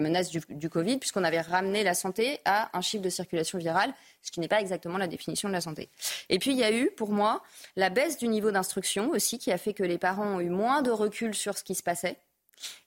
menace 0.00 0.30
du, 0.30 0.40
du 0.48 0.70
Covid, 0.70 0.98
puisqu'on 0.98 1.24
avait 1.24 1.40
ramené 1.40 1.84
la 1.84 1.92
santé 1.92 2.40
à 2.46 2.70
un 2.76 2.80
chiffre 2.80 3.02
de 3.02 3.10
circulation 3.10 3.58
virale, 3.58 3.92
ce 4.22 4.30
qui 4.30 4.40
n'est 4.40 4.48
pas 4.48 4.60
exactement 4.60 4.96
la 4.96 5.06
définition 5.06 5.48
de 5.48 5.52
la 5.52 5.60
santé. 5.60 5.90
Et 6.30 6.38
puis 6.38 6.52
il 6.52 6.56
y 6.56 6.64
a 6.64 6.72
eu, 6.72 6.90
pour 6.96 7.10
moi, 7.10 7.42
la 7.76 7.90
baisse 7.90 8.16
du 8.16 8.28
niveau 8.28 8.50
d'instruction 8.50 9.10
aussi, 9.10 9.38
qui 9.38 9.52
a 9.52 9.58
fait 9.58 9.74
que 9.74 9.84
les 9.84 9.98
parents 9.98 10.36
ont 10.36 10.40
eu 10.40 10.48
moins 10.48 10.80
de 10.80 10.90
recul 10.90 11.34
sur 11.34 11.58
ce 11.58 11.64
qui 11.64 11.74
se 11.74 11.82
passait 11.82 12.16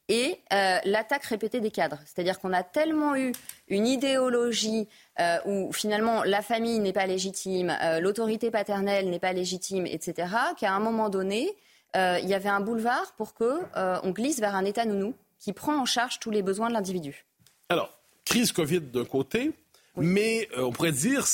et 0.10 0.40
euh, 0.52 0.80
l'attaque 0.86 1.24
répétée 1.26 1.62
des 1.62 1.72
cadres. 1.72 2.00
C'est-à-dire 2.06 2.40
qu'on 2.40 2.52
a 2.52 2.64
tellement 2.64 3.16
eu 3.16 3.32
une 3.68 3.88
idéologie 3.88 4.88
euh, 5.20 5.38
où 5.46 5.72
finalement 5.72 6.24
la 6.24 6.42
famille 6.42 6.80
n'est 6.80 6.94
pas 6.94 7.06
légitime, 7.06 7.78
euh, 7.82 8.00
l'autorité 8.00 8.52
paternelle 8.52 9.10
n'est 9.10 9.20
pas 9.20 9.34
légitime, 9.34 9.86
etc., 9.86 10.28
qu'à 10.58 10.74
un 10.74 10.80
moment 10.80 11.10
donné, 11.10 11.50
il 11.96 12.28
y 12.28 12.36
avait 12.36 12.50
un 12.50 12.60
boulevard 12.60 13.14
pour 13.18 13.34
qu'on 13.34 14.12
glisse 14.12 14.40
vers 14.40 14.54
un 14.54 14.64
État 14.64 14.86
nounou 14.86 15.16
qui 15.40 15.54
prend 15.54 15.76
en 15.76 15.86
charge 15.86 16.20
tous 16.20 16.30
les 16.30 16.44
besoins 16.44 16.70
de 16.70 16.74
l'individu. 16.74 17.26
Alors, 17.70 17.98
crise 18.26 18.52
Covid 18.52 18.82
d'un 18.82 19.06
côté, 19.06 19.54
mais 20.00 20.48
on 20.58 20.72
pourrait 20.72 20.92
dire, 20.92 21.26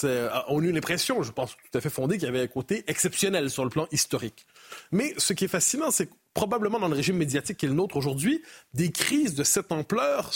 on 0.47 0.62
a 0.62 0.65
eu 0.65 0.71
l'impression, 0.71 1.23
je 1.23 1.32
pense 1.32 1.56
tout 1.56 1.78
à 1.78 1.82
fait 1.82 1.89
fondé, 1.89 2.17
qu'il 2.17 2.25
y 2.25 2.30
avait 2.30 2.41
un 2.41 2.47
côté 2.47 2.84
exceptionnel 2.88 3.49
sur 3.49 3.63
le 3.63 3.69
plan 3.69 3.88
historique. 3.91 4.45
Mais 4.91 5.13
ce 5.17 5.34
qui 5.34 5.45
est 5.45 5.49
fascinant, 5.49 5.91
c'est 5.91 6.10
probablement 6.34 6.80
dans 6.80 6.89
le 6.89 6.95
régime 6.95 7.17
médiatique 7.17 7.58
qui 7.58 7.65
est 7.65 7.69
le 7.69 7.75
nôtre 7.75 7.95
aujourd'hui, 7.95 8.43
des 8.73 8.91
crises 8.91 9.36
de 9.36 9.43
cette 9.43 9.71
ampleur, 9.71 10.32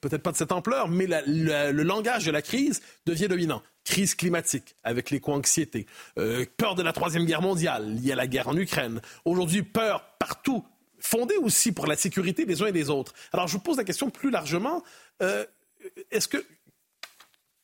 peut-être 0.00 0.22
pas 0.22 0.32
de 0.32 0.36
cette 0.36 0.52
ampleur, 0.52 0.88
mais 0.88 1.06
le 1.26 1.82
langage 1.82 2.26
de 2.26 2.30
la 2.30 2.42
crise 2.42 2.82
devient 3.06 3.28
dominant. 3.28 3.62
Crise 3.84 4.14
climatique 4.14 4.76
avec 4.82 5.10
l'éco-anxiété, 5.10 5.86
euh, 6.18 6.44
peur 6.56 6.74
de 6.74 6.82
la 6.82 6.92
troisième 6.92 7.24
guerre 7.24 7.42
mondiale 7.42 7.94
liée 7.94 8.12
à 8.12 8.16
la 8.16 8.26
guerre 8.26 8.48
en 8.48 8.56
Ukraine. 8.56 9.00
Aujourd'hui, 9.24 9.62
peur 9.62 10.04
partout, 10.18 10.64
fondée 10.98 11.36
aussi 11.36 11.72
pour 11.72 11.86
la 11.86 11.96
sécurité 11.96 12.44
des 12.44 12.62
uns 12.62 12.66
et 12.66 12.72
des 12.72 12.90
autres. 12.90 13.14
Alors, 13.32 13.48
je 13.48 13.54
vous 13.54 13.60
pose 13.60 13.78
la 13.78 13.84
question 13.84 14.10
plus 14.10 14.30
largement. 14.30 14.82
Euh, 15.22 15.46
est-ce 16.10 16.28
que 16.28 16.44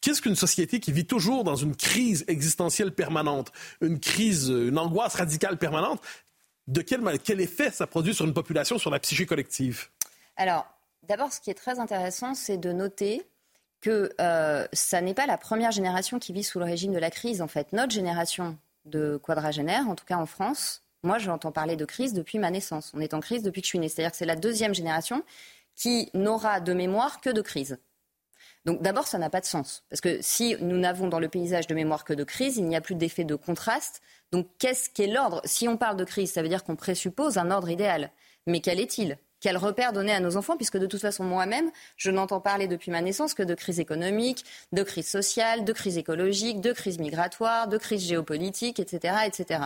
Qu'est-ce 0.07 0.23
qu'une 0.23 0.37
société 0.37 0.79
qui 0.79 0.93
vit 0.93 1.05
toujours 1.05 1.43
dans 1.43 1.57
une 1.57 1.75
crise 1.75 2.25
existentielle 2.29 2.93
permanente, 2.95 3.51
une 3.81 3.99
crise, 3.99 4.51
une 4.51 4.79
angoisse 4.79 5.17
radicale 5.17 5.59
permanente, 5.59 6.01
de 6.69 6.81
quel, 6.81 7.01
quel 7.19 7.41
effet 7.41 7.73
ça 7.73 7.89
produit 7.89 8.15
sur 8.15 8.25
une 8.25 8.33
population, 8.33 8.79
sur 8.79 8.93
la 8.93 9.01
psyché 9.01 9.27
collective? 9.27 9.89
Alors, 10.37 10.65
d'abord, 11.03 11.33
ce 11.33 11.41
qui 11.41 11.51
est 11.51 11.55
très 11.55 11.81
intéressant, 11.81 12.35
c'est 12.35 12.57
de 12.57 12.71
noter 12.71 13.27
que 13.81 14.13
euh, 14.21 14.69
ça 14.73 15.01
n'est 15.01 15.13
pas 15.13 15.27
la 15.27 15.39
première 15.39 15.73
génération 15.73 16.21
qui 16.21 16.33
vit 16.33 16.45
sous 16.45 16.61
le 16.61 16.67
régime 16.67 16.93
de 16.93 17.01
la 17.01 17.11
crise. 17.11 17.43
En 17.43 17.49
fait, 17.49 17.73
notre 17.73 17.91
génération 17.91 18.57
de 18.85 19.17
quadragénaires, 19.17 19.89
en 19.89 19.97
tout 19.97 20.05
cas 20.05 20.19
en 20.19 20.27
France, 20.27 20.85
moi, 21.03 21.19
j'entends 21.19 21.51
parler 21.51 21.75
de 21.75 21.85
crise 21.85 22.13
depuis 22.13 22.39
ma 22.39 22.53
naissance. 22.53 22.93
On 22.95 23.01
est 23.01 23.13
en 23.13 23.19
crise 23.19 23.43
depuis 23.43 23.61
que 23.61 23.67
je 23.67 23.71
suis 23.71 23.81
née. 23.81 23.89
C'est-à-dire 23.89 24.13
que 24.13 24.19
c'est 24.19 24.25
la 24.25 24.37
deuxième 24.37 24.73
génération 24.73 25.25
qui 25.75 26.11
n'aura 26.15 26.61
de 26.61 26.75
mémoire 26.75 27.21
que 27.21 27.31
de 27.31 27.43
crise. 27.43 27.81
Donc 28.67 28.83
d'abord, 28.83 29.07
ça 29.07 29.19
n'a 29.19 29.31
pas 29.31 29.41
de 29.41 29.47
sens. 29.47 29.85
Parce 29.89 30.01
que 30.01 30.19
si 30.21 30.57
nous 30.61 30.77
n'avons 30.77 31.07
dans 31.07 31.21
le 31.21 31.29
paysage 31.29 31.69
de 31.69 31.75
mémoire 31.75 32.05
que 32.05 32.13
de 32.13 32.25
crise, 32.25 32.57
il 32.57 32.67
n'y 32.67 32.77
a 32.77 32.81
plus 32.81 32.97
d'effet 32.97 33.25
de 33.25 33.37
contraste. 33.37 34.03
Donc 34.33 34.49
qu'est-ce 34.59 34.91
qu'est 34.91 35.07
l'ordre? 35.07 35.41
Si 35.45 35.69
on 35.69 35.77
parle 35.77 35.97
de 35.97 36.05
crise, 36.05 36.33
ça 36.33 36.43
veut 36.43 36.49
dire 36.49 36.65
qu'on 36.65 36.77
présuppose 36.77 37.39
un 37.39 37.53
ordre 37.53 37.71
idéal. 37.71 38.11
Mais 38.47 38.61
quel 38.61 38.81
est-il? 38.81 39.19
Quel 39.39 39.57
repère 39.57 39.93
donner 39.93 40.13
à 40.13 40.19
nos 40.19 40.37
enfants, 40.37 40.57
puisque 40.57 40.79
de 40.79 40.87
toute 40.87 41.01
façon, 41.01 41.23
moi-même, 41.23 41.71
je 41.97 42.11
n'entends 42.11 42.41
parler 42.41 42.67
depuis 42.67 42.91
ma 42.91 43.03
naissance 43.03 43.35
que 43.35 43.43
de 43.43 43.55
crise 43.55 43.79
économique, 43.79 44.45
de 44.73 44.83
crise 44.83 45.09
sociale, 45.09 45.65
de 45.65 45.73
crise 45.73 45.99
écologique, 45.99 46.61
de 46.61 46.73
crise 46.73 46.99
migratoire, 46.99 47.69
de 47.69 47.77
crise 47.77 48.05
géopolitique, 48.05 48.81
etc., 48.81 49.15
etc. 49.27 49.61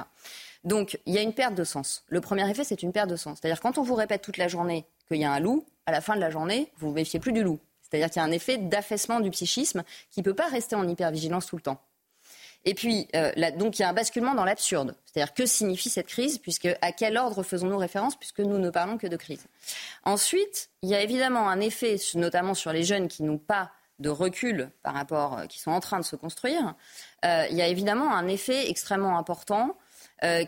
Donc, 0.64 0.98
il 1.06 1.14
y 1.14 1.18
a 1.18 1.22
une 1.22 1.32
perte 1.32 1.54
de 1.54 1.64
sens. 1.64 2.04
Le 2.08 2.20
premier 2.20 2.50
effet, 2.50 2.64
c'est 2.64 2.82
une 2.82 2.92
perte 2.92 3.08
de 3.08 3.16
sens. 3.16 3.38
C'est-à-dire, 3.40 3.60
quand 3.60 3.78
on 3.78 3.82
vous 3.82 3.94
répète 3.94 4.22
toute 4.22 4.36
la 4.36 4.48
journée 4.48 4.86
qu'il 5.08 5.18
y 5.18 5.24
a 5.24 5.32
un 5.32 5.40
loup, 5.40 5.64
à 5.86 5.92
la 5.92 6.00
fin 6.00 6.16
de 6.16 6.20
la 6.20 6.30
journée, 6.30 6.72
vous 6.78 6.88
vous 6.88 6.94
méfiez 6.94 7.20
plus 7.20 7.32
du 7.32 7.42
loup. 7.42 7.60
C'est-à-dire 7.90 8.10
qu'il 8.10 8.20
y 8.20 8.24
a 8.24 8.28
un 8.28 8.32
effet 8.32 8.58
d'affaissement 8.58 9.20
du 9.20 9.30
psychisme 9.30 9.82
qui 10.10 10.20
ne 10.20 10.24
peut 10.24 10.34
pas 10.34 10.48
rester 10.48 10.76
en 10.76 10.86
hypervigilance 10.86 11.46
tout 11.46 11.56
le 11.56 11.62
temps. 11.62 11.80
Et 12.64 12.74
puis, 12.74 13.08
euh, 13.16 13.32
donc 13.56 13.78
il 13.78 13.82
y 13.82 13.84
a 13.84 13.88
un 13.88 13.94
basculement 13.94 14.34
dans 14.34 14.44
l'absurde. 14.44 14.94
C'est-à-dire 15.06 15.32
que 15.32 15.46
signifie 15.46 15.88
cette 15.88 16.06
crise, 16.06 16.38
puisque 16.38 16.68
à 16.82 16.92
quel 16.92 17.16
ordre 17.16 17.42
faisons-nous 17.42 17.78
référence, 17.78 18.16
puisque 18.16 18.40
nous 18.40 18.58
ne 18.58 18.70
parlons 18.70 18.98
que 18.98 19.06
de 19.06 19.16
crise. 19.16 19.46
Ensuite, 20.04 20.70
il 20.82 20.90
y 20.90 20.94
a 20.94 21.00
évidemment 21.00 21.48
un 21.48 21.60
effet, 21.60 21.96
notamment 22.14 22.54
sur 22.54 22.72
les 22.72 22.84
jeunes 22.84 23.08
qui 23.08 23.22
n'ont 23.22 23.38
pas 23.38 23.70
de 23.98 24.10
recul 24.10 24.70
par 24.82 24.94
rapport, 24.94 25.38
euh, 25.38 25.46
qui 25.46 25.58
sont 25.58 25.70
en 25.70 25.80
train 25.80 26.00
de 26.00 26.04
se 26.04 26.16
construire. 26.16 26.74
Euh, 27.24 27.46
il 27.50 27.56
y 27.56 27.62
a 27.62 27.66
évidemment 27.66 28.14
un 28.14 28.28
effet 28.28 28.68
extrêmement 28.70 29.18
important 29.18 29.76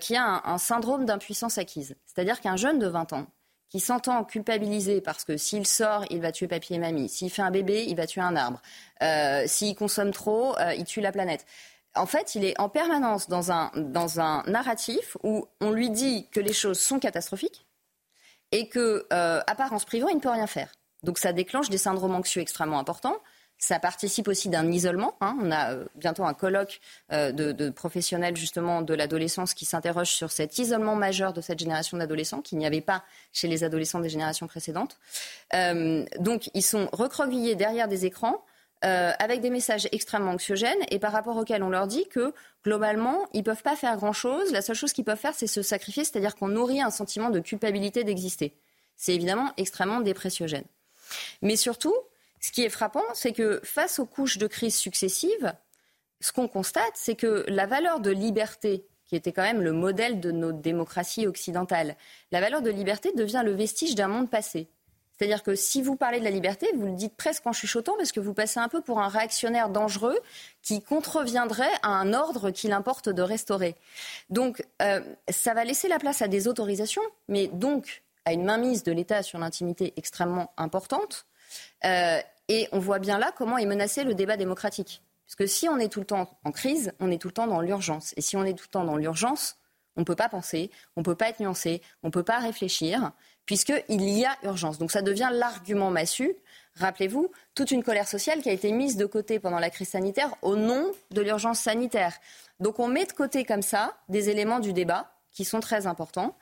qui 0.03 0.17
a 0.17 0.23
un, 0.23 0.43
un 0.45 0.59
syndrome 0.59 1.07
d'impuissance 1.07 1.57
acquise. 1.57 1.97
C'est-à-dire 2.05 2.43
qu'un 2.43 2.57
jeune 2.57 2.79
de 2.79 2.87
20 2.87 3.15
ans 3.15 3.27
qui 3.73 3.81
s'entend 3.81 4.23
culpabilisé 4.23 5.01
parce 5.01 5.25
que 5.25 5.39
s'il 5.39 5.67
sort, 5.67 6.05
il 6.11 6.21
va 6.21 6.31
tuer 6.31 6.47
papy 6.47 6.75
et 6.75 6.79
mamie. 6.79 7.09
S'il 7.09 7.31
fait 7.31 7.41
un 7.41 7.51
bébé, 7.51 7.87
il 7.89 7.97
va 7.97 8.07
tuer 8.07 8.21
un 8.21 8.37
arbre. 8.37 8.61
Euh, 9.03 9.45
s'il 9.47 9.75
consomme 9.75 10.11
trop, 10.11 10.55
euh, 10.59 10.75
il 10.75 10.85
tue 10.85 11.01
la 11.01 11.11
planète. 11.11 11.47
En 11.95 12.05
fait, 12.05 12.35
il 12.35 12.45
est 12.45 12.59
en 12.61 12.69
permanence 12.69 13.31
dans 13.31 13.51
un, 13.51 13.71
dans 13.75 14.21
un 14.21 14.43
narratif 14.47 15.17
où 15.23 15.49
on 15.63 15.71
lui 15.71 15.89
dit 15.89 16.29
que 16.31 16.39
les 16.39 16.53
choses 16.53 16.79
sont 16.79 16.99
catastrophiques 16.99 17.67
et 18.51 18.69
que, 18.69 19.07
euh, 19.11 19.41
apparence 19.47 19.87
privant, 19.87 20.09
il 20.09 20.17
ne 20.17 20.21
peut 20.21 20.29
rien 20.29 20.47
faire. 20.47 20.71
Donc 21.03 21.17
ça 21.17 21.33
déclenche 21.33 21.71
des 21.71 21.79
syndromes 21.79 22.15
anxieux 22.15 22.43
extrêmement 22.43 22.79
importants. 22.79 23.17
Ça 23.63 23.79
participe 23.79 24.27
aussi 24.27 24.49
d'un 24.49 24.73
isolement. 24.73 25.15
Hein. 25.21 25.37
On 25.41 25.53
a 25.53 25.75
euh, 25.75 25.85
bientôt 25.95 26.25
un 26.25 26.35
colloque 26.35 26.81
euh, 27.13 27.31
de, 27.31 27.71
professionnels 27.71 28.37
justement 28.37 28.83
de 28.83 28.93
l'adolescence 28.93 29.55
qui 29.55 29.67
s'interroge 29.67 30.09
sur 30.09 30.33
cet 30.33 30.59
isolement 30.59 30.97
majeur 30.97 31.33
de 31.33 31.41
cette 31.41 31.61
génération 31.61 31.97
d'adolescents 31.97 32.41
qu'il 32.41 32.59
n'y 32.59 32.67
avait 32.67 32.81
pas 32.81 33.05
chez 33.33 33.47
les 33.47 33.63
adolescents 33.63 34.01
des 34.01 34.09
générations 34.09 34.49
précédentes. 34.49 34.99
Euh, 35.55 36.05
donc 36.19 36.51
ils 36.55 36.65
sont 36.65 36.89
recroquevillés 36.93 37.55
derrière 37.55 37.87
des 37.87 38.05
écrans. 38.05 38.45
avec 38.83 39.41
des 39.41 39.51
messages 39.51 39.87
extrêmement 39.93 40.33
anxiogènes 40.33 40.83
et 40.91 40.99
par 40.99 41.13
rapport 41.13 41.37
auxquels 41.37 41.63
on 41.63 41.71
leur 41.71 41.87
dit 41.87 42.09
que 42.09 42.35
globalement, 42.65 43.29
ils 43.33 43.43
ne 43.43 43.45
peuvent 43.45 43.63
pas 43.63 43.77
faire 43.77 43.97
grand-chose. 43.97 44.51
La 44.51 44.61
seule 44.61 44.75
chose 44.75 44.93
qu'ils 44.93 45.05
peuvent 45.05 45.25
faire, 45.27 45.37
c'est 45.37 45.47
se 45.47 45.63
sacrifier, 45.63 46.03
c'est-à-dire 46.03 46.35
qu'on 46.35 46.49
nourrit 46.49 46.83
un 46.83 46.91
sentiment 46.91 47.31
de 47.31 47.39
culpabilité 47.39 48.03
d'exister. 48.03 48.57
C'est 48.97 49.15
évidemment 49.15 49.53
extrêmement 49.57 50.01
dépressiogène. 50.01 50.65
Mais 51.43 51.55
surtout, 51.55 51.95
ce 52.43 52.51
qui 52.51 52.63
est 52.63 52.69
frappant, 52.69 53.05
c'est 53.15 53.33
que 53.33 53.61
face 53.63 53.99
aux 53.99 54.07
couches 54.07 54.37
de 54.37 54.47
crise 54.47 54.77
successives, 54.77 55.55
ce 56.21 56.33
qu'on 56.33 56.49
constate, 56.49 56.93
c'est 56.95 57.15
que 57.15 57.45
la 57.49 57.67
valeur 57.67 58.01
de 58.01 58.11
liberté, 58.11 58.85
qui 59.07 59.17
était 59.17 59.33
quand 59.33 59.43
même 59.43 59.63
le 59.63 59.73
modèle 59.73 60.21
de 60.21 60.31
notre 60.33 60.59
démocratie 60.59 61.27
occidentale, 61.27 61.97
la 62.33 62.41
valeur 62.41 62.61
de 62.61 62.71
liberté 62.71 63.13
devient 63.15 63.43
le 63.45 63.53
vestige 63.53 63.95
d'un 63.95 64.09
monde 64.09 64.29
passé. 64.29 64.69
C'est-à-dire 65.17 65.45
que 65.45 65.55
si 65.55 65.83
vous 65.83 65.95
parlez 65.95 66.19
de 66.19 66.25
la 66.25 66.31
liberté, 66.31 66.69
vous 66.75 66.87
le 66.87 66.97
dites 66.97 67.17
presque 67.17 67.47
en 67.47 67.53
chuchotant 67.53 67.95
parce 67.97 68.11
que 68.11 68.19
vous 68.19 68.35
passez 68.35 68.59
un 68.59 68.69
peu 68.69 68.81
pour 68.81 69.01
un 69.01 69.07
réactionnaire 69.07 69.69
dangereux 69.69 70.19
qui 70.63 70.83
contreviendrait 70.83 71.71
à 71.83 71.91
un 71.91 72.13
ordre 72.13 72.51
qu'il 72.51 72.73
importe 72.73 73.09
de 73.09 73.23
restaurer. 73.23 73.77
Donc, 74.31 74.65
euh, 74.81 75.01
ça 75.29 75.55
va 75.55 75.65
laisser 75.65 75.87
la 75.87 76.01
place 76.01 76.23
à 76.23 76.29
des 76.29 76.49
autorisations, 76.49 77.03
mais 77.29 77.47
donc 77.47 78.03
à 78.25 78.33
une 78.33 78.45
mainmise 78.45 78.83
de 78.83 78.91
l'État 78.91 79.23
sur 79.23 79.39
l'intimité 79.39 79.93
extrêmement 79.97 80.53
importante. 80.57 81.27
Euh, 81.85 82.21
et 82.53 82.69
on 82.71 82.79
voit 82.79 82.99
bien 82.99 83.19
là 83.19 83.33
comment 83.35 83.57
est 83.57 83.65
menacé 83.65 84.05
le 84.05 84.15
débat 84.15 84.37
démocratique. 84.37 85.01
Parce 85.27 85.37
que 85.37 85.47
si 85.47 85.71
on 85.71 85.79
est 85.79 85.89
tout 85.89 86.01
le 86.01 86.07
temps 86.07 86.39
en 86.45 86.53
crise, 86.53 86.93
on 87.01 87.11
est 87.11 87.17
tout 87.17 87.29
le 87.29 87.33
temps 87.33 87.47
dans 87.47 87.63
l'urgence. 87.63 88.13
Et 88.19 88.21
si 88.21 88.37
on 88.37 88.45
est 88.45 88.53
tout 88.53 88.67
le 88.69 88.73
temps 88.73 88.85
dans 88.85 88.99
l'urgence, 88.99 89.57
on 89.97 90.01
ne 90.01 90.05
peut 90.05 90.17
pas 90.17 90.29
penser, 90.29 90.71
on 90.95 91.01
ne 91.01 91.05
peut 91.05 91.15
pas 91.15 91.31
être 91.31 91.41
nuancé, 91.41 91.81
on 92.03 92.09
ne 92.09 92.13
peut 92.13 92.23
pas 92.23 92.41
réfléchir 92.41 93.13
puisqu'il 93.47 94.03
y 94.03 94.27
a 94.27 94.37
urgence. 94.43 94.77
Donc 94.77 94.93
ça 94.93 95.01
devient 95.01 95.31
l'argument 95.33 95.91
massu. 95.91 96.35
Rappelez-vous, 96.77 97.31
toute 97.55 97.71
une 97.71 97.83
colère 97.83 98.07
sociale 98.07 98.43
qui 98.43 98.51
a 98.51 98.53
été 98.53 98.71
mise 98.71 98.99
de 98.99 99.07
côté 99.07 99.41
pendant 99.41 99.59
la 99.59 99.71
crise 99.71 99.89
sanitaire 99.89 100.35
au 100.43 100.55
nom 100.55 100.93
de 101.11 101.23
l'urgence 101.23 101.59
sanitaire. 101.59 102.19
Donc 102.61 102.79
on 102.81 102.89
met 102.89 103.07
de 103.07 103.13
côté 103.13 103.45
comme 103.45 103.63
ça 103.63 103.97
des 104.11 104.29
éléments 104.29 104.61
du 104.61 104.75
débat 104.75 105.11
qui 105.31 105.47
sont 105.47 105.61
très 105.61 105.87
importants. 105.87 106.37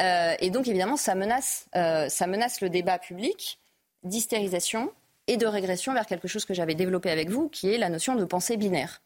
Euh, 0.00 0.34
et 0.40 0.50
donc 0.50 0.66
évidemment, 0.66 0.96
ça 0.96 1.14
menace, 1.14 1.68
euh, 1.76 2.08
ça 2.08 2.26
menace 2.26 2.60
le 2.60 2.68
débat 2.68 2.98
public 2.98 3.60
d'hystérisation 4.02 4.92
et 5.32 5.38
de 5.38 5.46
régression 5.46 5.94
vers 5.94 6.04
quelque 6.04 6.28
chose 6.28 6.44
que 6.44 6.52
j'avais 6.52 6.74
développé 6.74 7.10
avec 7.10 7.30
vous, 7.30 7.48
qui 7.48 7.72
est 7.72 7.78
la 7.78 7.88
notion 7.88 8.16
de 8.16 8.24
pensée 8.26 8.58
binaire. 8.58 9.00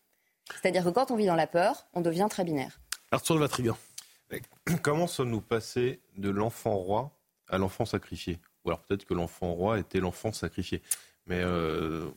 C'est-à-dire 0.51 0.85
que 0.85 0.91
quand 0.91 1.13
on 1.13 1.17
vit 1.17 1.27
dans 1.27 1.37
la 1.37 1.47
peur, 1.47 1.87
on 1.95 2.01
devient 2.01 2.27
très 2.29 2.43
binaire. 2.43 2.81
Arthur 3.13 3.37
de 3.37 3.41
Vatrigan. 3.41 3.77
Comment 4.83 5.07
sommes-nous 5.07 5.41
passés 5.41 6.01
de 6.17 6.29
l'enfant 6.29 6.75
roi 6.75 7.17
à 7.49 7.59
l'enfant 7.59 7.85
sacrifié? 7.85 8.41
Ou 8.65 8.71
alors 8.71 8.81
peut-être 8.81 9.05
que 9.05 9.15
l'enfant 9.15 9.53
roi 9.53 9.79
était 9.79 10.01
l'enfant 10.01 10.33
sacrifié. 10.33 10.83
Mais 11.27 11.41
euh, 11.43 12.11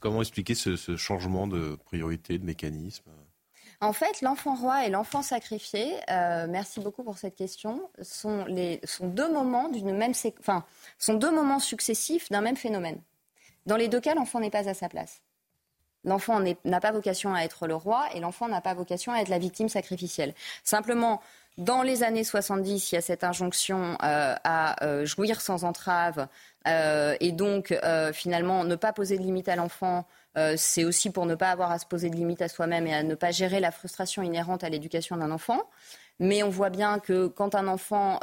comment 0.00 0.20
expliquer 0.20 0.56
ce, 0.56 0.96
changement 0.96 1.46
de 1.46 1.76
priorité, 1.84 2.38
de 2.38 2.44
mécanisme? 2.44 3.08
En 3.82 3.94
fait, 3.94 4.20
l'enfant 4.20 4.54
roi 4.54 4.84
et 4.84 4.90
l'enfant 4.90 5.22
sacrifié, 5.22 5.96
euh, 6.10 6.46
merci 6.48 6.80
beaucoup 6.80 7.02
pour 7.02 7.16
cette 7.16 7.34
question, 7.34 7.88
sont, 8.02 8.44
les, 8.44 8.78
sont 8.84 9.08
deux 9.08 9.32
moments 9.32 9.70
même, 9.70 10.12
sont 10.98 11.14
deux 11.14 11.30
moments 11.30 11.58
successifs 11.58 12.28
d'un 12.30 12.42
même 12.42 12.56
phénomène. 12.56 13.00
Dans 13.64 13.76
les 13.76 13.88
deux 13.88 14.00
cas, 14.00 14.14
l'enfant 14.14 14.40
n'est 14.40 14.50
pas 14.50 14.68
à 14.68 14.74
sa 14.74 14.90
place. 14.90 15.22
L'enfant 16.04 16.42
n'a 16.64 16.80
pas 16.80 16.92
vocation 16.92 17.34
à 17.34 17.40
être 17.40 17.66
le 17.66 17.74
roi 17.74 18.06
et 18.14 18.20
l'enfant 18.20 18.48
n'a 18.48 18.60
pas 18.60 18.74
vocation 18.74 19.12
à 19.12 19.20
être 19.20 19.28
la 19.28 19.38
victime 19.38 19.68
sacrificielle. 19.68 20.34
Simplement, 20.62 21.22
dans 21.56 21.82
les 21.82 22.02
années 22.02 22.24
70, 22.24 22.92
il 22.92 22.94
y 22.94 22.98
a 22.98 23.02
cette 23.02 23.24
injonction 23.24 23.96
euh, 24.02 24.34
à 24.44 24.82
euh, 24.84 25.04
jouir 25.04 25.40
sans 25.40 25.64
entrave 25.64 26.28
et 26.66 27.32
donc 27.32 27.74
finalement 28.12 28.64
ne 28.64 28.76
pas 28.76 28.92
poser 28.92 29.16
de 29.16 29.22
limite 29.22 29.48
à 29.48 29.56
l'enfant. 29.56 30.06
C'est 30.56 30.84
aussi 30.84 31.10
pour 31.10 31.26
ne 31.26 31.34
pas 31.34 31.50
avoir 31.50 31.70
à 31.70 31.78
se 31.78 31.86
poser 31.86 32.10
de 32.10 32.16
limite 32.16 32.42
à 32.42 32.48
soi-même 32.48 32.86
et 32.86 32.94
à 32.94 33.02
ne 33.02 33.14
pas 33.14 33.30
gérer 33.30 33.60
la 33.60 33.70
frustration 33.70 34.22
inhérente 34.22 34.64
à 34.64 34.68
l'éducation 34.68 35.16
d'un 35.16 35.30
enfant. 35.30 35.60
Mais 36.22 36.42
on 36.42 36.50
voit 36.50 36.68
bien 36.68 36.98
que 36.98 37.28
quand 37.28 37.54
un 37.54 37.66
enfant 37.66 38.20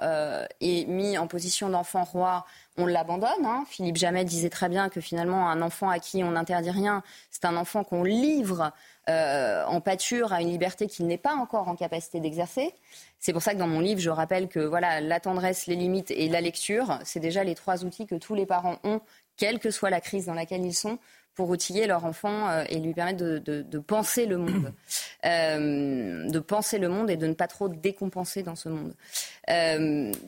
est 0.61 0.87
mis 0.87 1.17
en 1.17 1.27
position 1.27 1.69
d'enfant 1.69 2.03
roi, 2.03 2.45
on 2.77 2.85
l'abandonne. 2.85 3.45
Hein. 3.45 3.65
Philippe 3.67 3.97
Jamet 3.97 4.23
disait 4.23 4.49
très 4.49 4.69
bien 4.69 4.89
que 4.89 5.01
finalement, 5.01 5.49
un 5.49 5.61
enfant 5.61 5.89
à 5.89 5.99
qui 5.99 6.23
on 6.23 6.31
n'interdit 6.31 6.69
rien, 6.69 7.03
c'est 7.31 7.45
un 7.45 7.57
enfant 7.57 7.83
qu'on 7.83 8.03
livre 8.03 8.71
euh, 9.09 9.63
en 9.65 9.79
pâture 9.79 10.33
à 10.33 10.41
une 10.41 10.49
liberté 10.49 10.87
qu'il 10.87 11.07
n'est 11.07 11.17
pas 11.17 11.33
encore 11.33 11.69
en 11.69 11.75
capacité 11.75 12.19
d'exercer. 12.19 12.73
C'est 13.19 13.31
pour 13.31 13.41
ça 13.41 13.53
que 13.53 13.59
dans 13.59 13.67
mon 13.67 13.79
livre, 13.79 14.01
je 14.01 14.09
rappelle 14.09 14.49
que 14.49 14.59
voilà, 14.59 14.99
la 14.99 15.19
tendresse, 15.19 15.65
les 15.65 15.75
limites 15.75 16.11
et 16.11 16.27
la 16.27 16.41
lecture, 16.41 16.99
c'est 17.05 17.21
déjà 17.21 17.43
les 17.43 17.55
trois 17.55 17.85
outils 17.85 18.05
que 18.05 18.15
tous 18.15 18.35
les 18.35 18.45
parents 18.45 18.79
ont, 18.83 18.99
quelle 19.37 19.59
que 19.59 19.71
soit 19.71 19.89
la 19.89 20.01
crise 20.01 20.25
dans 20.25 20.33
laquelle 20.33 20.65
ils 20.65 20.73
sont, 20.73 20.99
pour 21.37 21.49
outiller 21.49 21.87
leur 21.87 22.03
enfant 22.03 22.49
euh, 22.49 22.65
et 22.67 22.79
lui 22.79 22.93
permettre 22.93 23.19
de, 23.19 23.79
penser 23.79 24.25
le 24.25 24.37
monde, 24.37 24.73
euh, 25.25 26.27
de 26.27 26.39
penser 26.39 26.79
le 26.79 26.89
monde 26.89 27.09
et 27.09 27.15
de 27.15 27.27
ne 27.27 27.33
pas 27.33 27.47
trop 27.47 27.69
décompenser 27.69 28.43
dans 28.43 28.55
ce 28.55 28.67
monde. 28.67 28.93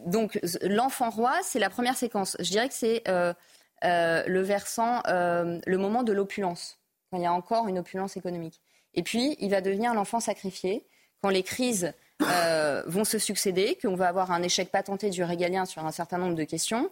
donc 0.06 0.40
l'enfant 0.62 1.10
roi, 1.10 1.34
c'est 1.44 1.60
la 1.60 1.70
première 1.70 1.98
séquence. 1.98 2.38
Je 2.40 2.50
dirais 2.52 2.70
que 2.70 2.76
c'est 2.76 3.04
le 3.08 4.42
versant, 4.42 5.02
le 5.06 5.78
moment 5.78 6.04
de 6.04 6.14
l'opulence, 6.14 6.78
quand 7.12 7.18
il 7.18 7.24
y 7.24 7.28
a 7.28 7.34
encore 7.34 7.68
une 7.68 7.80
opulence 7.80 8.16
économique. 8.16 8.62
Et 8.94 9.04
puis, 9.04 9.36
il 9.40 9.50
va 9.50 9.62
devenir 9.62 9.94
l'enfant 9.94 10.20
sacrifié 10.20 10.86
quand 11.22 11.30
les 11.30 11.44
crises 11.44 11.94
euh, 12.22 12.84
vont 12.86 13.06
se 13.06 13.18
succéder, 13.18 13.78
qu'on 13.82 13.96
va 13.96 14.08
avoir 14.08 14.32
un 14.32 14.44
échec 14.44 14.70
patenté 14.72 15.10
du 15.10 15.24
régalien 15.24 15.66
sur 15.66 15.86
un 15.86 15.92
certain 15.92 16.18
nombre 16.18 16.36
de 16.36 16.44
questions, 16.44 16.90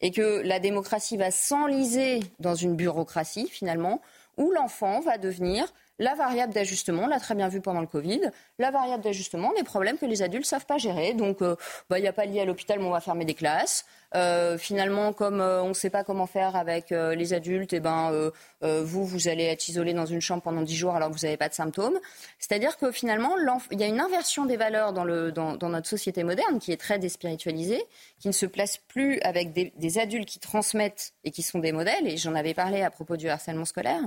et 0.00 0.10
que 0.10 0.42
la 0.42 0.60
démocratie 0.60 1.16
va 1.16 1.30
s'enliser 1.30 2.20
dans 2.38 2.54
une 2.54 2.76
bureaucratie, 2.76 3.48
finalement, 3.48 4.00
où 4.36 4.50
l'enfant 4.52 5.00
va 5.00 5.18
devenir 5.18 5.72
la 5.98 6.14
variable 6.14 6.52
d'ajustement, 6.52 7.04
on 7.04 7.06
l'a 7.06 7.20
très 7.20 7.34
bien 7.34 7.48
vu 7.48 7.60
pendant 7.60 7.80
le 7.80 7.86
Covid, 7.86 8.30
la 8.58 8.70
variable 8.70 9.02
d'ajustement 9.02 9.52
des 9.54 9.62
problèmes 9.62 9.96
que 9.96 10.04
les 10.04 10.22
adultes 10.22 10.44
ne 10.44 10.48
savent 10.48 10.66
pas 10.66 10.76
gérer. 10.76 11.14
Donc, 11.14 11.40
euh, 11.40 11.56
bah, 11.88 11.98
il 11.98 12.02
n'y 12.02 12.08
a 12.08 12.12
pas 12.12 12.26
lié 12.26 12.40
à 12.40 12.44
l'hôpital, 12.44 12.78
mais 12.78 12.84
on 12.84 12.90
va 12.90 13.00
fermer 13.00 13.24
des 13.24 13.34
classes. 13.34 13.86
Euh, 14.14 14.56
finalement, 14.56 15.12
comme 15.12 15.40
euh, 15.40 15.62
on 15.62 15.68
ne 15.68 15.74
sait 15.74 15.90
pas 15.90 16.04
comment 16.04 16.26
faire 16.26 16.56
avec 16.56 16.92
euh, 16.92 17.14
les 17.14 17.32
adultes, 17.32 17.72
et 17.72 17.76
eh 17.76 17.80
ben, 17.80 18.30
vous, 18.62 19.04
vous 19.04 19.28
allez 19.28 19.44
être 19.44 19.68
isolé 19.68 19.92
dans 19.92 20.06
une 20.06 20.20
chambre 20.20 20.42
pendant 20.42 20.62
dix 20.62 20.76
jours 20.76 20.94
alors 20.94 21.10
que 21.10 21.14
vous 21.14 21.24
n'avez 21.24 21.36
pas 21.36 21.48
de 21.48 21.54
symptômes. 21.54 21.98
C'est-à-dire 22.38 22.76
que 22.78 22.90
finalement, 22.90 23.34
il 23.70 23.80
y 23.80 23.84
a 23.84 23.86
une 23.86 24.00
inversion 24.00 24.44
des 24.44 24.56
valeurs 24.56 24.92
dans, 24.92 25.04
le, 25.04 25.30
dans, 25.30 25.56
notre 25.68 25.88
société 25.88 26.24
moderne 26.24 26.58
qui 26.58 26.72
est 26.72 26.76
très 26.76 26.98
déspiritualisée, 26.98 27.82
qui 28.18 28.28
ne 28.28 28.32
se 28.32 28.46
place 28.46 28.78
plus 28.88 29.20
avec 29.20 29.52
des, 29.52 29.98
adultes 29.98 30.28
qui 30.28 30.40
transmettent 30.40 31.12
et 31.24 31.30
qui 31.30 31.42
sont 31.42 31.58
des 31.58 31.72
modèles. 31.72 32.06
Et 32.06 32.16
j'en 32.16 32.34
avais 32.34 32.54
parlé 32.54 32.82
à 32.82 32.90
propos 32.90 33.16
du 33.16 33.28
harcèlement 33.28 33.64
scolaire. 33.64 34.02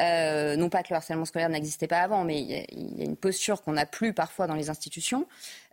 non 0.00 0.68
pas 0.68 0.82
que 0.82 0.88
le 0.90 0.96
harcèlement 0.96 1.24
scolaire 1.24 1.48
n'existait 1.48 1.88
pas 1.88 2.00
avant, 2.00 2.24
mais 2.24 2.40
il 2.40 2.98
y, 2.98 3.02
a 3.02 3.04
une 3.04 3.16
posture 3.16 3.62
qu'on 3.62 3.72
n'a 3.72 3.86
plus 3.86 4.12
parfois 4.12 4.46
dans 4.46 4.54
les 4.54 4.70
institutions. 4.70 5.26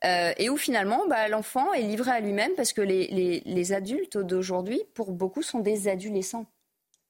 Et 0.04 0.49
où 0.49 0.58
finalement, 0.58 1.06
bah, 1.08 1.28
l'enfant 1.28 1.74
est 1.74 1.82
livré 1.82 2.12
à 2.12 2.20
lui-même 2.20 2.52
parce 2.56 2.74
que 2.74 2.82
les 2.82 3.74
adultes 3.74 4.18
d'aujourd'hui, 4.18 4.82
pour 4.93 5.12
beaucoup, 5.12 5.43
sont 5.43 5.60
des 5.60 5.88
adolescents. 5.88 6.45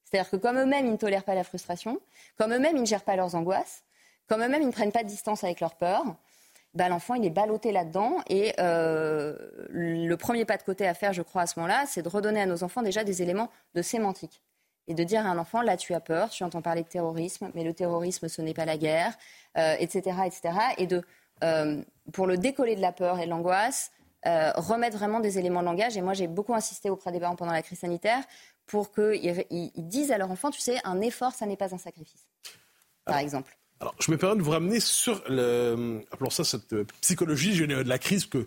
C'est-à-dire 0.04 0.30
que 0.30 0.36
comme 0.36 0.58
eux-mêmes, 0.58 0.86
ils 0.86 0.92
ne 0.92 0.96
tolèrent 0.96 1.24
pas 1.24 1.34
la 1.34 1.44
frustration, 1.44 1.98
comme 2.36 2.52
eux-mêmes, 2.52 2.76
ils 2.76 2.82
ne 2.82 2.86
gèrent 2.86 3.04
pas 3.04 3.16
leurs 3.16 3.34
angoisses, 3.34 3.82
comme 4.26 4.42
eux-mêmes, 4.42 4.62
ils 4.62 4.66
ne 4.66 4.72
prennent 4.72 4.92
pas 4.92 5.04
de 5.04 5.08
distance 5.08 5.42
avec 5.42 5.60
leurs 5.60 5.74
peurs, 5.74 6.04
bah, 6.74 6.88
l'enfant, 6.88 7.14
il 7.14 7.24
est 7.24 7.30
ballotté 7.30 7.72
là-dedans. 7.72 8.18
Et 8.28 8.54
euh, 8.58 9.36
le 9.68 10.14
premier 10.16 10.44
pas 10.44 10.56
de 10.56 10.62
côté 10.62 10.86
à 10.86 10.94
faire, 10.94 11.12
je 11.12 11.22
crois, 11.22 11.42
à 11.42 11.46
ce 11.46 11.58
moment-là, 11.58 11.84
c'est 11.86 12.02
de 12.02 12.08
redonner 12.08 12.40
à 12.40 12.46
nos 12.46 12.62
enfants 12.62 12.82
déjà 12.82 13.04
des 13.04 13.22
éléments 13.22 13.50
de 13.74 13.82
sémantique. 13.82 14.42
Et 14.88 14.94
de 14.94 15.04
dire 15.04 15.24
à 15.26 15.30
un 15.30 15.38
enfant, 15.38 15.62
là, 15.62 15.76
tu 15.76 15.94
as 15.94 16.00
peur, 16.00 16.30
tu 16.30 16.42
entends 16.44 16.62
parler 16.62 16.82
de 16.82 16.88
terrorisme, 16.88 17.50
mais 17.54 17.62
le 17.62 17.72
terrorisme, 17.72 18.28
ce 18.28 18.42
n'est 18.42 18.54
pas 18.54 18.64
la 18.64 18.76
guerre, 18.76 19.16
etc., 19.54 20.02
euh, 20.18 20.24
etc. 20.24 20.58
Et 20.78 20.86
de, 20.86 21.02
euh, 21.42 21.82
pour 22.12 22.26
le 22.26 22.36
décoller 22.36 22.76
de 22.76 22.80
la 22.80 22.92
peur 22.92 23.18
et 23.18 23.26
de 23.26 23.30
l'angoisse, 23.30 23.90
euh, 24.26 24.52
remettre 24.54 24.96
vraiment 24.96 25.20
des 25.20 25.38
éléments 25.38 25.60
de 25.60 25.66
langage. 25.66 25.96
Et 25.96 26.02
moi, 26.02 26.14
j'ai 26.14 26.28
beaucoup 26.28 26.54
insisté 26.54 26.90
auprès 26.90 27.12
des 27.12 27.20
parents 27.20 27.36
pendant 27.36 27.52
la 27.52 27.62
crise 27.62 27.80
sanitaire 27.80 28.22
pour 28.66 28.92
qu'ils 28.92 29.44
disent 29.76 30.12
à 30.12 30.18
leur 30.18 30.30
enfant, 30.30 30.50
tu 30.50 30.60
sais, 30.60 30.78
un 30.84 31.00
effort, 31.00 31.32
ça 31.32 31.46
n'est 31.46 31.56
pas 31.56 31.74
un 31.74 31.78
sacrifice, 31.78 32.28
par 33.04 33.18
exemple. 33.18 33.56
Alors, 33.80 33.94
je 33.98 34.12
me 34.12 34.16
permets 34.16 34.36
de 34.36 34.42
vous 34.42 34.52
ramener 34.52 34.78
sur, 34.78 35.20
le, 35.28 36.02
appelons 36.12 36.30
ça 36.30 36.44
cette 36.44 36.74
psychologie 37.00 37.66
de 37.66 37.74
la 37.74 37.98
crise 37.98 38.26
que, 38.26 38.46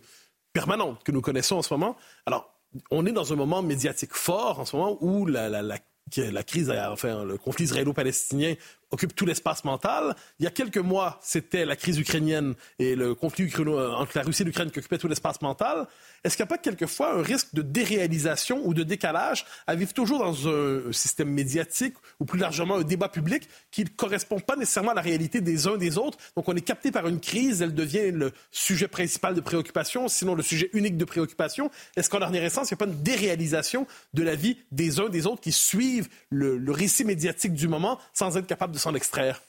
permanente 0.54 1.04
que 1.04 1.12
nous 1.12 1.22
connaissons 1.22 1.58
en 1.58 1.62
ce 1.62 1.74
moment. 1.74 1.98
Alors, 2.26 2.54
on 2.92 3.06
est 3.06 3.12
dans 3.12 3.34
un 3.34 3.36
moment 3.36 3.62
médiatique 3.62 4.14
fort 4.14 4.62
en 4.62 4.66
ce 4.66 4.78
moment 4.78 4.98
où 5.02 5.26
la, 5.26 5.50
la, 5.50 5.62
la 5.62 5.78
la 6.18 6.44
crise, 6.44 6.72
enfin, 6.72 7.24
le 7.24 7.38
conflit 7.38 7.66
israélo-palestinien 7.66 8.56
occupe 8.92 9.16
tout 9.16 9.26
l'espace 9.26 9.64
mental. 9.64 10.16
Il 10.40 10.44
y 10.44 10.48
a 10.48 10.52
quelques 10.52 10.78
mois, 10.78 11.20
c'était 11.22 11.66
la 11.66 11.76
crise 11.76 12.00
ukrainienne 12.00 12.56
et 12.80 12.96
le 12.96 13.16
conflit 13.16 13.52
entre 13.56 14.18
la 14.18 14.24
Russie 14.24 14.44
et 14.44 14.46
l'Ukraine 14.46 14.72
qui 14.72 14.80
occupait 14.80 14.98
tout 14.98 15.08
l'espace 15.08 15.42
mental. 15.42 15.88
Est-ce 16.24 16.36
qu'il 16.36 16.44
n'y 16.44 16.48
a 16.48 16.56
pas 16.56 16.58
quelquefois 16.58 17.14
un 17.16 17.22
risque 17.22 17.54
de 17.54 17.62
déréalisation 17.62 18.62
ou 18.66 18.74
de 18.74 18.84
décalage 18.84 19.46
à 19.68 19.76
vivre 19.76 19.94
toujours 19.94 20.20
dans 20.20 20.48
un 20.48 20.92
système 20.92 21.30
médiatique 21.30 21.96
ou 22.20 22.26
plus 22.26 22.40
largement 22.40 22.78
un 22.78 22.84
débat 22.84 23.10
public 23.10 23.48
qui 23.72 23.84
ne 23.84 23.90
correspond 23.90 24.40
pas 24.40 24.56
nécessairement 24.56 24.92
à 24.92 24.96
la 24.96 25.02
réalité 25.02 25.42
des 25.42 25.68
uns 25.68 25.78
des 25.78 25.98
autres? 25.98 26.18
Donc 26.36 26.48
on 26.48 26.56
est 26.56 26.62
capté 26.62 26.92
par 26.92 27.08
une 27.08 27.20
crise, 27.20 27.62
elle 27.62 27.76
devient 27.76 28.12
le 28.12 28.32
sujet 28.52 28.88
principal 28.88 29.36
de 29.36 29.42
préoccupation, 29.42 30.08
sinon 30.08 30.36
le 30.36 30.44
sujet 30.44 30.70
unique 30.74 30.98
de 30.98 31.06
préoccupation. 31.06 31.70
Est-ce 31.96 32.10
qu'en 32.10 32.20
dernière 32.20 32.44
instance, 32.44 32.72
il 32.72 32.74
n'y 32.74 32.84
a 32.84 32.86
pas 32.86 32.92
une 32.92 33.04
déréalisation 33.04 33.88
de 34.14 34.24
la 34.24 34.36
vie 34.36 34.58
des 34.72 35.00
uns 35.00 35.10
des 35.10 35.28
autres 35.28 35.42
qui 35.42 35.52
suivent 35.52 36.10
le, 36.30 36.58
le 36.58 36.72
récit 36.72 37.06
médiatique 37.06 37.54
du 37.54 37.68
moment 37.68 38.00
sans 38.14 38.38
être 38.38 38.48
capable 38.48 38.75
de 38.76 38.80
s'en 38.80 38.94
extraire? 38.94 39.42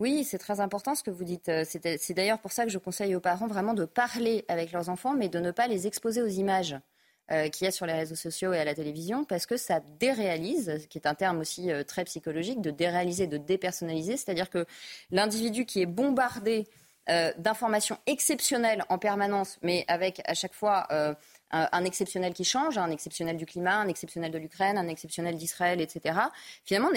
Oui, 0.00 0.24
c'est 0.24 0.38
très 0.38 0.60
important 0.60 0.94
ce 0.94 1.02
que 1.02 1.10
vous 1.10 1.24
dites. 1.24 1.48
Euh, 1.48 1.64
c'est 1.66 2.14
d'ailleurs 2.14 2.38
pour 2.38 2.52
ça 2.52 2.64
que 2.64 2.70
je 2.70 2.78
conseille 2.78 3.16
aux 3.16 3.20
parents 3.20 3.48
vraiment 3.48 3.74
de 3.74 3.84
parler 3.84 4.44
avec 4.48 4.70
leurs 4.72 4.88
enfants, 4.88 5.14
mais 5.14 5.28
de 5.28 5.40
ne 5.40 5.50
pas 5.50 5.66
les 5.66 5.88
exposer 5.88 6.22
aux 6.22 6.28
images 6.28 6.76
euh, 7.32 7.48
qu'il 7.48 7.64
y 7.64 7.68
a 7.68 7.72
sur 7.72 7.84
les 7.84 7.92
réseaux 7.92 8.14
sociaux 8.14 8.52
et 8.52 8.58
à 8.58 8.64
la 8.64 8.74
télévision, 8.74 9.24
parce 9.24 9.44
que 9.44 9.56
ça 9.56 9.80
déréalise, 9.98 10.86
qui 10.88 10.98
est 10.98 11.06
un 11.06 11.14
terme 11.14 11.40
aussi 11.40 11.72
euh, 11.72 11.82
très 11.82 12.04
psychologique, 12.04 12.60
de 12.60 12.70
déréaliser, 12.70 13.26
de 13.26 13.38
dépersonnaliser, 13.38 14.16
c'est-à-dire 14.16 14.50
que 14.50 14.66
l'individu 15.10 15.66
qui 15.66 15.82
est 15.82 15.86
bombardé 15.86 16.66
d'informations 17.38 17.96
exceptionnelles 18.06 18.84
en 18.90 18.98
permanence, 18.98 19.58
mais 19.62 19.86
avec 19.88 20.20
à 20.26 20.34
chaque 20.34 20.52
fois 20.52 20.86
un, 21.50 21.84
exceptionnel 21.86 22.34
qui 22.34 22.44
change, 22.44 22.76
un 22.76 22.90
exceptionnel 22.90 23.38
du 23.38 23.46
climat, 23.46 23.76
un 23.76 23.88
exceptionnel 23.88 24.30
de 24.30 24.36
l'Ukraine, 24.36 24.76
un 24.76 24.88
exceptionnel 24.88 25.34
d'Israël, 25.36 25.80
etc., 25.80 26.18
finalement, 26.66 26.90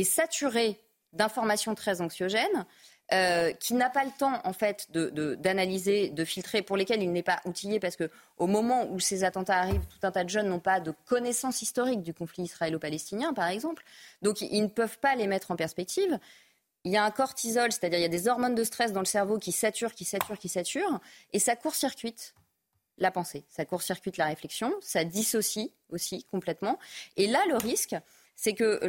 est 0.00 0.04
saturé 0.04 0.80
d'informations 1.12 1.74
très 1.74 2.00
anxiogènes. 2.00 2.66
Euh, 3.10 3.54
qui 3.54 3.72
n'a 3.72 3.88
pas 3.88 4.04
le 4.04 4.10
temps 4.10 4.38
en 4.44 4.52
fait 4.52 4.86
d'analyser, 4.92 6.10
de, 6.10 6.24
filtrer, 6.26 6.60
pour 6.60 6.76
lesquels 6.76 7.02
il 7.02 7.10
n'est 7.10 7.22
pas 7.22 7.40
outillé 7.46 7.80
parce 7.80 7.96
que 7.96 8.10
au 8.36 8.46
moment 8.46 8.86
où 8.90 9.00
ces 9.00 9.24
attentats 9.24 9.56
arrivent, 9.60 9.86
tout 9.86 10.06
un 10.06 10.10
tas 10.10 10.24
de 10.24 10.28
jeunes 10.28 10.50
n'ont 10.50 10.60
pas 10.60 10.78
de 10.78 10.92
connaissances 11.06 11.62
historiques 11.62 12.02
du 12.02 12.12
conflit 12.12 12.42
israélo-palestinien, 12.42 13.32
par 13.32 13.48
exemple, 13.48 13.82
donc 14.20 14.42
ils 14.42 14.60
ne 14.60 14.68
peuvent 14.68 14.98
pas 14.98 15.14
les 15.14 15.26
mettre 15.26 15.50
en 15.50 15.56
perspective. 15.56 16.18
Il 16.84 16.92
y 16.92 16.98
a 16.98 17.04
un 17.04 17.10
cortisol, 17.10 17.72
c'est-à-dire 17.72 17.98
il 17.98 18.02
y 18.02 18.04
a 18.04 18.08
des 18.08 18.28
hormones 18.28 18.54
de 18.54 18.62
stress 18.62 18.92
dans 18.92 19.00
le 19.00 19.06
cerveau 19.06 19.38
qui 19.38 19.52
saturent, 19.52 19.94
qui 19.94 20.04
saturent, 20.04 20.38
qui 20.38 20.50
saturent, 20.50 21.00
et 21.32 21.38
ça 21.38 21.56
court-circuite 21.56 22.34
la 22.98 23.10
pensée, 23.10 23.44
ça 23.48 23.64
court-circuite 23.64 24.18
la 24.18 24.26
réflexion, 24.26 24.74
ça 24.82 25.04
dissocie 25.04 25.70
aussi 25.88 26.26
complètement. 26.30 26.78
Et 27.16 27.26
là, 27.26 27.40
le 27.48 27.56
risque, 27.56 27.96
c'est 28.40 28.54
que 28.54 28.86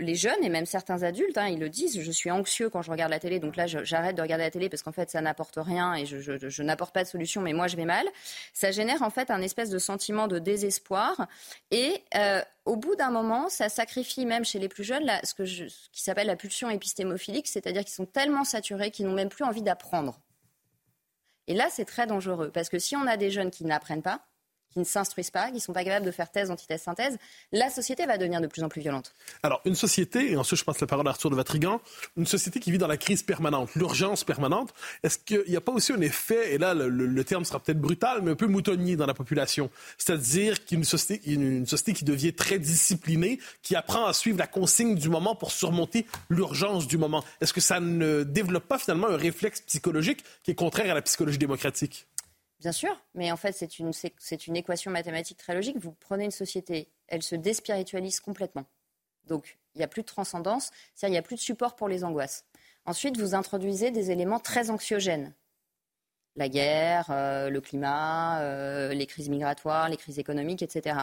les 0.00 0.14
jeunes 0.14 0.44
et 0.44 0.50
même 0.50 0.66
certains 0.66 1.02
adultes, 1.02 1.38
hein, 1.38 1.48
ils 1.48 1.58
le 1.58 1.70
disent, 1.70 1.98
je 1.98 2.10
suis 2.10 2.30
anxieux 2.30 2.68
quand 2.68 2.82
je 2.82 2.90
regarde 2.90 3.10
la 3.10 3.18
télé, 3.18 3.40
donc 3.40 3.56
là 3.56 3.66
j'arrête 3.66 4.14
de 4.14 4.20
regarder 4.20 4.44
la 4.44 4.50
télé 4.50 4.68
parce 4.68 4.82
qu'en 4.82 4.92
fait 4.92 5.10
ça 5.10 5.22
n'apporte 5.22 5.56
rien 5.56 5.94
et 5.94 6.04
je, 6.04 6.62
n'apporte 6.62 6.92
pas 6.92 7.02
de 7.02 7.08
solution, 7.08 7.40
mais 7.40 7.54
moi 7.54 7.68
je 7.68 7.76
vais 7.76 7.86
mal. 7.86 8.06
Ça 8.52 8.70
génère 8.70 9.00
en 9.00 9.08
fait 9.08 9.30
un 9.30 9.40
espèce 9.40 9.70
de 9.70 9.78
sentiment 9.78 10.28
de 10.28 10.38
désespoir 10.38 11.26
et 11.70 12.02
euh, 12.16 12.42
au 12.66 12.76
bout 12.76 12.94
d'un 12.94 13.10
moment, 13.10 13.48
ça 13.48 13.70
sacrifie 13.70 14.26
même 14.26 14.44
chez 14.44 14.58
les 14.58 14.68
plus 14.68 14.84
jeunes 14.84 15.10
ce, 15.24 15.32
que 15.32 15.44
qui 15.44 16.02
s'appelle 16.02 16.26
la 16.26 16.36
pulsion 16.36 16.68
épistémophilique, 16.68 17.48
c'est-à-dire 17.48 17.84
qu'ils 17.84 17.94
sont 17.94 18.04
tellement 18.04 18.44
saturés 18.44 18.90
qu'ils 18.90 19.06
n'ont 19.06 19.14
même 19.14 19.30
plus 19.30 19.46
envie 19.46 19.62
d'apprendre. 19.62 20.20
Et 21.46 21.54
là, 21.54 21.68
c'est 21.70 21.86
très 21.86 22.06
dangereux 22.06 22.50
parce 22.52 22.68
que 22.68 22.78
si 22.78 22.94
on 22.94 23.06
a 23.06 23.16
des 23.16 23.30
jeunes 23.30 23.50
qui 23.50 23.64
n'apprennent 23.64 24.02
pas, 24.02 24.20
qui 24.72 24.78
ne 24.78 24.84
s'instruisent 24.84 25.30
pas, 25.30 25.48
qui 25.48 25.54
ne 25.54 25.58
sont 25.60 25.72
pas 25.72 25.84
capables 25.84 26.06
de 26.06 26.10
faire 26.10 26.30
thèse, 26.30 26.50
antithèse, 26.50 26.82
synthèse, 26.82 27.16
la 27.52 27.70
société 27.70 28.06
va 28.06 28.18
devenir 28.18 28.40
de 28.40 28.46
plus 28.46 28.62
en 28.62 28.68
plus 28.68 28.80
violente. 28.80 29.12
Alors, 29.42 29.60
une 29.64 29.74
société, 29.74 30.32
et 30.32 30.36
ensuite 30.36 30.58
je 30.58 30.64
passe 30.64 30.80
la 30.80 30.86
parole 30.86 31.06
à 31.06 31.10
Arthur 31.10 31.30
de 31.30 31.36
Vatrigan, 31.36 31.80
une 32.16 32.26
société 32.26 32.60
qui 32.60 32.70
vit 32.70 32.78
dans 32.78 32.86
la 32.86 32.96
crise 32.96 33.22
permanente, 33.22 33.74
l'urgence 33.74 34.24
permanente, 34.24 34.72
est-ce 35.02 35.18
qu'il 35.18 35.44
n'y 35.48 35.56
a 35.56 35.60
pas 35.60 35.72
aussi 35.72 35.92
un 35.92 36.00
effet, 36.00 36.54
et 36.54 36.58
là 36.58 36.74
le, 36.74 37.24
terme 37.24 37.44
sera 37.44 37.60
peut-être 37.60 37.80
brutal, 37.80 38.20
mais 38.22 38.32
un 38.32 38.36
peu 38.36 38.46
moutonnier 38.46 38.96
dans 38.96 39.06
la 39.06 39.14
population, 39.14 39.70
c'est-à-dire 39.96 40.64
qu'une 40.64 40.84
société, 40.84 41.30
une 41.30 41.66
société 41.66 41.92
qui 41.92 42.04
devient 42.04 42.32
très 42.32 42.58
disciplinée, 42.58 43.38
qui 43.62 43.76
apprend 43.76 44.06
à 44.06 44.12
suivre 44.12 44.38
la 44.38 44.46
consigne 44.46 44.94
du 44.96 45.08
moment 45.08 45.34
pour 45.34 45.52
surmonter 45.52 46.06
l'urgence 46.28 46.86
du 46.86 46.98
moment. 46.98 47.24
Est-ce 47.40 47.52
que 47.52 47.60
ça 47.60 47.80
ne 47.80 48.22
développe 48.22 48.64
pas 48.64 48.78
finalement 48.78 49.08
un 49.08 49.16
réflexe 49.16 49.60
psychologique 49.60 50.24
qui 50.42 50.50
est 50.50 50.54
contraire 50.54 50.90
à 50.90 50.94
la 50.94 51.02
psychologie 51.02 51.38
démocratique? 51.38 52.06
Bien 52.62 52.70
sûr, 52.70 52.96
mais 53.14 53.32
en 53.32 53.36
fait, 53.36 53.50
c'est 53.50 53.80
une, 53.80 54.56
équation 54.56 54.92
mathématique 54.92 55.36
très 55.36 55.52
logique. 55.52 55.78
Vous 55.78 55.90
prenez 55.98 56.26
une 56.26 56.30
société, 56.30 56.92
elle 57.08 57.24
se 57.24 57.34
déspiritualise 57.34 58.20
complètement. 58.20 58.66
Donc, 59.24 59.58
il 59.74 59.78
n'y 59.78 59.84
a 59.84 59.88
plus 59.88 60.02
de 60.02 60.06
transcendance, 60.06 60.70
c'est-à-dire 60.94 61.08
il 61.08 61.18
n'y 61.18 61.18
a 61.18 61.22
plus 61.22 61.34
de 61.34 61.40
support 61.40 61.74
pour 61.74 61.88
les 61.88 62.04
angoisses. 62.04 62.44
Ensuite, 62.84 63.18
vous 63.18 63.34
introduisez 63.34 63.90
des 63.90 64.12
éléments 64.12 64.38
très 64.38 64.70
anxiogènes. 64.70 65.34
La 66.36 66.48
guerre, 66.48 67.06
euh, 67.10 67.50
le 67.50 67.60
climat, 67.60 68.40
euh, 68.42 68.94
les 68.94 69.06
crises 69.06 69.28
migratoires, 69.28 69.88
les 69.88 69.96
crises 69.96 70.20
économiques, 70.20 70.62
etc. 70.62 71.00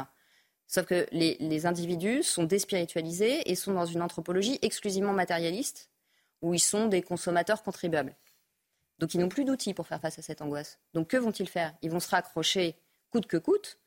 Sauf 0.66 0.86
que 0.86 1.08
les, 1.12 1.36
les, 1.42 1.66
individus 1.66 2.24
sont 2.24 2.44
déspiritualisés 2.44 3.52
et 3.52 3.56
sont 3.56 3.74
dans 3.74 3.86
une 3.86 4.02
anthropologie 4.02 4.60
exclusivement 4.62 5.14
matérialiste, 5.14 5.90
où 6.42 6.54
ils 6.54 6.60
sont 6.60 6.88
des 6.88 7.02
consommateurs 7.02 7.64
contribuables. 7.64 8.16
Donc 9.00 9.14
ils 9.14 9.20
n'ont 9.20 9.30
plus 9.30 9.46
d'outils 9.46 9.74
pour 9.74 9.88
faire 9.88 10.02
face 10.02 10.20
à 10.20 10.22
cette 10.22 10.42
angoisse. 10.42 10.80
Donc 10.94 11.08
que 11.08 11.18
vont-ils 11.18 11.50
faire? 11.50 11.74
Ils 11.82 11.90
vont 11.90 12.00
se 12.00 12.10
raccrocher 12.10 12.76
coûte 13.12 13.26
que 13.26 13.38
coûte 13.38 13.80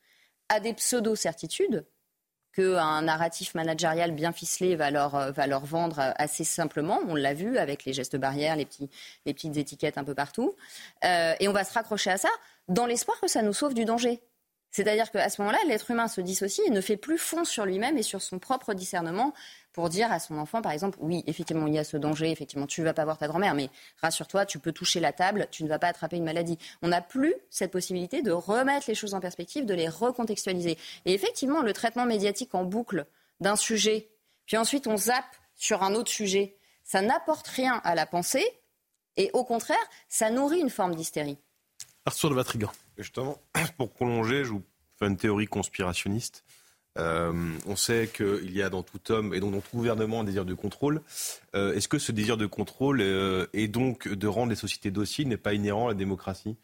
à 0.48 0.60
des 0.60 0.74
pseudo-certitudes 0.74 1.86
qu'un 2.52 3.02
narratif 3.02 3.54
managérial 3.54 4.12
bien 4.12 4.32
ficelé 4.32 4.76
va 4.76 4.90
leur, 4.90 5.14
euh, 5.14 5.30
va 5.30 5.46
vendre 5.58 5.98
euh, 5.98 6.12
assez 6.16 6.44
simplement. 6.44 7.00
On 7.08 7.14
l'a 7.14 7.34
vu 7.34 7.56
avec 7.56 7.84
les 7.84 7.92
gestes 7.92 8.16
barrières, 8.16 8.56
les 8.56 8.66
petites 8.66 9.56
étiquettes 9.56 9.96
un 9.96 10.04
peu 10.04 10.14
partout. 10.14 10.54
Euh, 11.04 11.34
et 11.40 11.48
on 11.48 11.52
va 11.52 11.64
se 11.64 11.72
raccrocher 11.72 12.10
à 12.10 12.18
ça 12.18 12.28
dans 12.68 12.86
l'espoir 12.86 13.18
que 13.20 13.28
ça 13.28 13.42
nous 13.42 13.54
sauve 13.54 13.74
du 13.74 13.84
danger. 13.84 14.20
C'est-à-dire 14.72 15.10
qu'à 15.10 15.28
ce 15.28 15.40
moment-là, 15.42 15.58
l'être 15.68 15.90
humain 15.90 16.08
se 16.08 16.22
dissocie 16.22 16.66
et 16.66 16.70
ne 16.70 16.80
fait 16.80 16.96
plus 16.96 17.18
fond 17.18 17.44
sur 17.44 17.66
lui-même 17.66 17.98
et 17.98 18.02
sur 18.02 18.22
son 18.22 18.38
propre 18.38 18.72
discernement 18.72 19.34
pour 19.72 19.90
dire 19.90 20.10
à 20.10 20.18
son 20.18 20.38
enfant, 20.38 20.62
par 20.62 20.72
exemple, 20.72 20.98
oui, 21.00 21.22
effectivement, 21.26 21.66
il 21.66 21.74
y 21.74 21.78
a 21.78 21.84
ce 21.84 21.96
danger, 21.98 22.30
effectivement, 22.30 22.66
tu 22.66 22.80
ne 22.80 22.86
vas 22.86 22.94
pas 22.94 23.04
voir 23.04 23.18
ta 23.18 23.28
grand-mère, 23.28 23.54
mais 23.54 23.68
rassure-toi, 24.00 24.46
tu 24.46 24.58
peux 24.58 24.72
toucher 24.72 25.00
la 25.00 25.12
table, 25.12 25.46
tu 25.50 25.62
ne 25.62 25.68
vas 25.68 25.78
pas 25.78 25.88
attraper 25.88 26.16
une 26.16 26.24
maladie. 26.24 26.58
On 26.80 26.88
n'a 26.88 27.02
plus 27.02 27.34
cette 27.50 27.70
possibilité 27.70 28.22
de 28.22 28.32
remettre 28.32 28.86
les 28.88 28.94
choses 28.94 29.14
en 29.14 29.20
perspective, 29.20 29.66
de 29.66 29.74
les 29.74 29.88
recontextualiser. 29.88 30.78
Et 31.04 31.12
effectivement, 31.14 31.60
le 31.60 31.72
traitement 31.74 32.06
médiatique 32.06 32.54
en 32.54 32.64
boucle 32.64 33.06
d'un 33.40 33.56
sujet, 33.56 34.08
puis 34.46 34.56
ensuite 34.56 34.86
on 34.86 34.96
zappe 34.96 35.36
sur 35.54 35.82
un 35.82 35.94
autre 35.94 36.10
sujet, 36.10 36.56
ça 36.82 37.02
n'apporte 37.02 37.46
rien 37.46 37.80
à 37.84 37.94
la 37.94 38.06
pensée, 38.06 38.44
et 39.16 39.30
au 39.34 39.44
contraire, 39.44 39.76
ça 40.08 40.30
nourrit 40.30 40.60
une 40.60 40.70
forme 40.70 40.94
d'hystérie. 40.94 41.36
Arthur 42.06 42.30
de 42.30 42.34
Vatrigan. 42.34 42.70
Justement, 42.98 43.40
pour 43.76 43.90
prolonger, 43.90 44.44
je 44.44 44.50
vous 44.50 44.62
fais 44.98 45.06
une 45.06 45.16
théorie 45.16 45.46
conspirationniste. 45.46 46.44
Euh, 46.98 47.32
on 47.66 47.76
sait 47.76 48.10
qu'il 48.14 48.54
y 48.54 48.62
a 48.62 48.68
dans 48.68 48.82
tout 48.82 49.00
homme 49.10 49.32
et 49.32 49.40
donc 49.40 49.52
dans 49.52 49.60
tout 49.60 49.76
gouvernement 49.76 50.20
un 50.20 50.24
désir 50.24 50.44
de 50.44 50.54
contrôle. 50.54 51.00
Euh, 51.54 51.74
est-ce 51.74 51.88
que 51.88 51.98
ce 51.98 52.12
désir 52.12 52.36
de 52.36 52.46
contrôle 52.46 53.00
euh, 53.00 53.46
et 53.54 53.66
donc 53.68 54.08
de 54.08 54.26
rendre 54.26 54.50
les 54.50 54.56
sociétés 54.56 54.90
dociles 54.90 55.28
n'est 55.28 55.38
pas 55.38 55.54
inhérent 55.54 55.86
à 55.86 55.88
la 55.88 55.94
démocratie? 55.94 56.56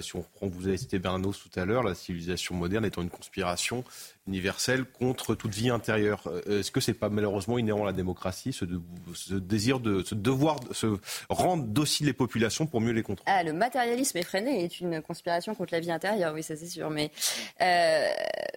Si 0.00 0.14
on 0.14 0.20
reprend, 0.20 0.46
vous 0.46 0.68
avez 0.68 0.76
cité 0.76 1.00
Bernanos 1.00 1.40
tout 1.40 1.58
à 1.58 1.64
l'heure, 1.64 1.82
la 1.82 1.96
civilisation 1.96 2.54
moderne 2.54 2.84
étant 2.84 3.02
une 3.02 3.10
conspiration 3.10 3.82
universelle 4.28 4.84
contre 4.84 5.34
toute 5.34 5.52
vie 5.52 5.70
intérieure. 5.70 6.22
Euh, 6.26 6.60
est-ce 6.60 6.70
que 6.70 6.80
c'est 6.80 6.94
pas 6.94 7.08
malheureusement 7.08 7.58
inhérent 7.58 7.82
à 7.82 7.86
la 7.86 7.92
démocratie, 7.92 8.52
ce, 8.52 8.64
désir 9.34 9.80
de, 9.80 10.02
ce 10.04 10.14
devoir 10.14 10.60
de 10.60 10.72
se 10.72 10.98
rendre 11.28 11.64
dociles 11.64 12.06
les 12.06 12.12
populations 12.12 12.66
pour 12.66 12.80
mieux 12.80 12.92
les 12.92 13.02
contrôler? 13.02 13.32
Ah, 13.34 13.42
Le 13.42 13.52
matérialisme 13.52 14.16
effréné 14.18 14.64
est 14.64 14.80
une 14.80 15.02
conspiration 15.02 15.54
contre 15.54 15.72
la 15.74 15.80
vie 15.80 15.90
intérieure, 15.90 16.34
oui, 16.34 16.42
ça 16.44 16.54
c'est 16.54 16.68
sûr. 16.68 16.88
Mais 16.90 17.10
euh, 17.60 18.08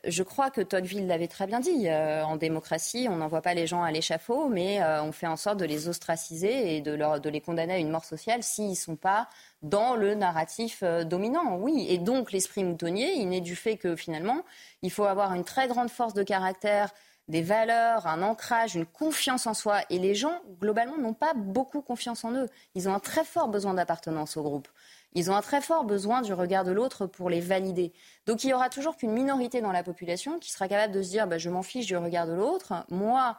je 0.06 0.22
crois 0.22 0.52
que 0.52 0.62
Tocqueville 0.62 1.08
l'avait 1.08 1.28
très 1.28 1.48
bien 1.48 1.60
dit. 1.60 1.88
Euh, 1.88 2.24
en 2.24 2.36
démocratie, 2.36 3.08
on 3.10 3.16
n'envoie 3.16 3.42
pas 3.42 3.56
les 3.56 3.66
gens 3.66 3.82
à 3.82 3.92
l'échafaud, 3.92 4.50
mais 4.50 4.84
on 5.02 5.12
fait 5.12 5.28
en 5.28 5.38
sorte 5.38 5.60
de 5.60 5.66
les 5.66 5.88
ostraciser 5.88 6.76
et 6.76 6.82
de, 6.82 6.96
de 6.96 7.30
les 7.30 7.42
condamner 7.42 7.74
à 7.74 7.78
une 7.80 7.90
mort 7.90 8.06
sociale 8.06 8.44
s'ils 8.44 8.70
ne 8.70 8.76
sont 8.76 8.96
pas 8.96 9.30
dans 9.62 9.96
le 9.96 10.14
narratif 10.14 10.84
dominant, 11.06 11.58
oui. 11.58 11.88
Et 11.90 11.98
donc 11.98 12.32
l'esprit 12.32 12.64
moutonnier, 12.64 13.14
il 13.16 13.30
naît 13.30 13.42
du 13.42 13.56
fait 13.56 13.78
que 13.78 13.96
finalement, 13.96 14.44
il 14.86 14.92
faut 14.92 15.06
avoir 15.06 15.34
une 15.34 15.44
très 15.44 15.68
grande 15.68 15.90
force 15.90 16.14
de 16.14 16.22
caractère, 16.22 16.94
des 17.28 17.42
valeurs, 17.42 18.06
un 18.06 18.22
ancrage, 18.22 18.76
une 18.76 18.86
confiance 18.86 19.48
en 19.48 19.56
soi. 19.56 19.80
Et 19.90 19.98
les 19.98 20.14
gens, 20.14 20.40
globalement, 20.62 20.98
n'ont 20.98 21.16
pas 21.16 21.34
beaucoup 21.34 21.82
confiance 21.82 22.24
en 22.24 22.34
eux. 22.34 22.48
Ils 22.76 22.88
ont 22.88 22.94
un 22.94 23.00
très 23.00 23.24
fort 23.24 23.48
besoin 23.48 23.74
d'appartenance 23.74 24.38
au 24.38 24.44
groupe. 24.44 24.68
Ils 25.14 25.32
ont 25.32 25.36
un 25.36 25.42
très 25.42 25.62
fort 25.62 25.86
besoin 25.86 26.22
du 26.22 26.34
regard 26.34 26.64
de 26.66 26.72
l'autre 26.72 27.08
pour 27.08 27.32
les 27.32 27.40
valider. 27.40 27.94
Donc 28.28 28.44
il 28.44 28.50
y 28.50 28.54
aura 28.54 28.70
toujours 28.70 28.96
qu'une 28.96 29.12
minorité 29.12 29.62
dans 29.62 29.72
la 29.72 29.82
population 29.82 30.38
qui 30.38 30.52
sera 30.52 30.68
capable 30.68 30.94
de 30.94 31.02
se 31.02 31.10
dire 31.10 31.26
bah, 31.26 31.40
je 31.40 31.50
m'en 31.50 31.64
fiche 31.64 31.88
du 31.88 31.98
regard 31.98 32.28
de 32.28 32.34
l'autre. 32.34 32.86
Moi, 32.90 33.38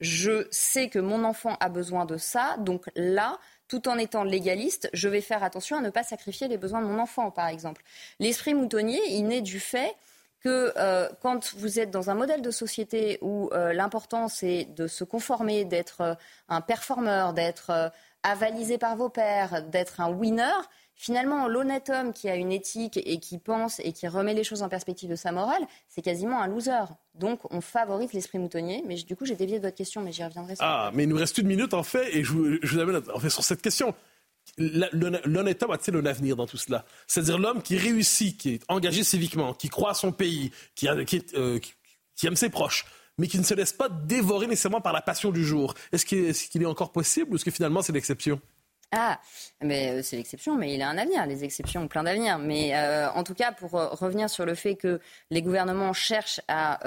je 0.00 0.48
sais 0.50 0.88
que 0.88 0.98
mon 0.98 1.22
enfant 1.22 1.56
a 1.60 1.68
besoin 1.68 2.06
de 2.06 2.16
ça. 2.16 2.56
Donc 2.58 2.90
là, 2.96 3.38
tout 3.68 3.88
en 3.88 3.98
étant 3.98 4.24
légaliste, 4.24 4.88
je 4.94 5.08
vais 5.08 5.20
faire 5.20 5.44
attention 5.44 5.76
à 5.76 5.80
ne 5.80 5.90
pas 5.90 6.02
sacrifier 6.02 6.48
les 6.48 6.56
besoins 6.56 6.80
de 6.80 6.86
mon 6.86 6.98
enfant, 6.98 7.30
par 7.30 7.48
exemple. 7.48 7.82
L'esprit 8.18 8.54
moutonnier, 8.54 9.00
il 9.08 9.26
naît 9.26 9.42
du 9.42 9.60
fait 9.60 9.94
que 10.40 10.72
euh, 10.76 11.08
quand 11.20 11.54
vous 11.56 11.78
êtes 11.78 11.90
dans 11.90 12.10
un 12.10 12.14
modèle 12.14 12.42
de 12.42 12.50
société 12.50 13.18
où 13.22 13.50
euh, 13.52 13.72
l'important 13.72 14.28
c'est 14.28 14.68
de 14.76 14.86
se 14.86 15.04
conformer, 15.04 15.64
d'être 15.64 16.00
euh, 16.00 16.14
un 16.48 16.60
performeur, 16.60 17.32
d'être 17.32 17.92
avalisé 18.22 18.78
par 18.78 18.96
vos 18.96 19.08
pairs, 19.08 19.62
d'être 19.62 20.00
un 20.00 20.10
winner, 20.10 20.54
finalement 20.94 21.48
l'honnête 21.48 21.90
homme 21.90 22.12
qui 22.12 22.28
a 22.28 22.36
une 22.36 22.52
éthique 22.52 22.98
et 23.04 23.18
qui 23.18 23.38
pense 23.38 23.80
et 23.80 23.92
qui 23.92 24.06
remet 24.08 24.34
les 24.34 24.44
choses 24.44 24.62
en 24.62 24.68
perspective 24.68 25.10
de 25.10 25.16
sa 25.16 25.32
morale, 25.32 25.66
c'est 25.88 26.02
quasiment 26.02 26.40
un 26.40 26.46
loser. 26.46 26.84
Donc 27.14 27.40
on 27.52 27.60
favorise 27.60 28.12
l'esprit 28.12 28.38
moutonnier. 28.38 28.84
Mais 28.86 28.96
du 28.96 29.16
coup 29.16 29.24
j'ai 29.24 29.36
dévié 29.36 29.58
de 29.58 29.64
votre 29.64 29.76
question, 29.76 30.02
mais 30.02 30.12
j'y 30.12 30.24
reviendrai. 30.24 30.54
Ah, 30.60 30.90
mais 30.94 31.04
il 31.04 31.08
nous 31.08 31.16
reste 31.16 31.38
une 31.38 31.48
minute 31.48 31.74
en 31.74 31.82
fait, 31.82 32.16
et 32.16 32.22
je 32.22 32.32
vous, 32.32 32.58
je 32.62 32.74
vous 32.74 32.80
amène 32.80 33.02
en 33.12 33.18
fait 33.18 33.30
sur 33.30 33.44
cette 33.44 33.62
question 33.62 33.94
l'honnête 34.58 35.62
homme 35.62 35.70
a-t-il 35.70 35.96
un 35.96 36.06
avenir 36.06 36.36
dans 36.36 36.46
tout 36.46 36.56
cela? 36.56 36.84
C'est-à-dire 37.06 37.38
l'homme 37.38 37.62
qui 37.62 37.76
réussit, 37.76 38.36
qui 38.36 38.54
est 38.54 38.62
engagé 38.68 39.04
civiquement, 39.04 39.54
qui 39.54 39.68
croit 39.68 39.90
à 39.90 39.94
son 39.94 40.12
pays, 40.12 40.50
qui, 40.74 40.88
euh, 40.88 41.58
aime 42.24 42.36
ses 42.36 42.50
proches, 42.50 42.84
mais 43.18 43.26
qui 43.26 43.38
ne 43.38 43.44
se 43.44 43.54
laisse 43.54 43.72
pas 43.72 43.88
dévorer 43.88 44.46
nécessairement 44.46 44.80
par 44.80 44.92
la 44.92 45.02
passion 45.02 45.30
du 45.30 45.44
jour. 45.44 45.74
Est-ce 45.92 46.04
qu'il 46.04 46.62
est, 46.62 46.66
encore 46.66 46.92
possible 46.92 47.32
ou 47.32 47.36
est-ce 47.36 47.44
que 47.44 47.50
finalement 47.50 47.82
c'est 47.82 47.92
l'exception? 47.92 48.40
Ah, 48.90 49.20
mais 49.60 49.90
euh, 49.90 50.02
c'est 50.02 50.16
l'exception, 50.16 50.56
mais 50.56 50.74
il 50.74 50.80
a 50.80 50.88
un 50.88 50.96
avenir. 50.96 51.26
Les 51.26 51.44
exceptions 51.44 51.82
ont 51.82 51.88
plein 51.88 52.04
d'avenir. 52.04 52.38
Mais 52.38 52.74
euh, 52.74 53.10
en 53.10 53.22
tout 53.22 53.34
cas, 53.34 53.52
pour 53.52 53.72
revenir 53.72 54.30
sur 54.30 54.46
le 54.46 54.54
fait 54.54 54.76
que 54.76 55.00
les 55.30 55.42
gouvernements 55.42 55.92
cherchent 55.92 56.40
à 56.48 56.80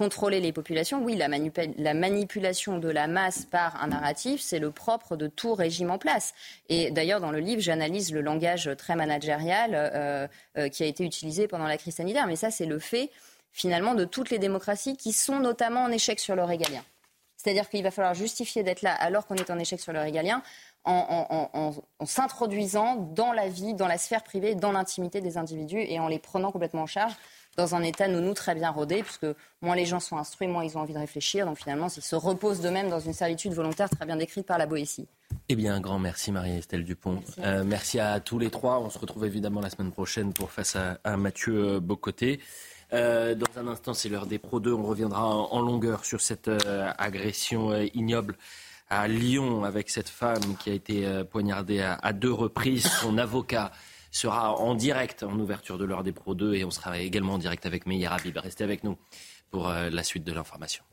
contrôler 0.00 0.40
les 0.40 0.50
populations. 0.50 1.04
Oui, 1.04 1.14
la, 1.14 1.28
la, 1.28 1.92
manipulation 1.92 2.78
de 2.78 2.88
la 2.88 3.06
masse 3.06 3.44
par 3.44 3.82
un 3.82 3.88
narratif, 3.88 4.40
c'est 4.40 4.58
le 4.58 4.70
propre 4.70 5.14
de 5.14 5.26
tout 5.26 5.52
régime 5.52 5.90
en 5.90 5.98
place. 5.98 6.32
Et 6.70 6.90
d'ailleurs, 6.90 7.20
dans 7.20 7.30
le 7.30 7.38
livre, 7.38 7.60
j'analyse 7.60 8.10
le 8.10 8.22
langage 8.22 8.70
très 8.78 8.96
managérial 8.96 9.72
euh, 9.74 10.26
euh, 10.56 10.70
qui 10.70 10.84
a 10.84 10.86
été 10.86 11.04
utilisé 11.04 11.48
pendant 11.48 11.66
la 11.66 11.76
crise 11.76 11.96
sanitaire. 11.96 12.26
Mais 12.26 12.36
ça, 12.36 12.50
c'est 12.50 12.64
le 12.64 12.78
fait, 12.78 13.10
finalement, 13.52 13.94
de 13.94 14.06
toutes 14.06 14.30
les 14.30 14.38
démocraties 14.38 14.96
qui 14.96 15.12
sont 15.12 15.38
notamment 15.38 15.82
en 15.82 15.90
échec 15.90 16.18
sur 16.18 16.34
le 16.34 16.44
régalien. 16.44 16.82
C'est-à-dire 17.36 17.68
qu'il 17.68 17.82
va 17.82 17.90
falloir 17.90 18.14
justifier 18.14 18.62
d'être 18.62 18.80
là 18.80 18.94
alors 18.94 19.26
qu'on 19.26 19.34
est 19.34 19.50
en 19.50 19.58
échec 19.58 19.80
sur 19.80 19.92
le 19.92 20.00
régalien 20.00 20.42
en, 20.84 21.72
s'introduisant 22.04 22.96
dans 22.96 23.32
la 23.32 23.48
vie, 23.48 23.74
dans 23.74 23.86
la 23.86 23.98
sphère 23.98 24.22
privée, 24.22 24.54
dans 24.54 24.72
l'intimité 24.72 25.20
des 25.20 25.36
individus 25.36 25.80
et 25.80 26.00
en 26.00 26.08
les 26.08 26.18
prenant 26.18 26.52
complètement 26.52 26.82
en 26.82 26.86
charge 26.86 27.12
dans 27.56 27.74
un 27.74 27.82
état 27.82 28.08
nounou 28.08 28.34
très 28.34 28.54
bien 28.54 28.70
rodé, 28.70 29.02
puisque 29.02 29.26
moins 29.60 29.76
les 29.76 29.86
gens 29.86 30.00
sont 30.00 30.16
instruits, 30.16 30.48
moins 30.48 30.64
ils 30.64 30.76
ont 30.78 30.80
envie 30.80 30.94
de 30.94 30.98
réfléchir. 30.98 31.46
Donc 31.46 31.58
finalement, 31.58 31.88
ils 31.88 32.02
se 32.02 32.16
reposent 32.16 32.60
d'eux-mêmes 32.60 32.88
dans 32.88 33.00
une 33.00 33.12
servitude 33.12 33.52
volontaire 33.52 33.90
très 33.90 34.06
bien 34.06 34.16
décrite 34.16 34.46
par 34.46 34.58
la 34.58 34.66
Boétie. 34.66 35.08
Eh 35.48 35.56
bien, 35.56 35.74
un 35.74 35.80
grand 35.80 35.98
merci 35.98 36.30
Marie-Estelle 36.30 36.84
Dupont. 36.84 37.20
Merci. 37.64 37.98
Euh, 37.98 38.14
à 38.14 38.20
tous 38.20 38.38
les 38.38 38.50
trois. 38.50 38.78
On 38.78 38.88
se 38.88 38.98
retrouve 38.98 39.26
évidemment 39.26 39.60
la 39.60 39.70
semaine 39.70 39.90
prochaine 39.90 40.32
pour 40.32 40.50
face 40.50 40.76
à, 40.76 41.16
Mathieu 41.16 41.74
euh, 41.74 41.80
Bocoté. 41.80 42.40
Euh, 42.92 43.34
dans 43.34 43.60
un 43.60 43.66
instant, 43.66 43.94
c'est 43.94 44.08
l'heure 44.08 44.26
des 44.26 44.38
Pro 44.38 44.60
2. 44.60 44.72
On 44.72 44.84
reviendra 44.84 45.26
en, 45.26 45.60
longueur 45.60 46.04
sur 46.04 46.20
cette 46.20 46.48
agression 46.98 47.76
ignoble 47.94 48.36
à 48.88 49.08
Lyon 49.08 49.64
avec 49.64 49.90
cette 49.90 50.08
femme 50.08 50.56
qui 50.58 50.70
a 50.70 50.72
été 50.72 51.22
poignardée 51.30 51.80
à, 51.80 52.12
deux 52.12 52.32
reprises. 52.32 52.86
Son 52.86 53.18
avocat 53.18 53.70
sera 54.10 54.54
en 54.54 54.74
direct 54.74 55.22
en 55.22 55.38
ouverture 55.38 55.78
de 55.78 55.84
l'heure 55.84 56.02
des 56.02 56.12
Pro 56.12 56.34
2 56.34 56.54
et 56.54 56.64
on 56.64 56.70
sera 56.70 56.98
également 56.98 57.34
en 57.34 57.38
direct 57.38 57.66
avec 57.66 57.86
Meir 57.86 58.12
Habib. 58.12 58.36
Restez 58.36 58.64
avec 58.64 58.84
nous 58.84 58.96
pour 59.50 59.68
euh, 59.68 59.90
la 59.90 60.02
suite 60.02 60.24
de 60.24 60.32
l'information. 60.32 60.84